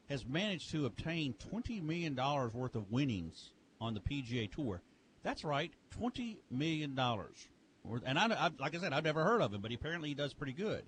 has 0.10 0.26
managed 0.26 0.72
to 0.72 0.86
obtain 0.86 1.36
$20 1.54 1.84
million 1.84 2.16
worth 2.16 2.76
of 2.76 2.92
winnings 2.92 3.52
on 3.80 3.94
the 3.94 4.00
PGA 4.00 4.52
Tour. 4.52 4.82
That's 5.24 5.44
right, 5.44 5.72
$20 6.02 6.38
million. 6.50 7.00
And 8.06 8.20
I, 8.20 8.26
I, 8.26 8.50
like 8.60 8.76
I 8.76 8.80
said, 8.80 8.92
I've 8.92 9.04
never 9.04 9.24
heard 9.24 9.42
of 9.42 9.54
him, 9.54 9.62
but 9.62 9.72
apparently 9.72 10.10
he 10.10 10.16
does 10.16 10.34
pretty 10.34 10.54
good. 10.54 10.84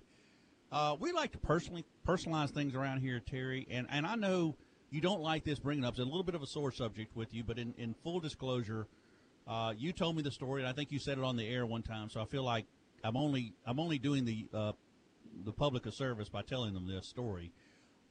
Uh, 0.72 0.96
we 0.98 1.12
like 1.12 1.32
to 1.32 1.38
personally 1.38 1.84
personalize 2.06 2.50
things 2.50 2.74
around 2.74 2.98
here, 2.98 3.20
Terry, 3.20 3.66
and, 3.70 3.86
and 3.90 4.06
I 4.06 4.16
know 4.16 4.56
you 4.90 5.00
don't 5.00 5.20
like 5.20 5.44
this 5.44 5.58
bringing 5.58 5.84
up. 5.84 5.92
It's 5.92 6.00
a 6.00 6.04
little 6.04 6.22
bit 6.22 6.34
of 6.34 6.42
a 6.42 6.46
sore 6.46 6.72
subject 6.72 7.14
with 7.14 7.32
you, 7.32 7.44
but 7.44 7.58
in, 7.58 7.74
in 7.78 7.94
full 8.02 8.20
disclosure, 8.20 8.88
uh, 9.46 9.74
you 9.76 9.92
told 9.92 10.16
me 10.16 10.22
the 10.22 10.30
story, 10.30 10.62
and 10.62 10.68
I 10.68 10.72
think 10.72 10.90
you 10.90 10.98
said 10.98 11.18
it 11.18 11.24
on 11.24 11.36
the 11.36 11.46
air 11.46 11.66
one 11.66 11.82
time. 11.82 12.08
So 12.10 12.20
I 12.20 12.24
feel 12.24 12.42
like 12.42 12.66
I'm 13.04 13.16
only 13.16 13.54
I'm 13.66 13.80
only 13.80 13.98
doing 13.98 14.24
the 14.24 14.46
uh, 14.52 14.72
the 15.44 15.52
public 15.52 15.86
a 15.86 15.92
service 15.92 16.28
by 16.28 16.42
telling 16.42 16.74
them 16.74 16.86
this 16.86 17.06
story. 17.06 17.52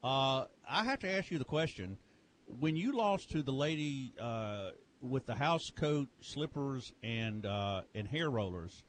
Uh, 0.04 0.46
I 0.68 0.84
have 0.84 1.00
to 1.00 1.12
ask 1.12 1.32
you 1.32 1.40
the 1.40 1.46
question: 1.46 1.98
When 2.60 2.76
you 2.76 2.96
lost 2.96 3.32
to 3.32 3.44
the 3.44 3.54
lady 3.54 4.14
uh, 4.20 4.72
with 5.02 5.26
the 5.26 5.36
house 5.36 5.72
coat, 5.72 6.08
slippers, 6.22 6.94
and 7.04 7.46
uh, 7.46 7.82
and 7.96 8.08
hair 8.08 8.30
rollers, 8.30 8.84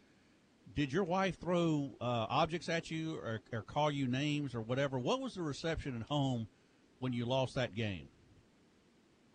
did 0.75 0.93
your 0.93 1.05
wife 1.05 1.39
throw 1.39 1.91
uh, 2.01 2.27
objects 2.29 2.69
at 2.69 2.91
you 2.91 3.17
or, 3.17 3.41
or 3.53 3.63
call 3.63 3.91
you 3.91 4.07
names 4.07 4.55
or 4.55 4.61
whatever? 4.61 4.99
What 4.99 5.21
was 5.21 5.35
the 5.35 5.43
reception 5.43 5.97
at 5.97 6.03
home 6.09 6.49
when 6.99 7.13
you 7.13 7.27
lost 7.27 7.55
that 7.57 7.75
game? 7.75 8.09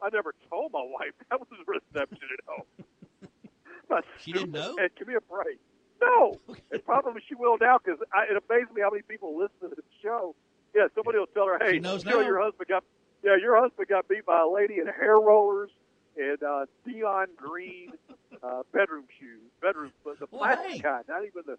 I 0.02 0.10
never 0.12 0.34
told 0.50 0.72
my 0.72 0.82
wife 0.84 1.14
that 1.30 1.40
was 1.40 1.48
the 1.50 1.72
reception 1.72 2.28
at 2.34 2.46
home. 2.48 4.02
she 4.24 4.32
didn't 4.32 4.52
know. 4.52 4.76
Give 4.98 5.08
me 5.08 5.16
a 5.16 5.22
break. 5.22 5.60
No, 6.02 6.40
and 6.72 6.84
probably 6.86 7.22
she 7.28 7.36
will 7.36 7.58
now 7.60 7.78
because 7.84 8.00
it 8.02 8.44
amazes 8.50 8.74
me 8.76 8.82
how 8.82 8.90
many 8.92 9.04
people 9.04 9.38
listen 9.38 9.70
to 9.70 9.76
the 9.76 9.82
show. 10.02 10.36
Yeah, 10.76 10.88
somebody 10.96 11.18
will 11.18 11.28
tell 11.28 11.48
her, 11.48 11.58
"Hey, 11.60 11.74
she 11.74 11.80
knows 11.80 12.04
you 12.06 12.12
know 12.12 12.22
now. 12.22 12.28
your 12.28 12.42
husband 12.42 12.68
got 12.70 12.84
yeah 13.24 13.36
your 13.42 13.60
husband 13.60 13.88
got 13.88 14.08
beat 14.08 14.26
by 14.26 14.42
a 14.42 14.48
lady 14.48 14.76
in 14.80 14.86
hair 14.88 15.16
rollers 15.20 15.72
and 16.18 16.42
uh, 16.44 16.66
neon 16.86 17.28
green 17.36 17.94
uh, 18.44 18.62
bedroom 18.74 19.06
shoes, 19.20 19.42
bedroom 19.62 19.92
but 20.06 20.20
the 20.20 20.28
Well, 20.32 20.42
plastic 20.42 20.72
hey. 20.74 20.80
kind, 20.80 21.04
not 21.08 21.24
even 21.26 21.44
the. 21.46 21.58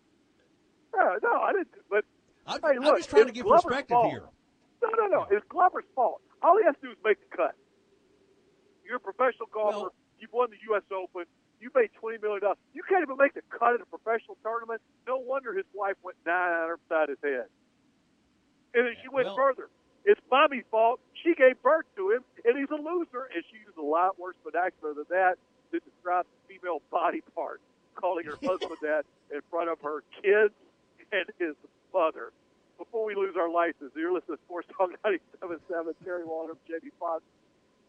Uh, 0.97 1.14
no, 1.22 1.41
I 1.41 1.53
didn't. 1.53 1.68
But 1.91 2.05
I'm, 2.47 2.61
hey, 2.62 2.76
I'm 2.76 2.97
just 2.97 3.11
trying 3.11 3.26
to 3.26 3.32
give 3.32 3.45
Glover's 3.45 3.64
perspective 3.64 3.95
fault. 3.95 4.11
here. 4.11 4.22
No, 4.82 4.91
no, 4.97 5.07
no. 5.07 5.26
It's 5.30 5.45
Glover's 5.49 5.84
fault. 5.95 6.20
All 6.43 6.57
he 6.59 6.64
has 6.64 6.74
to 6.76 6.80
do 6.86 6.91
is 6.93 6.97
make 7.05 7.18
the 7.28 7.36
cut. 7.36 7.55
You're 8.86 8.97
a 8.97 9.01
professional 9.01 9.49
golfer. 9.53 9.78
Well- 9.78 9.93
You've 10.20 10.32
won 10.32 10.51
the 10.51 10.57
U.S. 10.70 10.82
Open. 10.93 11.26
You 11.61 11.71
made 11.75 11.91
twenty 11.99 12.19
million 12.19 12.41
dollars. 12.43 12.59
You 12.73 12.83
can't 12.89 13.03
even 13.03 13.17
make 13.17 13.35
the 13.35 13.43
cut 13.51 13.75
in 13.75 13.81
a 13.83 13.87
professional 13.87 14.37
tournament. 14.43 14.81
No 15.07 15.19
wonder 15.19 15.53
his 15.55 15.67
wife 15.75 15.97
went 16.03 16.17
nine 16.25 16.53
on 16.53 16.69
her 16.69 16.79
side 16.89 17.11
of 17.11 17.19
his 17.21 17.31
head. 17.31 17.47
And 18.75 18.87
then 18.87 18.95
she 19.03 19.09
went 19.09 19.27
Well- 19.27 19.37
further. 19.37 19.69
It's 20.05 20.21
mommy's 20.31 20.65
fault. 20.71 21.01
She 21.15 21.35
gave 21.35 21.61
birth 21.63 21.85
to 21.97 22.13
him, 22.13 22.25
and 22.45 22.57
he's 22.57 22.71
a 22.71 22.77
loser. 22.81 23.29
And 23.35 23.45
she 23.51 23.59
used 23.59 23.77
a 23.77 23.83
lot 23.83 24.19
worse 24.19 24.37
vernacular 24.45 24.95
than 24.95 25.05
that 25.11 25.39
to 25.73 25.81
describe 25.81 26.25
the 26.27 26.55
female 26.55 26.81
body 26.91 27.21
part, 27.35 27.61
calling 27.95 28.25
her 28.25 28.37
husband 28.43 28.77
that 28.83 29.05
in 29.31 29.41
front 29.51 29.69
of 29.69 29.81
her 29.83 30.03
kids 30.23 30.55
and 31.13 31.27
his 31.39 31.57
mother. 31.93 32.33
Before 32.79 33.05
we 33.05 33.17
lose 33.17 33.37
our 33.37 33.51
license, 33.51 33.93
you're 33.97 34.13
listening 34.13 34.39
to 34.39 34.43
Sports 34.45 34.69
Talk 34.77 34.91
97.7, 35.05 35.95
Terry 36.05 36.23
Waldrop, 36.23 36.57
Jamie 36.69 36.93
Foxx. 37.01 37.25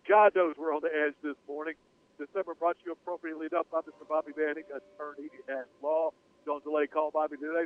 God 0.07 0.33
knows 0.35 0.55
we're 0.57 0.73
on 0.73 0.81
the 0.81 0.89
edge 0.93 1.13
this 1.21 1.35
morning. 1.47 1.75
December 2.19 2.53
brought 2.53 2.77
to 2.79 2.85
you 2.85 2.91
appropriately 2.91 3.47
enough 3.51 3.65
by 3.71 3.79
Mr. 3.79 4.07
Bobby 4.07 4.33
Banning, 4.35 4.65
attorney 4.67 5.29
at 5.47 5.65
law. 5.81 6.11
Don't 6.45 6.63
delay. 6.63 6.85
Call 6.87 7.11
Bobby 7.11 7.37
today, 7.37 7.65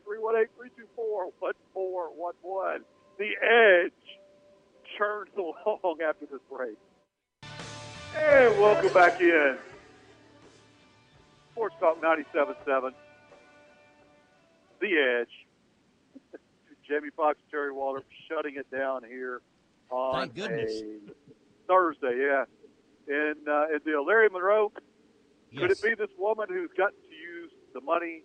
318-324-1411. 1.41 2.79
The 3.17 3.31
Edge 3.41 3.91
churns 4.97 5.31
along 5.37 5.97
after 6.07 6.25
this 6.25 6.41
break. 6.51 6.77
And 8.15 8.59
welcome 8.61 8.93
back 8.93 9.19
in. 9.19 9.57
Sports 11.53 11.75
Talk 11.79 12.01
97.7. 12.01 12.91
The 14.79 15.21
Edge. 15.21 16.39
Jamie 16.87 17.09
Foxx, 17.15 17.39
Terry 17.49 17.71
Waldrop, 17.71 18.03
shutting 18.29 18.55
it 18.57 18.69
down 18.69 19.03
here 19.03 19.41
on 19.89 20.29
Thank 20.29 20.35
goodness. 20.35 20.81
a 20.81 20.99
Thursday, 21.67 22.17
yeah. 22.19 22.45
And, 23.07 23.47
uh, 23.47 23.73
and 23.73 23.81
the 23.85 24.01
Larry 24.05 24.29
Monroe, 24.29 24.71
could 25.57 25.71
it 25.71 25.81
be 25.81 25.93
this 25.95 26.09
woman 26.17 26.47
who's 26.49 26.71
gotten 26.77 26.97
to 27.01 27.15
use 27.15 27.51
the 27.73 27.81
money 27.81 28.23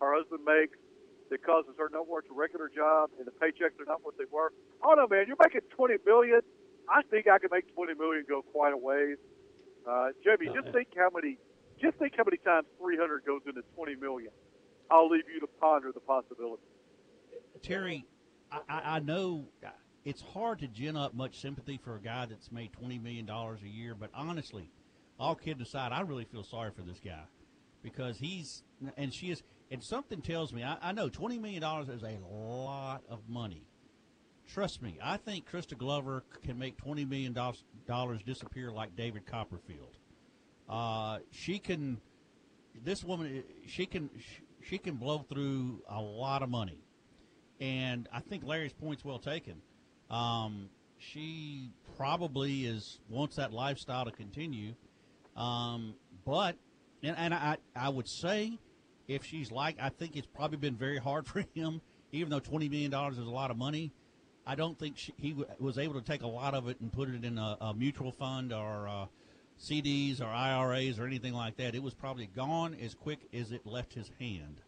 her 0.00 0.14
husband 0.14 0.40
makes 0.44 0.76
that 1.30 1.42
causes 1.44 1.72
her 1.78 1.88
no 1.92 2.02
work 2.02 2.26
a 2.30 2.34
regular 2.34 2.68
job 2.68 3.10
and 3.18 3.26
the 3.26 3.30
paychecks 3.32 3.80
are 3.80 3.86
not 3.86 4.04
what 4.04 4.18
they 4.18 4.24
were? 4.30 4.52
Oh 4.82 4.94
no, 4.94 5.06
man, 5.08 5.24
you're 5.26 5.36
making 5.40 5.62
twenty 5.70 5.94
million. 6.04 6.40
I 6.88 7.02
think 7.10 7.28
I 7.28 7.38
could 7.38 7.50
make 7.50 7.72
twenty 7.74 7.94
million 7.94 8.24
go 8.28 8.42
quite 8.42 8.72
a 8.72 8.76
ways. 8.76 9.16
Uh, 9.88 10.08
Jamie, 10.22 10.52
just 10.54 10.68
Uh, 10.68 10.72
think 10.72 10.88
how 10.96 11.08
many, 11.14 11.38
just 11.80 11.96
think 11.98 12.14
how 12.16 12.24
many 12.24 12.36
times 12.38 12.66
three 12.78 12.96
hundred 12.96 13.24
goes 13.24 13.40
into 13.46 13.62
twenty 13.74 13.94
million. 13.96 14.32
I'll 14.90 15.08
leave 15.08 15.24
you 15.32 15.40
to 15.40 15.46
ponder 15.60 15.92
the 15.92 16.00
possibility. 16.00 16.62
Terry, 17.62 18.06
I, 18.52 18.60
I 18.68 18.96
I 18.96 18.98
know 19.00 19.48
it's 20.06 20.22
hard 20.22 20.60
to 20.60 20.68
gin 20.68 20.96
up 20.96 21.14
much 21.14 21.40
sympathy 21.40 21.78
for 21.82 21.96
a 21.96 22.00
guy 22.00 22.26
that's 22.26 22.52
made 22.52 22.72
twenty 22.72 22.96
million 22.96 23.26
dollars 23.26 23.60
a 23.62 23.68
year, 23.68 23.94
but 23.94 24.08
honestly, 24.14 24.70
all 25.18 25.34
kidding 25.34 25.60
aside, 25.62 25.90
I 25.92 26.02
really 26.02 26.24
feel 26.24 26.44
sorry 26.44 26.70
for 26.70 26.82
this 26.82 27.00
guy 27.04 27.24
because 27.82 28.16
he's 28.16 28.62
and 28.96 29.12
she 29.12 29.30
is, 29.32 29.42
and 29.68 29.82
something 29.82 30.22
tells 30.22 30.52
me 30.52 30.62
I, 30.62 30.78
I 30.80 30.92
know 30.92 31.08
twenty 31.08 31.38
million 31.38 31.60
dollars 31.60 31.88
is 31.88 32.04
a 32.04 32.18
lot 32.32 33.02
of 33.10 33.28
money. 33.28 33.66
Trust 34.54 34.80
me, 34.80 34.96
I 35.02 35.16
think 35.16 35.50
Krista 35.50 35.76
Glover 35.76 36.22
can 36.44 36.56
make 36.56 36.76
twenty 36.76 37.04
million 37.04 37.36
dollars 37.86 38.22
disappear 38.24 38.70
like 38.70 38.94
David 38.94 39.26
Copperfield. 39.26 39.98
Uh, 40.68 41.18
she 41.32 41.58
can. 41.58 42.00
This 42.84 43.02
woman, 43.02 43.42
she 43.66 43.86
can. 43.86 44.08
She 44.62 44.78
can 44.78 44.94
blow 44.94 45.18
through 45.18 45.82
a 45.88 46.00
lot 46.00 46.42
of 46.42 46.48
money 46.48 46.86
and 47.60 48.08
I 48.12 48.20
think 48.20 48.44
Larry's 48.44 48.72
point's 48.72 49.04
well 49.04 49.18
taken. 49.18 49.62
Um, 50.10 50.68
she 50.98 51.70
probably 51.96 52.66
is 52.66 52.98
wants 53.08 53.36
that 53.36 53.52
lifestyle 53.52 54.04
to 54.04 54.10
continue, 54.10 54.74
um, 55.36 55.94
but 56.24 56.56
and, 57.02 57.16
and 57.16 57.34
I 57.34 57.56
I 57.74 57.88
would 57.88 58.08
say 58.08 58.58
if 59.08 59.24
she's 59.24 59.50
like 59.50 59.76
I 59.80 59.88
think 59.88 60.16
it's 60.16 60.26
probably 60.26 60.58
been 60.58 60.76
very 60.76 60.98
hard 60.98 61.26
for 61.28 61.44
him, 61.54 61.80
even 62.12 62.30
though 62.30 62.40
twenty 62.40 62.68
million 62.68 62.90
dollars 62.90 63.18
is 63.18 63.26
a 63.26 63.30
lot 63.30 63.50
of 63.50 63.56
money. 63.56 63.92
I 64.48 64.54
don't 64.54 64.78
think 64.78 64.96
she, 64.96 65.12
he 65.16 65.30
w- 65.30 65.48
was 65.58 65.76
able 65.76 65.94
to 65.94 66.00
take 66.00 66.22
a 66.22 66.28
lot 66.28 66.54
of 66.54 66.68
it 66.68 66.78
and 66.80 66.92
put 66.92 67.08
it 67.08 67.24
in 67.24 67.36
a, 67.36 67.56
a 67.60 67.74
mutual 67.74 68.12
fund 68.12 68.52
or 68.52 68.86
uh, 68.86 69.06
CDs 69.60 70.20
or 70.20 70.26
IRAs 70.26 71.00
or 71.00 71.06
anything 71.06 71.32
like 71.32 71.56
that. 71.56 71.74
It 71.74 71.82
was 71.82 71.94
probably 71.94 72.26
gone 72.26 72.76
as 72.80 72.94
quick 72.94 73.18
as 73.34 73.50
it 73.50 73.66
left 73.66 73.92
his 73.94 74.10
hand. 74.20 74.60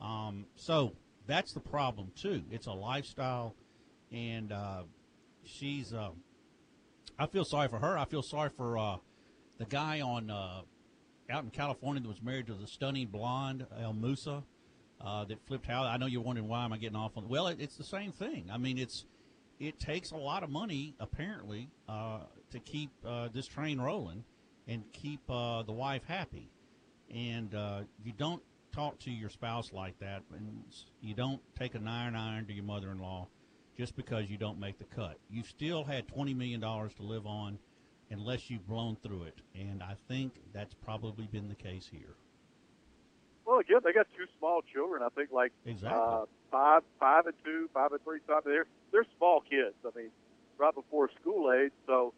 Um, 0.00 0.46
so 0.56 0.92
that's 1.26 1.52
the 1.52 1.60
problem 1.60 2.12
too. 2.16 2.42
It's 2.50 2.66
a 2.66 2.72
lifestyle, 2.72 3.54
and 4.12 4.52
uh, 4.52 4.82
she's. 5.44 5.92
Uh, 5.92 6.10
I 7.18 7.26
feel 7.26 7.44
sorry 7.44 7.68
for 7.68 7.78
her. 7.78 7.96
I 7.96 8.04
feel 8.04 8.22
sorry 8.22 8.50
for 8.56 8.76
uh, 8.76 8.96
the 9.58 9.64
guy 9.64 10.00
on 10.00 10.30
uh, 10.30 10.60
out 11.30 11.44
in 11.44 11.50
California 11.50 12.02
that 12.02 12.08
was 12.08 12.22
married 12.22 12.46
to 12.48 12.54
the 12.54 12.66
stunning 12.66 13.08
blonde 13.08 13.66
El 13.80 13.94
Musa 13.94 14.44
uh, 15.00 15.24
that 15.24 15.38
flipped 15.46 15.68
out. 15.70 15.86
I 15.86 15.96
know 15.96 16.06
you're 16.06 16.22
wondering 16.22 16.48
why 16.48 16.64
am 16.64 16.72
I 16.72 16.78
getting 16.78 16.96
off 16.96 17.16
on. 17.16 17.28
Well, 17.28 17.48
it, 17.48 17.58
it's 17.60 17.76
the 17.76 17.84
same 17.84 18.12
thing. 18.12 18.48
I 18.52 18.58
mean, 18.58 18.78
it's 18.78 19.06
it 19.58 19.78
takes 19.78 20.10
a 20.10 20.16
lot 20.16 20.42
of 20.42 20.50
money 20.50 20.94
apparently 21.00 21.70
uh, 21.88 22.20
to 22.50 22.60
keep 22.60 22.90
this 23.32 23.46
train 23.46 23.80
rolling 23.80 24.24
and 24.68 24.82
keep 24.92 25.26
the 25.26 25.64
wife 25.68 26.02
happy. 26.06 26.50
And 27.08 27.52
you 28.04 28.12
don't 28.18 28.42
talk 28.74 28.98
to 29.00 29.10
your 29.10 29.30
spouse 29.30 29.72
like 29.72 29.98
that, 30.00 30.22
and 30.34 30.62
you 31.00 31.14
don't 31.14 31.40
take 31.58 31.74
a 31.74 31.78
nine 31.78 32.14
iron 32.14 32.44
to 32.46 32.52
your 32.52 32.64
mother-in-law 32.64 33.26
just 33.76 33.96
because 33.96 34.30
you 34.30 34.36
don't 34.36 34.58
make 34.58 34.78
the 34.78 34.84
cut. 34.84 35.18
You've 35.30 35.46
still 35.46 35.84
had 35.84 36.08
twenty 36.08 36.34
million 36.34 36.60
dollars 36.60 36.92
to 36.94 37.02
live 37.02 37.26
on, 37.26 37.58
unless 38.10 38.50
you've 38.50 38.66
blown 38.66 38.96
through 39.02 39.24
it. 39.24 39.38
And 39.54 39.82
I 39.82 39.96
think 40.08 40.34
that's 40.52 40.74
probably 40.74 41.26
been 41.26 41.48
the 41.48 41.54
case 41.54 41.88
here. 41.90 42.14
Well, 43.46 43.60
again, 43.60 43.78
they 43.84 43.92
got 43.92 44.06
two 44.16 44.24
small 44.38 44.62
children. 44.72 45.02
I 45.02 45.08
think 45.10 45.30
like 45.30 45.52
Exactly. 45.64 46.00
uh, 46.00 46.24
five, 46.50 46.82
five 46.98 47.26
and 47.26 47.34
two, 47.44 47.68
five 47.72 47.92
and 47.92 48.02
three, 48.02 48.18
something. 48.26 48.50
They're 48.50 48.66
they're 48.92 49.06
small 49.18 49.40
kids. 49.40 49.74
I 49.84 49.96
mean, 49.96 50.10
right 50.58 50.74
before 50.74 51.10
school 51.20 51.52
age. 51.52 51.72
So, 51.86 52.12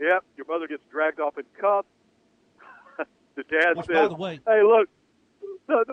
yeah, 0.00 0.18
your 0.36 0.46
mother 0.46 0.66
gets 0.66 0.82
dragged 0.90 1.20
off 1.20 1.38
in 1.38 1.44
cuffs. 1.58 1.88
the 3.36 3.44
dad 3.44 3.76
Which, 3.76 3.86
says, 3.86 3.94
by 3.94 4.08
the 4.08 4.14
way, 4.14 4.40
"Hey, 4.46 4.62
look, 4.62 4.88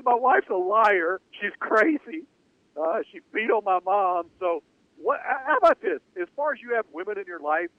my 0.03 0.15
wife's 0.15 0.49
a 0.49 0.55
liar. 0.55 1.21
She's 1.39 1.51
crazy. 1.59 2.23
Uh, 2.75 2.99
she 3.11 3.19
beat 3.33 3.51
on 3.51 3.63
my 3.63 3.79
mom. 3.85 4.27
So, 4.39 4.63
what? 5.01 5.19
How 5.23 5.57
about 5.57 5.81
this? 5.81 5.99
As 6.21 6.27
far 6.35 6.53
as 6.53 6.59
you 6.61 6.75
have 6.75 6.85
women 6.93 7.17
in 7.17 7.25
your 7.25 7.39
life, 7.39 7.69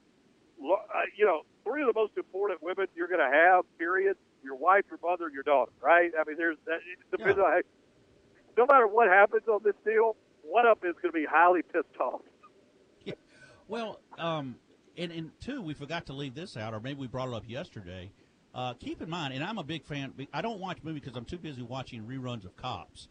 uh, 0.63 0.75
you 1.17 1.25
know, 1.25 1.41
three 1.63 1.81
of 1.81 1.87
the 1.87 1.99
most 1.99 2.13
important 2.17 2.61
women 2.61 2.87
you're 2.95 3.07
going 3.07 3.19
to 3.19 3.35
have. 3.35 3.65
Period. 3.77 4.17
Your 4.43 4.55
wife, 4.55 4.83
your 4.89 4.99
mother, 5.01 5.29
your 5.29 5.43
daughter. 5.43 5.71
Right? 5.81 6.11
I 6.19 6.23
mean, 6.27 6.37
there's 6.37 6.57
that. 6.65 6.75
It 6.75 7.11
depends 7.11 7.37
Yeah. 7.37 7.43
on. 7.43 7.51
How, 7.51 7.61
no 8.57 8.65
matter 8.69 8.87
what 8.87 9.07
happens 9.07 9.47
on 9.47 9.61
this 9.63 9.75
deal, 9.85 10.15
one 10.43 10.65
of 10.67 10.79
them 10.81 10.89
is 10.91 10.95
going 11.01 11.11
to 11.11 11.17
be 11.19 11.25
highly 11.29 11.61
pissed 11.63 11.99
off. 11.99 12.21
Well, 13.69 14.01
um, 14.19 14.57
and 14.97 15.11
and 15.11 15.31
two, 15.39 15.61
we 15.61 15.73
forgot 15.73 16.05
to 16.07 16.13
leave 16.13 16.35
this 16.35 16.57
out, 16.57 16.73
or 16.73 16.81
maybe 16.81 16.99
we 16.99 17.07
brought 17.07 17.29
it 17.29 17.33
up 17.33 17.43
yesterday. 17.47 18.11
Uh, 18.53 18.73
keep 18.73 19.01
in 19.01 19.09
mind, 19.09 19.33
and 19.33 19.41
I'm 19.43 19.57
a 19.57 19.63
big 19.63 19.85
fan. 19.85 20.13
I 20.33 20.41
don't 20.41 20.59
watch 20.59 20.79
movies 20.83 21.01
because 21.01 21.17
I'm 21.17 21.23
too 21.25 21.37
busy 21.37 21.61
watching 21.61 22.03
reruns 22.03 22.43
of 22.45 22.55
Cops. 22.57 23.07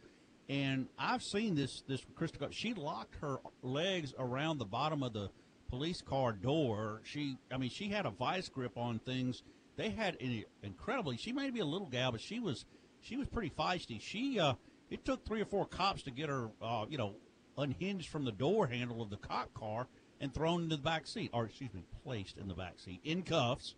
And 0.49 0.88
I've 0.99 1.22
seen 1.22 1.55
this 1.55 1.82
this 1.86 2.01
Krista. 2.18 2.49
She 2.51 2.74
locked 2.74 3.16
her 3.20 3.38
legs 3.62 4.12
around 4.18 4.59
the 4.59 4.64
bottom 4.64 5.03
of 5.03 5.12
the 5.12 5.30
police 5.70 6.03
car 6.03 6.32
door. 6.32 7.01
She, 7.05 7.38
I 7.51 7.57
mean, 7.57 7.70
she 7.70 7.88
had 7.88 8.05
a 8.05 8.11
vice 8.11 8.49
grip 8.49 8.76
on 8.76 8.99
things. 8.99 9.43
They 9.76 9.90
had 9.90 10.20
an 10.20 10.45
incredibly. 10.62 11.16
She 11.16 11.32
may 11.32 11.51
be 11.51 11.61
a 11.61 11.64
little 11.64 11.86
gal, 11.86 12.12
but 12.12 12.20
she 12.20 12.40
was 12.40 12.64
she 13.01 13.16
was 13.16 13.28
pretty 13.28 13.51
feisty. 13.51 14.01
She 14.01 14.38
uh, 14.38 14.55
it 14.90 15.05
took 15.05 15.24
three 15.24 15.40
or 15.40 15.47
four 15.47 15.64
cops 15.66 16.03
to 16.03 16.11
get 16.11 16.28
her, 16.28 16.51
uh, 16.61 16.84
you 16.88 16.99
know, 16.99 17.14
unhinged 17.57 18.09
from 18.11 18.24
the 18.24 18.32
door 18.32 18.66
handle 18.66 19.01
of 19.01 19.11
the 19.11 19.16
cop 19.16 19.55
car 19.55 19.86
and 20.20 20.32
thrown 20.34 20.64
into 20.64 20.76
the 20.76 20.82
back 20.82 21.07
seat, 21.07 21.30
or 21.32 21.47
excuse 21.47 21.72
me, 21.72 21.82
placed 22.05 22.36
in 22.36 22.49
the 22.49 22.55
back 22.55 22.78
seat 22.78 23.01
in 23.05 23.22
cuffs. 23.22 23.74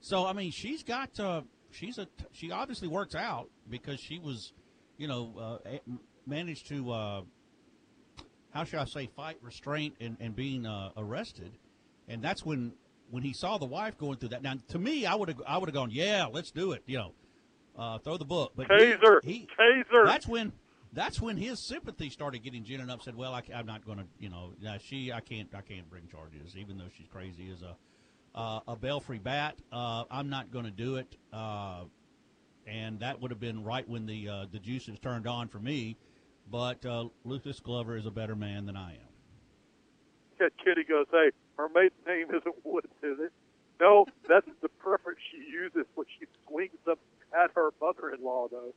So 0.00 0.26
I 0.26 0.32
mean, 0.32 0.50
she's 0.50 0.82
got 0.82 1.18
uh, 1.18 1.42
she's 1.70 1.98
a 1.98 2.06
she 2.32 2.50
obviously 2.50 2.88
works 2.88 3.14
out 3.14 3.48
because 3.68 4.00
she 4.00 4.18
was, 4.18 4.52
you 5.00 5.08
know, 5.08 5.32
uh, 5.64 5.78
managed 6.26 6.68
to 6.68 6.92
uh, 6.92 7.22
how 8.50 8.64
should 8.64 8.80
I 8.80 8.84
say 8.84 9.08
fight 9.16 9.38
restraint 9.40 9.94
and, 9.98 10.18
and 10.20 10.36
being 10.36 10.66
uh, 10.66 10.90
arrested, 10.94 11.56
and 12.06 12.22
that's 12.22 12.44
when 12.44 12.74
when 13.10 13.22
he 13.22 13.32
saw 13.32 13.56
the 13.56 13.66
wife 13.66 13.96
going 13.96 14.18
through 14.18 14.28
that. 14.28 14.42
Now, 14.42 14.54
to 14.68 14.78
me, 14.78 15.06
I 15.06 15.14
would 15.14 15.30
have 15.30 15.42
I 15.46 15.56
would 15.56 15.70
have 15.70 15.74
gone, 15.74 15.90
yeah, 15.90 16.26
let's 16.30 16.50
do 16.50 16.72
it, 16.72 16.82
you 16.84 16.98
know, 16.98 17.12
uh, 17.78 17.98
throw 17.98 18.18
the 18.18 18.26
book. 18.26 18.52
But 18.54 18.68
taser, 18.68 19.24
he, 19.24 19.48
taser. 19.58 20.04
That's 20.04 20.28
when 20.28 20.52
that's 20.92 21.18
when 21.18 21.38
his 21.38 21.58
sympathy 21.58 22.10
started 22.10 22.42
getting 22.42 22.62
ginning 22.62 22.90
up. 22.90 23.02
Said, 23.02 23.16
well, 23.16 23.32
I, 23.32 23.42
am 23.54 23.64
not 23.64 23.86
going 23.86 23.98
to, 23.98 24.04
you 24.18 24.28
know, 24.28 24.52
she 24.84 25.12
I 25.12 25.20
can't 25.20 25.48
I 25.54 25.62
can't 25.62 25.88
bring 25.88 26.08
charges, 26.08 26.58
even 26.58 26.76
though 26.76 26.88
she's 26.94 27.08
crazy 27.08 27.50
as 27.50 27.62
a 27.62 27.74
uh, 28.38 28.60
a 28.68 28.76
belfry 28.76 29.18
bat. 29.18 29.56
Uh, 29.72 30.04
I'm 30.10 30.28
not 30.28 30.52
going 30.52 30.66
to 30.66 30.70
do 30.70 30.96
it. 30.96 31.16
And 32.66 33.00
that 33.00 33.20
would 33.20 33.30
have 33.30 33.40
been 33.40 33.64
right 33.64 33.88
when 33.88 34.06
the 34.06 34.28
uh, 34.28 34.46
the 34.50 34.58
juices 34.58 34.98
turned 34.98 35.26
on 35.26 35.48
for 35.48 35.58
me 35.58 35.96
but 36.50 36.84
uh, 36.84 37.06
Lucas 37.24 37.60
Glover 37.60 37.96
is 37.96 38.06
a 38.06 38.10
better 38.10 38.34
man 38.34 38.66
than 38.66 38.76
I 38.76 38.92
am. 38.92 39.08
That 40.38 40.52
kitty 40.62 40.84
goes, 40.84 41.06
hey, 41.10 41.30
her 41.56 41.68
maiden 41.68 41.96
name 42.06 42.28
isn't 42.28 42.54
Woods, 42.64 42.88
is 43.02 43.18
it? 43.20 43.32
No, 43.80 44.06
that's 44.28 44.46
the 44.60 44.68
preference 44.68 45.20
she 45.30 45.38
uses 45.50 45.86
when 45.94 46.06
she 46.18 46.26
swings 46.46 46.76
them 46.84 46.96
at 47.32 47.50
her 47.54 47.70
mother-in-law, 47.80 48.48
though. 48.50 48.74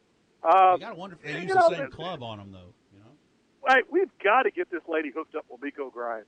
Um, 0.47 0.73
you 0.73 0.79
gotta 0.79 0.95
wonder 0.95 1.15
if 1.15 1.21
they 1.21 1.41
use 1.41 1.53
the 1.53 1.69
same 1.69 1.89
club 1.89 2.21
on 2.21 2.37
them, 2.37 2.51
though. 2.51 2.73
You 2.93 2.99
know, 2.99 3.11
right? 3.67 3.83
We've 3.89 4.11
got 4.23 4.43
to 4.43 4.51
get 4.51 4.69
this 4.69 4.81
lady 4.87 5.11
hooked 5.13 5.35
up 5.35 5.45
with 5.49 5.61
Miko 5.61 5.89
Grimes. 5.89 6.25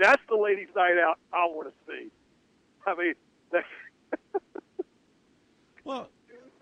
That's 0.00 0.22
the 0.28 0.36
ladies' 0.36 0.68
night 0.76 0.98
out 0.98 1.18
I 1.32 1.46
want 1.46 1.68
to 1.68 1.92
see. 1.92 2.10
I 2.86 2.94
mean, 2.94 3.14
well, 5.84 6.08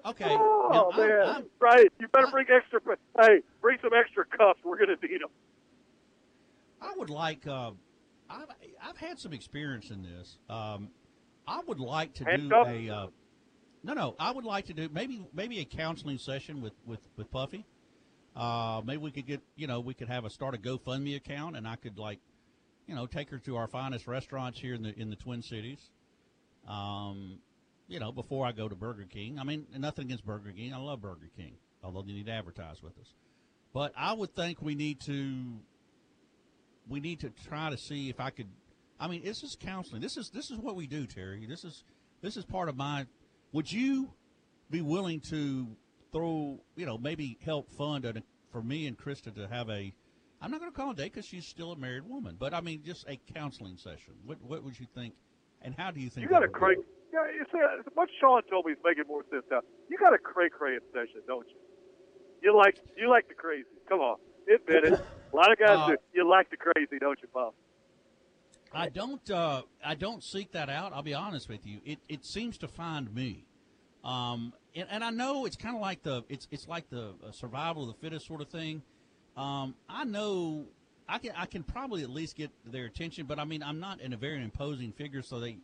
Okay. 0.07 0.27
Oh 0.29 0.91
now, 0.93 0.99
man, 0.99 1.21
I'm, 1.23 1.37
I'm, 1.37 1.45
right. 1.61 1.91
You 1.99 2.09
better 2.09 2.27
bring 2.27 2.47
extra. 2.51 2.81
Hey, 3.19 3.41
bring 3.63 3.79
some 3.83 3.93
extra 3.95 4.25
cups. 4.27 4.61
We're 4.63 4.77
going 4.77 4.97
to 4.99 5.07
need 5.07 5.21
them. 5.21 5.31
I 6.83 6.93
would 6.97 7.11
like. 7.11 7.47
Uh, 7.47 7.71
I've 8.29 8.49
I've 8.83 8.97
had 8.97 9.19
some 9.19 9.33
experience 9.33 9.91
in 9.91 10.03
this. 10.03 10.39
Um, 10.51 10.91
I 11.47 11.61
would 11.67 11.81
like 11.81 12.15
to 12.15 12.37
do 12.37 12.51
a. 12.55 12.91
Uh, 12.91 13.07
no, 13.83 13.95
no. 13.95 14.17
I 14.19 14.31
would 14.31 14.45
like 14.45 14.67
to 14.67 14.75
do 14.75 14.89
maybe 14.93 15.27
maybe 15.33 15.61
a 15.61 15.65
counseling 15.65 16.19
session 16.19 16.61
with 16.61 16.75
with 16.87 17.01
with 17.17 17.31
Puffy. 17.31 17.65
Uh, 18.37 18.83
maybe 18.85 18.99
we 18.99 19.11
could 19.11 19.27
get 19.27 19.41
you 19.57 19.67
know 19.67 19.81
we 19.81 19.95
could 19.95 20.09
have 20.09 20.25
a 20.25 20.31
start 20.31 20.55
a 20.55 20.59
GoFundMe 20.59 21.17
account 21.17 21.57
and 21.57 21.67
I 21.67 21.77
could 21.77 21.99
like, 21.99 22.19
you 22.87 22.95
know, 22.95 23.07
take 23.07 23.31
her 23.31 23.39
to 23.39 23.57
our 23.57 23.69
finest 23.69 24.07
restaurants 24.07 24.59
here 24.59 24.75
in 24.75 24.83
the 24.83 24.99
in 24.99 25.09
the 25.09 25.17
Twin 25.17 25.41
Cities. 25.41 25.91
Um, 26.69 27.39
you 27.89 28.01
know, 28.01 28.13
before 28.13 28.47
I 28.47 28.53
go 28.53 28.69
to 28.69 28.75
Burger 28.75 29.07
King. 29.09 29.39
I 29.39 29.45
mean, 29.45 29.67
nothing 29.77 30.07
against 30.07 30.25
Burger 30.25 30.53
King. 30.53 30.73
I 30.73 30.79
love 30.79 31.01
Burger 31.01 31.31
King, 31.37 31.55
although 31.83 32.03
they 32.03 32.13
need 32.13 32.27
to 32.27 32.33
advertise 32.33 32.83
with 32.83 32.99
us. 32.99 33.13
But 33.73 33.93
I 33.97 34.13
would 34.13 34.35
think 34.35 34.63
we 34.63 34.75
need 34.75 35.01
to 35.03 35.59
we 36.89 37.01
need 37.01 37.21
to 37.21 37.31
try 37.49 37.71
to 37.71 37.77
see 37.77 38.09
if 38.09 38.21
I 38.21 38.31
could. 38.31 38.49
I 39.01 39.09
mean, 39.09 39.23
this 39.25 39.43
is 39.43 39.57
counseling. 39.59 40.01
This 40.01 40.17
is 40.17 40.31
this 40.31 40.51
is 40.51 40.59
what 40.59 40.77
we 40.77 40.87
do, 40.87 41.07
Terry. 41.07 41.45
This 41.47 41.65
is 41.65 41.85
this 42.23 42.37
is 42.37 42.45
part 42.45 42.69
of 42.69 42.77
my. 42.77 43.07
Would 43.53 43.71
you 43.71 44.11
be 44.71 44.81
willing 44.81 45.21
to 45.21 45.69
throw, 46.13 46.61
you 46.77 46.87
know, 46.87 46.99
maybe 46.99 47.39
help 47.45 47.71
fund 47.73 48.05
a, 48.05 48.15
for 48.51 48.63
me 48.63 48.87
and 48.87 48.97
Krista 48.97 49.35
to 49.35 49.49
have 49.49 49.69
a. 49.69 49.93
I'm 50.41 50.51
not 50.51 50.61
going 50.61 50.73
to 50.73 50.77
call 50.77 50.91
it 50.91 50.95
a 50.95 50.97
date 50.97 51.13
because 51.13 51.27
she's 51.27 51.47
still 51.47 51.73
a 51.73 51.77
married 51.77 52.09
woman, 52.09 52.37
but 52.39 52.53
I 52.53 52.61
mean, 52.61 52.83
just 52.85 53.09
a 53.09 53.19
counseling 53.35 53.77
session. 53.77 54.15
What 54.25 54.41
what 54.43 54.63
would 54.63 54.79
you 54.79 54.87
think, 54.95 55.15
and 55.63 55.75
how 55.77 55.91
do 55.91 56.01
you 56.01 56.11
think? 56.11 56.25
You 56.25 56.31
got 56.31 56.45
a 56.45 56.49
crank. 56.49 56.85
Yeah, 57.15 57.31
you 57.33 57.45
see, 57.53 57.59
uh, 57.59 57.83
what 57.95 58.09
Sean 58.21 58.43
told 58.51 58.67
me 58.67 58.73
is 58.73 58.79
making 58.85 59.05
more 59.07 59.23
sense 59.31 59.45
now. 59.49 59.61
You 59.89 59.97
got 59.97 60.15
a 60.15 60.19
cray 60.19 60.49
cray 60.49 60.77
obsession, 60.77 61.23
don't 61.29 61.47
you? 61.47 61.55
You 62.43 62.57
like 62.57 62.77
you 62.97 63.09
like 63.09 63.29
the 63.29 63.35
crazy. 63.35 63.69
Come 63.89 64.01
on, 64.01 64.17
admit 64.53 64.85
it. 64.85 65.01
A 65.33 65.37
lot 65.37 65.53
of 65.53 65.59
guys 65.59 65.79
uh, 65.79 65.87
do. 65.89 65.97
You 66.13 66.29
like 66.29 66.51
the 66.51 66.57
crazy, 66.57 66.99
don't 66.99 67.19
you, 67.23 67.29
Bob? 67.33 67.55
I 68.73 68.89
don't. 68.89 69.31
Uh, 69.31 69.63
I 69.85 69.95
don't 69.95 70.25
seek 70.25 70.51
that 70.53 70.69
out. 70.69 70.93
I'll 70.93 71.03
be 71.05 71.15
honest 71.15 71.49
with 71.49 71.65
you. 71.65 71.79
It 71.85 72.01
it 72.09 72.25
seems 72.25 72.59
to 72.59 72.69
find 72.69 73.15
me. 73.15 73.45
Um, 74.03 74.53
and, 74.75 74.87
and 74.91 75.05
I 75.05 75.11
know 75.11 75.47
it's 75.47 75.57
kind 75.57 75.77
of 75.77 75.81
like 75.81 76.03
the 76.03 76.25
it's 76.29 76.49
it's 76.51 76.67
like 76.67 76.91
the 76.91 77.15
uh, 77.25 77.31
survival 77.31 77.83
of 77.83 77.89
the 77.89 78.07
fittest 78.07 78.27
sort 78.27 78.41
of 78.41 78.49
thing. 78.49 78.83
Um, 79.37 79.77
I 79.89 80.05
know 80.05 80.65
I 81.09 81.19
can 81.19 81.31
I 81.37 81.47
can 81.47 81.63
probably 81.63 82.03
at 82.03 82.11
least 82.11 82.37
get 82.37 82.51
their 82.65 82.87
attention, 82.87 83.27
but 83.27 83.39
I 83.39 83.45
mean 83.45 83.63
I'm 83.63 83.79
not 83.79 84.01
in 84.01 84.13
a 84.13 84.17
very 84.17 84.43
imposing 84.43 84.91
figure, 84.91 85.23
so 85.23 85.39
they 85.39 85.59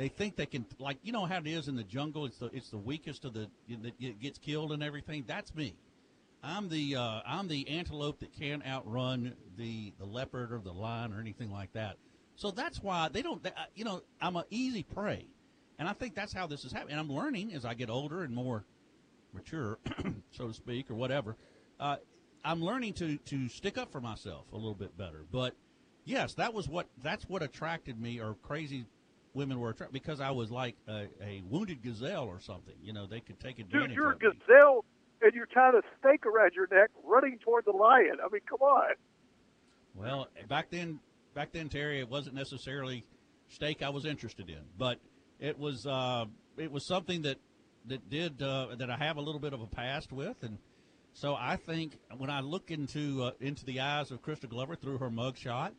they 0.00 0.08
think 0.08 0.34
they 0.34 0.46
can 0.46 0.64
like 0.78 0.96
you 1.02 1.12
know 1.12 1.26
how 1.26 1.36
it 1.36 1.46
is 1.46 1.68
in 1.68 1.76
the 1.76 1.84
jungle. 1.84 2.24
It's 2.24 2.38
the 2.38 2.46
it's 2.46 2.70
the 2.70 2.78
weakest 2.78 3.26
of 3.26 3.34
the 3.34 3.50
that 3.82 4.18
gets 4.18 4.38
killed 4.38 4.72
and 4.72 4.82
everything. 4.82 5.24
That's 5.26 5.54
me. 5.54 5.76
I'm 6.42 6.70
the 6.70 6.96
uh, 6.96 7.20
I'm 7.26 7.48
the 7.48 7.68
antelope 7.68 8.20
that 8.20 8.32
can't 8.32 8.66
outrun 8.66 9.34
the 9.58 9.92
the 9.98 10.06
leopard 10.06 10.54
or 10.54 10.58
the 10.64 10.72
lion 10.72 11.12
or 11.12 11.20
anything 11.20 11.52
like 11.52 11.74
that. 11.74 11.98
So 12.36 12.50
that's 12.50 12.82
why 12.82 13.10
they 13.12 13.20
don't. 13.20 13.42
They, 13.42 13.50
uh, 13.50 13.64
you 13.74 13.84
know, 13.84 14.00
I'm 14.22 14.36
an 14.36 14.44
easy 14.48 14.84
prey, 14.84 15.26
and 15.78 15.86
I 15.86 15.92
think 15.92 16.14
that's 16.14 16.32
how 16.32 16.46
this 16.46 16.64
is 16.64 16.72
happening. 16.72 16.92
And 16.92 17.00
I'm 17.00 17.14
learning 17.14 17.52
as 17.52 17.66
I 17.66 17.74
get 17.74 17.90
older 17.90 18.22
and 18.22 18.34
more 18.34 18.64
mature, 19.34 19.78
so 20.30 20.48
to 20.48 20.54
speak, 20.54 20.90
or 20.90 20.94
whatever. 20.94 21.36
Uh, 21.78 21.96
I'm 22.42 22.64
learning 22.64 22.94
to 22.94 23.18
to 23.18 23.48
stick 23.50 23.76
up 23.76 23.92
for 23.92 24.00
myself 24.00 24.46
a 24.50 24.56
little 24.56 24.72
bit 24.72 24.96
better. 24.96 25.26
But 25.30 25.54
yes, 26.06 26.32
that 26.36 26.54
was 26.54 26.70
what 26.70 26.86
that's 27.02 27.28
what 27.28 27.42
attracted 27.42 28.00
me, 28.00 28.18
or 28.18 28.36
crazy 28.42 28.86
women 29.34 29.60
were 29.60 29.70
attracted 29.70 29.92
because 29.92 30.20
I 30.20 30.30
was 30.30 30.50
like 30.50 30.76
a, 30.88 31.06
a, 31.22 31.42
wounded 31.48 31.82
gazelle 31.82 32.26
or 32.26 32.40
something. 32.40 32.74
You 32.82 32.92
know, 32.92 33.06
they 33.06 33.20
could 33.20 33.38
take 33.40 33.58
advantage. 33.58 33.88
Dude, 33.88 33.96
you're 33.96 34.12
a 34.12 34.18
gazelle, 34.18 34.84
and 35.22 35.32
you're 35.34 35.46
tying 35.46 35.74
a 35.76 35.82
stake 35.98 36.26
around 36.26 36.52
your 36.54 36.68
neck, 36.70 36.90
running 37.04 37.38
toward 37.38 37.64
the 37.64 37.72
lion. 37.72 38.16
I 38.24 38.28
mean, 38.32 38.42
come 38.48 38.60
on. 38.60 38.94
Well, 39.94 40.28
back 40.48 40.70
then, 40.70 41.00
back 41.34 41.52
then, 41.52 41.68
Terry, 41.68 42.00
it 42.00 42.08
wasn't 42.08 42.34
necessarily 42.34 43.04
stake 43.48 43.82
I 43.82 43.90
was 43.90 44.04
interested 44.04 44.48
in, 44.48 44.60
but 44.78 44.98
it 45.38 45.58
was 45.58 45.86
uh, 45.86 46.26
it 46.56 46.70
was 46.70 46.86
something 46.86 47.22
that 47.22 47.38
that 47.86 48.08
did 48.08 48.42
uh, 48.42 48.68
that 48.78 48.90
I 48.90 48.96
have 48.96 49.16
a 49.16 49.20
little 49.20 49.40
bit 49.40 49.52
of 49.52 49.60
a 49.60 49.66
past 49.66 50.12
with, 50.12 50.42
and 50.42 50.58
so 51.12 51.34
I 51.34 51.56
think 51.56 51.98
when 52.16 52.30
I 52.30 52.40
look 52.40 52.70
into 52.70 53.24
uh, 53.24 53.32
into 53.40 53.64
the 53.64 53.80
eyes 53.80 54.10
of 54.10 54.22
Krista 54.22 54.48
Glover 54.48 54.76
through 54.76 54.98
her 54.98 55.10
mugshot, 55.10 55.72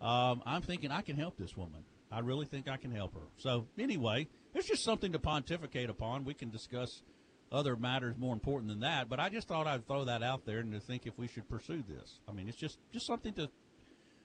um, 0.00 0.42
I'm 0.46 0.62
thinking 0.62 0.90
I 0.90 1.02
can 1.02 1.16
help 1.16 1.36
this 1.36 1.56
woman. 1.56 1.84
I 2.12 2.20
really 2.20 2.46
think 2.46 2.68
I 2.68 2.76
can 2.76 2.90
help 2.90 3.14
her. 3.14 3.26
So 3.38 3.66
anyway, 3.78 4.28
it's 4.54 4.66
just 4.66 4.82
something 4.82 5.12
to 5.12 5.18
pontificate 5.18 5.90
upon. 5.90 6.24
We 6.24 6.34
can 6.34 6.50
discuss 6.50 7.02
other 7.52 7.76
matters 7.76 8.16
more 8.18 8.32
important 8.32 8.68
than 8.68 8.80
that, 8.80 9.08
but 9.08 9.20
I 9.20 9.28
just 9.28 9.48
thought 9.48 9.66
I'd 9.66 9.86
throw 9.86 10.04
that 10.04 10.22
out 10.22 10.44
there 10.44 10.58
and 10.58 10.72
to 10.72 10.80
think 10.80 11.06
if 11.06 11.18
we 11.18 11.28
should 11.28 11.48
pursue 11.48 11.82
this. 11.88 12.20
I 12.28 12.32
mean, 12.32 12.48
it's 12.48 12.56
just 12.56 12.78
just 12.92 13.06
something 13.06 13.32
to, 13.34 13.48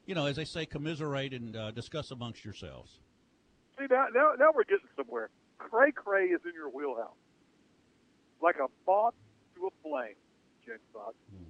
you 0.06 0.16
know, 0.16 0.26
as 0.26 0.36
they 0.36 0.46
say, 0.46 0.66
commiserate 0.66 1.34
and 1.34 1.56
uh, 1.56 1.72
discuss 1.72 2.12
amongst 2.12 2.44
yourselves. 2.44 3.00
See 3.80 3.86
now, 3.90 4.08
now, 4.14 4.32
now 4.40 4.50
we're 4.56 4.64
getting 4.64 4.88
somewhere. 4.96 5.30
Cray 5.58 5.92
cray 5.92 6.26
is 6.26 6.42
in 6.46 6.54
your 6.54 6.70
wheelhouse, 6.70 7.16
like 8.42 8.56
a 8.56 8.68
moth 8.88 9.14
to 9.56 9.68
a 9.68 9.70
flame, 9.82 10.16
Jen 10.66 10.78
Fox. 10.94 11.16
Hmm. 11.36 11.50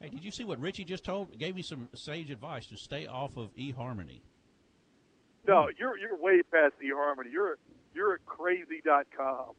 Hey, 0.00 0.08
did 0.10 0.24
you 0.24 0.30
see 0.30 0.44
what 0.44 0.60
Richie 0.60 0.84
just 0.84 1.04
told? 1.04 1.36
Gave 1.38 1.56
me 1.56 1.62
some 1.62 1.88
sage 1.94 2.30
advice 2.30 2.66
to 2.66 2.76
stay 2.76 3.06
off 3.06 3.36
of 3.36 3.54
eHarmony. 3.56 4.20
No, 5.46 5.68
you're 5.78 5.98
you're 5.98 6.16
way 6.16 6.42
past 6.42 6.74
eHarmony. 6.82 7.30
You're 7.32 7.58
you're 7.94 8.14
at 8.14 8.26
crazy.com. 8.26 9.52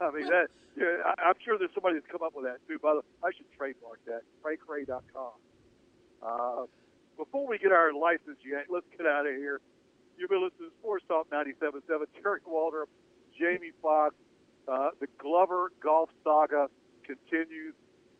I 0.00 0.10
mean 0.10 0.26
that. 0.26 0.48
Yeah, 0.76 1.02
I, 1.04 1.30
I'm 1.30 1.34
sure 1.44 1.58
there's 1.58 1.74
somebody 1.74 1.96
that's 1.96 2.10
come 2.10 2.22
up 2.22 2.34
with 2.34 2.44
that 2.44 2.58
too. 2.68 2.78
By 2.78 2.94
the, 2.94 3.02
I 3.22 3.30
should 3.36 3.50
trademark 3.56 3.98
that. 4.06 4.22
CrayCray.com. 4.42 5.32
Uh, 6.22 6.66
before 7.16 7.46
we 7.46 7.58
get 7.58 7.72
our 7.72 7.92
license 7.92 8.38
yet, 8.46 8.66
let's 8.70 8.86
get 8.96 9.06
out 9.06 9.26
of 9.26 9.34
here. 9.34 9.60
You've 10.16 10.30
been 10.30 10.42
listening 10.42 10.70
to 10.70 10.74
Sports 10.78 11.04
Talk 11.08 11.30
97.7. 11.30 11.82
Terry 12.22 12.40
Waldrop, 12.46 12.86
Jamie 13.38 13.72
Fox. 13.82 14.14
Uh, 14.66 14.90
the 15.00 15.06
Glover 15.18 15.72
golf 15.82 16.10
saga 16.22 16.68
continues. 17.02 17.74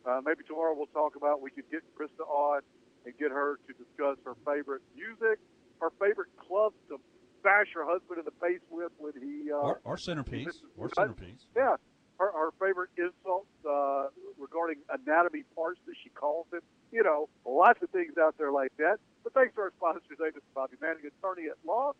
Uh, 0.05 0.19
maybe 0.25 0.43
tomorrow 0.47 0.73
we'll 0.75 0.87
talk 0.87 1.15
about 1.15 1.41
we 1.41 1.51
could 1.51 1.69
get 1.71 1.83
Krista 1.95 2.27
on 2.27 2.61
and 3.05 3.13
get 3.17 3.31
her 3.31 3.59
to 3.67 3.73
discuss 3.73 4.17
her 4.25 4.35
favorite 4.45 4.81
music 4.95 5.39
her 5.81 5.89
favorite 5.99 6.29
club 6.37 6.73
to 6.89 6.99
bash 7.43 7.67
her 7.73 7.85
husband 7.85 8.19
in 8.19 8.25
the 8.25 8.35
face 8.39 8.61
with 8.69 8.91
when 8.97 9.13
he. 9.19 9.51
Uh, 9.51 9.55
or, 9.55 9.81
or 9.83 9.97
centerpiece. 9.97 10.61
our 10.79 10.89
centerpiece. 10.95 11.45
Yeah. 11.55 11.75
Her, 12.19 12.31
her 12.35 12.51
favorite 12.59 12.89
insults 12.97 13.47
uh, 13.63 14.11
regarding 14.37 14.83
anatomy 14.91 15.43
parts 15.55 15.79
that 15.87 15.95
she 16.03 16.09
calls 16.09 16.47
it. 16.51 16.63
You 16.91 17.03
know, 17.03 17.29
lots 17.45 17.81
of 17.81 17.89
things 17.91 18.17
out 18.19 18.35
there 18.37 18.51
like 18.51 18.75
that. 18.77 18.99
But 19.23 19.33
thanks 19.33 19.55
to 19.55 19.61
our 19.61 19.71
sponsors, 19.77 20.03
Davis 20.19 20.43
Bobby 20.53 20.75
Manning, 20.81 21.07
attorney 21.07 21.47
at 21.47 21.55
law, 21.65 21.93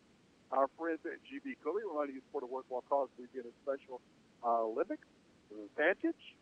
our 0.51 0.67
friends 0.77 0.99
at 1.05 1.23
GB 1.23 1.55
Cooley, 1.63 1.83
reminding 1.87 2.15
you 2.15 2.21
to 2.21 2.27
support 2.27 2.43
a 2.43 2.47
worthwhile 2.47 2.83
cause 2.89 3.07
we 3.17 3.25
get 3.33 3.45
a 3.45 3.53
special 3.63 4.01
uh, 4.43 4.63
Olympics, 4.63 5.07
Vantage, 5.77 6.35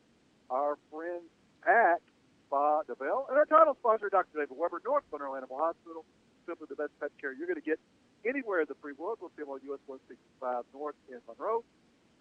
our 0.50 0.78
friends 0.92 1.30
at 1.68 2.02
Spa 2.48 2.82
DeBell, 2.90 3.30
and 3.30 3.38
our 3.38 3.46
title 3.46 3.76
sponsor, 3.80 4.10
Dr. 4.10 4.40
David 4.40 4.58
Weber, 4.58 4.82
North 4.86 5.04
Monroe 5.12 5.36
Animal 5.36 5.58
Hospital. 5.60 6.06
Simply 6.48 6.68
the 6.70 6.76
best 6.80 6.92
pet 7.00 7.12
care 7.20 7.34
you're 7.36 7.46
going 7.46 7.60
to 7.60 7.66
get 7.66 7.78
anywhere 8.24 8.62
in 8.64 8.68
the 8.72 8.80
free 8.80 8.94
world. 8.96 9.20
We'll 9.20 9.32
see 9.36 9.44
them 9.44 9.52
on 9.52 9.60
US 9.68 9.84
165 9.86 10.64
North 10.74 10.96
in 11.12 11.20
Monroe. 11.28 11.64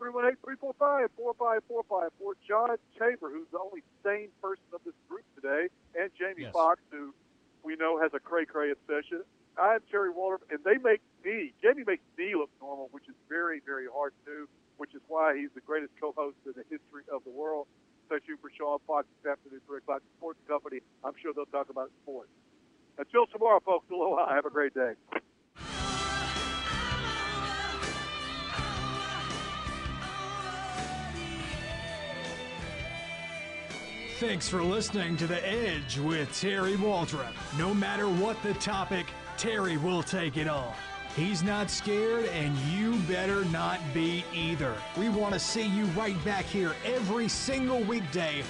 318-345-4545 0.02 2.10
for 2.18 2.34
John 2.46 2.76
Tabor, 2.98 3.30
who's 3.30 3.46
the 3.54 3.60
only 3.62 3.82
sane 4.04 4.28
person 4.42 4.66
of 4.74 4.82
this 4.84 4.92
group 5.08 5.22
today, 5.38 5.68
and 5.94 6.10
Jamie 6.18 6.42
Yes. 6.42 6.52
Foxx, 6.52 6.82
who 6.90 7.14
we 7.62 7.76
know 7.76 7.98
has 8.02 8.12
a 8.12 8.18
cray-cray 8.20 8.72
obsession. 8.72 9.22
I'm 9.56 9.80
Terry 9.90 10.12
Waldrop, 10.12 10.42
and 10.50 10.62
they 10.64 10.76
make 10.76 11.00
me, 11.24 11.54
Jamie 11.62 11.84
makes 11.86 12.04
me 12.18 12.34
look 12.34 12.50
normal, 12.60 12.88
which 12.92 13.08
is 13.08 13.14
very, 13.30 13.60
very 13.64 13.86
hard 13.88 14.12
to 14.26 14.30
do, 14.30 14.48
which 14.76 14.94
is 14.94 15.00
why 15.08 15.34
he's 15.38 15.48
the 15.54 15.62
greatest 15.62 15.94
co-host 15.98 16.36
in 16.44 16.52
the 16.52 16.64
history 16.68 17.04
of 17.08 17.24
the 17.24 17.30
world. 17.30 17.66
Thank 18.10 18.28
you 18.28 18.36
for 18.36 18.50
Sean 18.52 18.80
Fox 18.86 19.06
this 19.22 19.32
afternoon, 19.32 19.62
3 19.66 19.78
o'clock 19.78 20.02
Sports 20.18 20.40
Company. 20.46 20.80
I'm 21.02 21.14
sure 21.22 21.32
they'll 21.32 21.46
talk 21.46 21.70
about 21.70 21.90
sports. 22.02 22.28
Until 22.98 23.26
tomorrow, 23.26 23.60
folks, 23.64 23.86
aloha. 23.90 24.34
Have 24.34 24.46
a 24.46 24.50
great 24.50 24.74
day. 24.74 24.92
Thanks 34.18 34.48
for 34.48 34.62
listening 34.62 35.18
to 35.18 35.26
The 35.26 35.46
Edge 35.46 35.98
with 35.98 36.34
Terry 36.40 36.76
Waldrop. 36.76 37.34
No 37.58 37.74
matter 37.74 38.08
what 38.08 38.42
the 38.42 38.54
topic, 38.54 39.04
Terry 39.36 39.76
will 39.76 40.02
take 40.02 40.38
it 40.38 40.48
on. 40.48 40.72
He's 41.14 41.42
not 41.42 41.70
scared, 41.70 42.24
and 42.26 42.56
you 42.58 42.96
better 43.08 43.44
not 43.46 43.78
be 43.92 44.24
either. 44.34 44.74
We 44.98 45.10
want 45.10 45.34
to 45.34 45.38
see 45.38 45.66
you 45.66 45.84
right 45.86 46.22
back 46.24 46.46
here 46.46 46.74
every 46.84 47.28
single 47.28 47.80
weekday. 47.80 48.42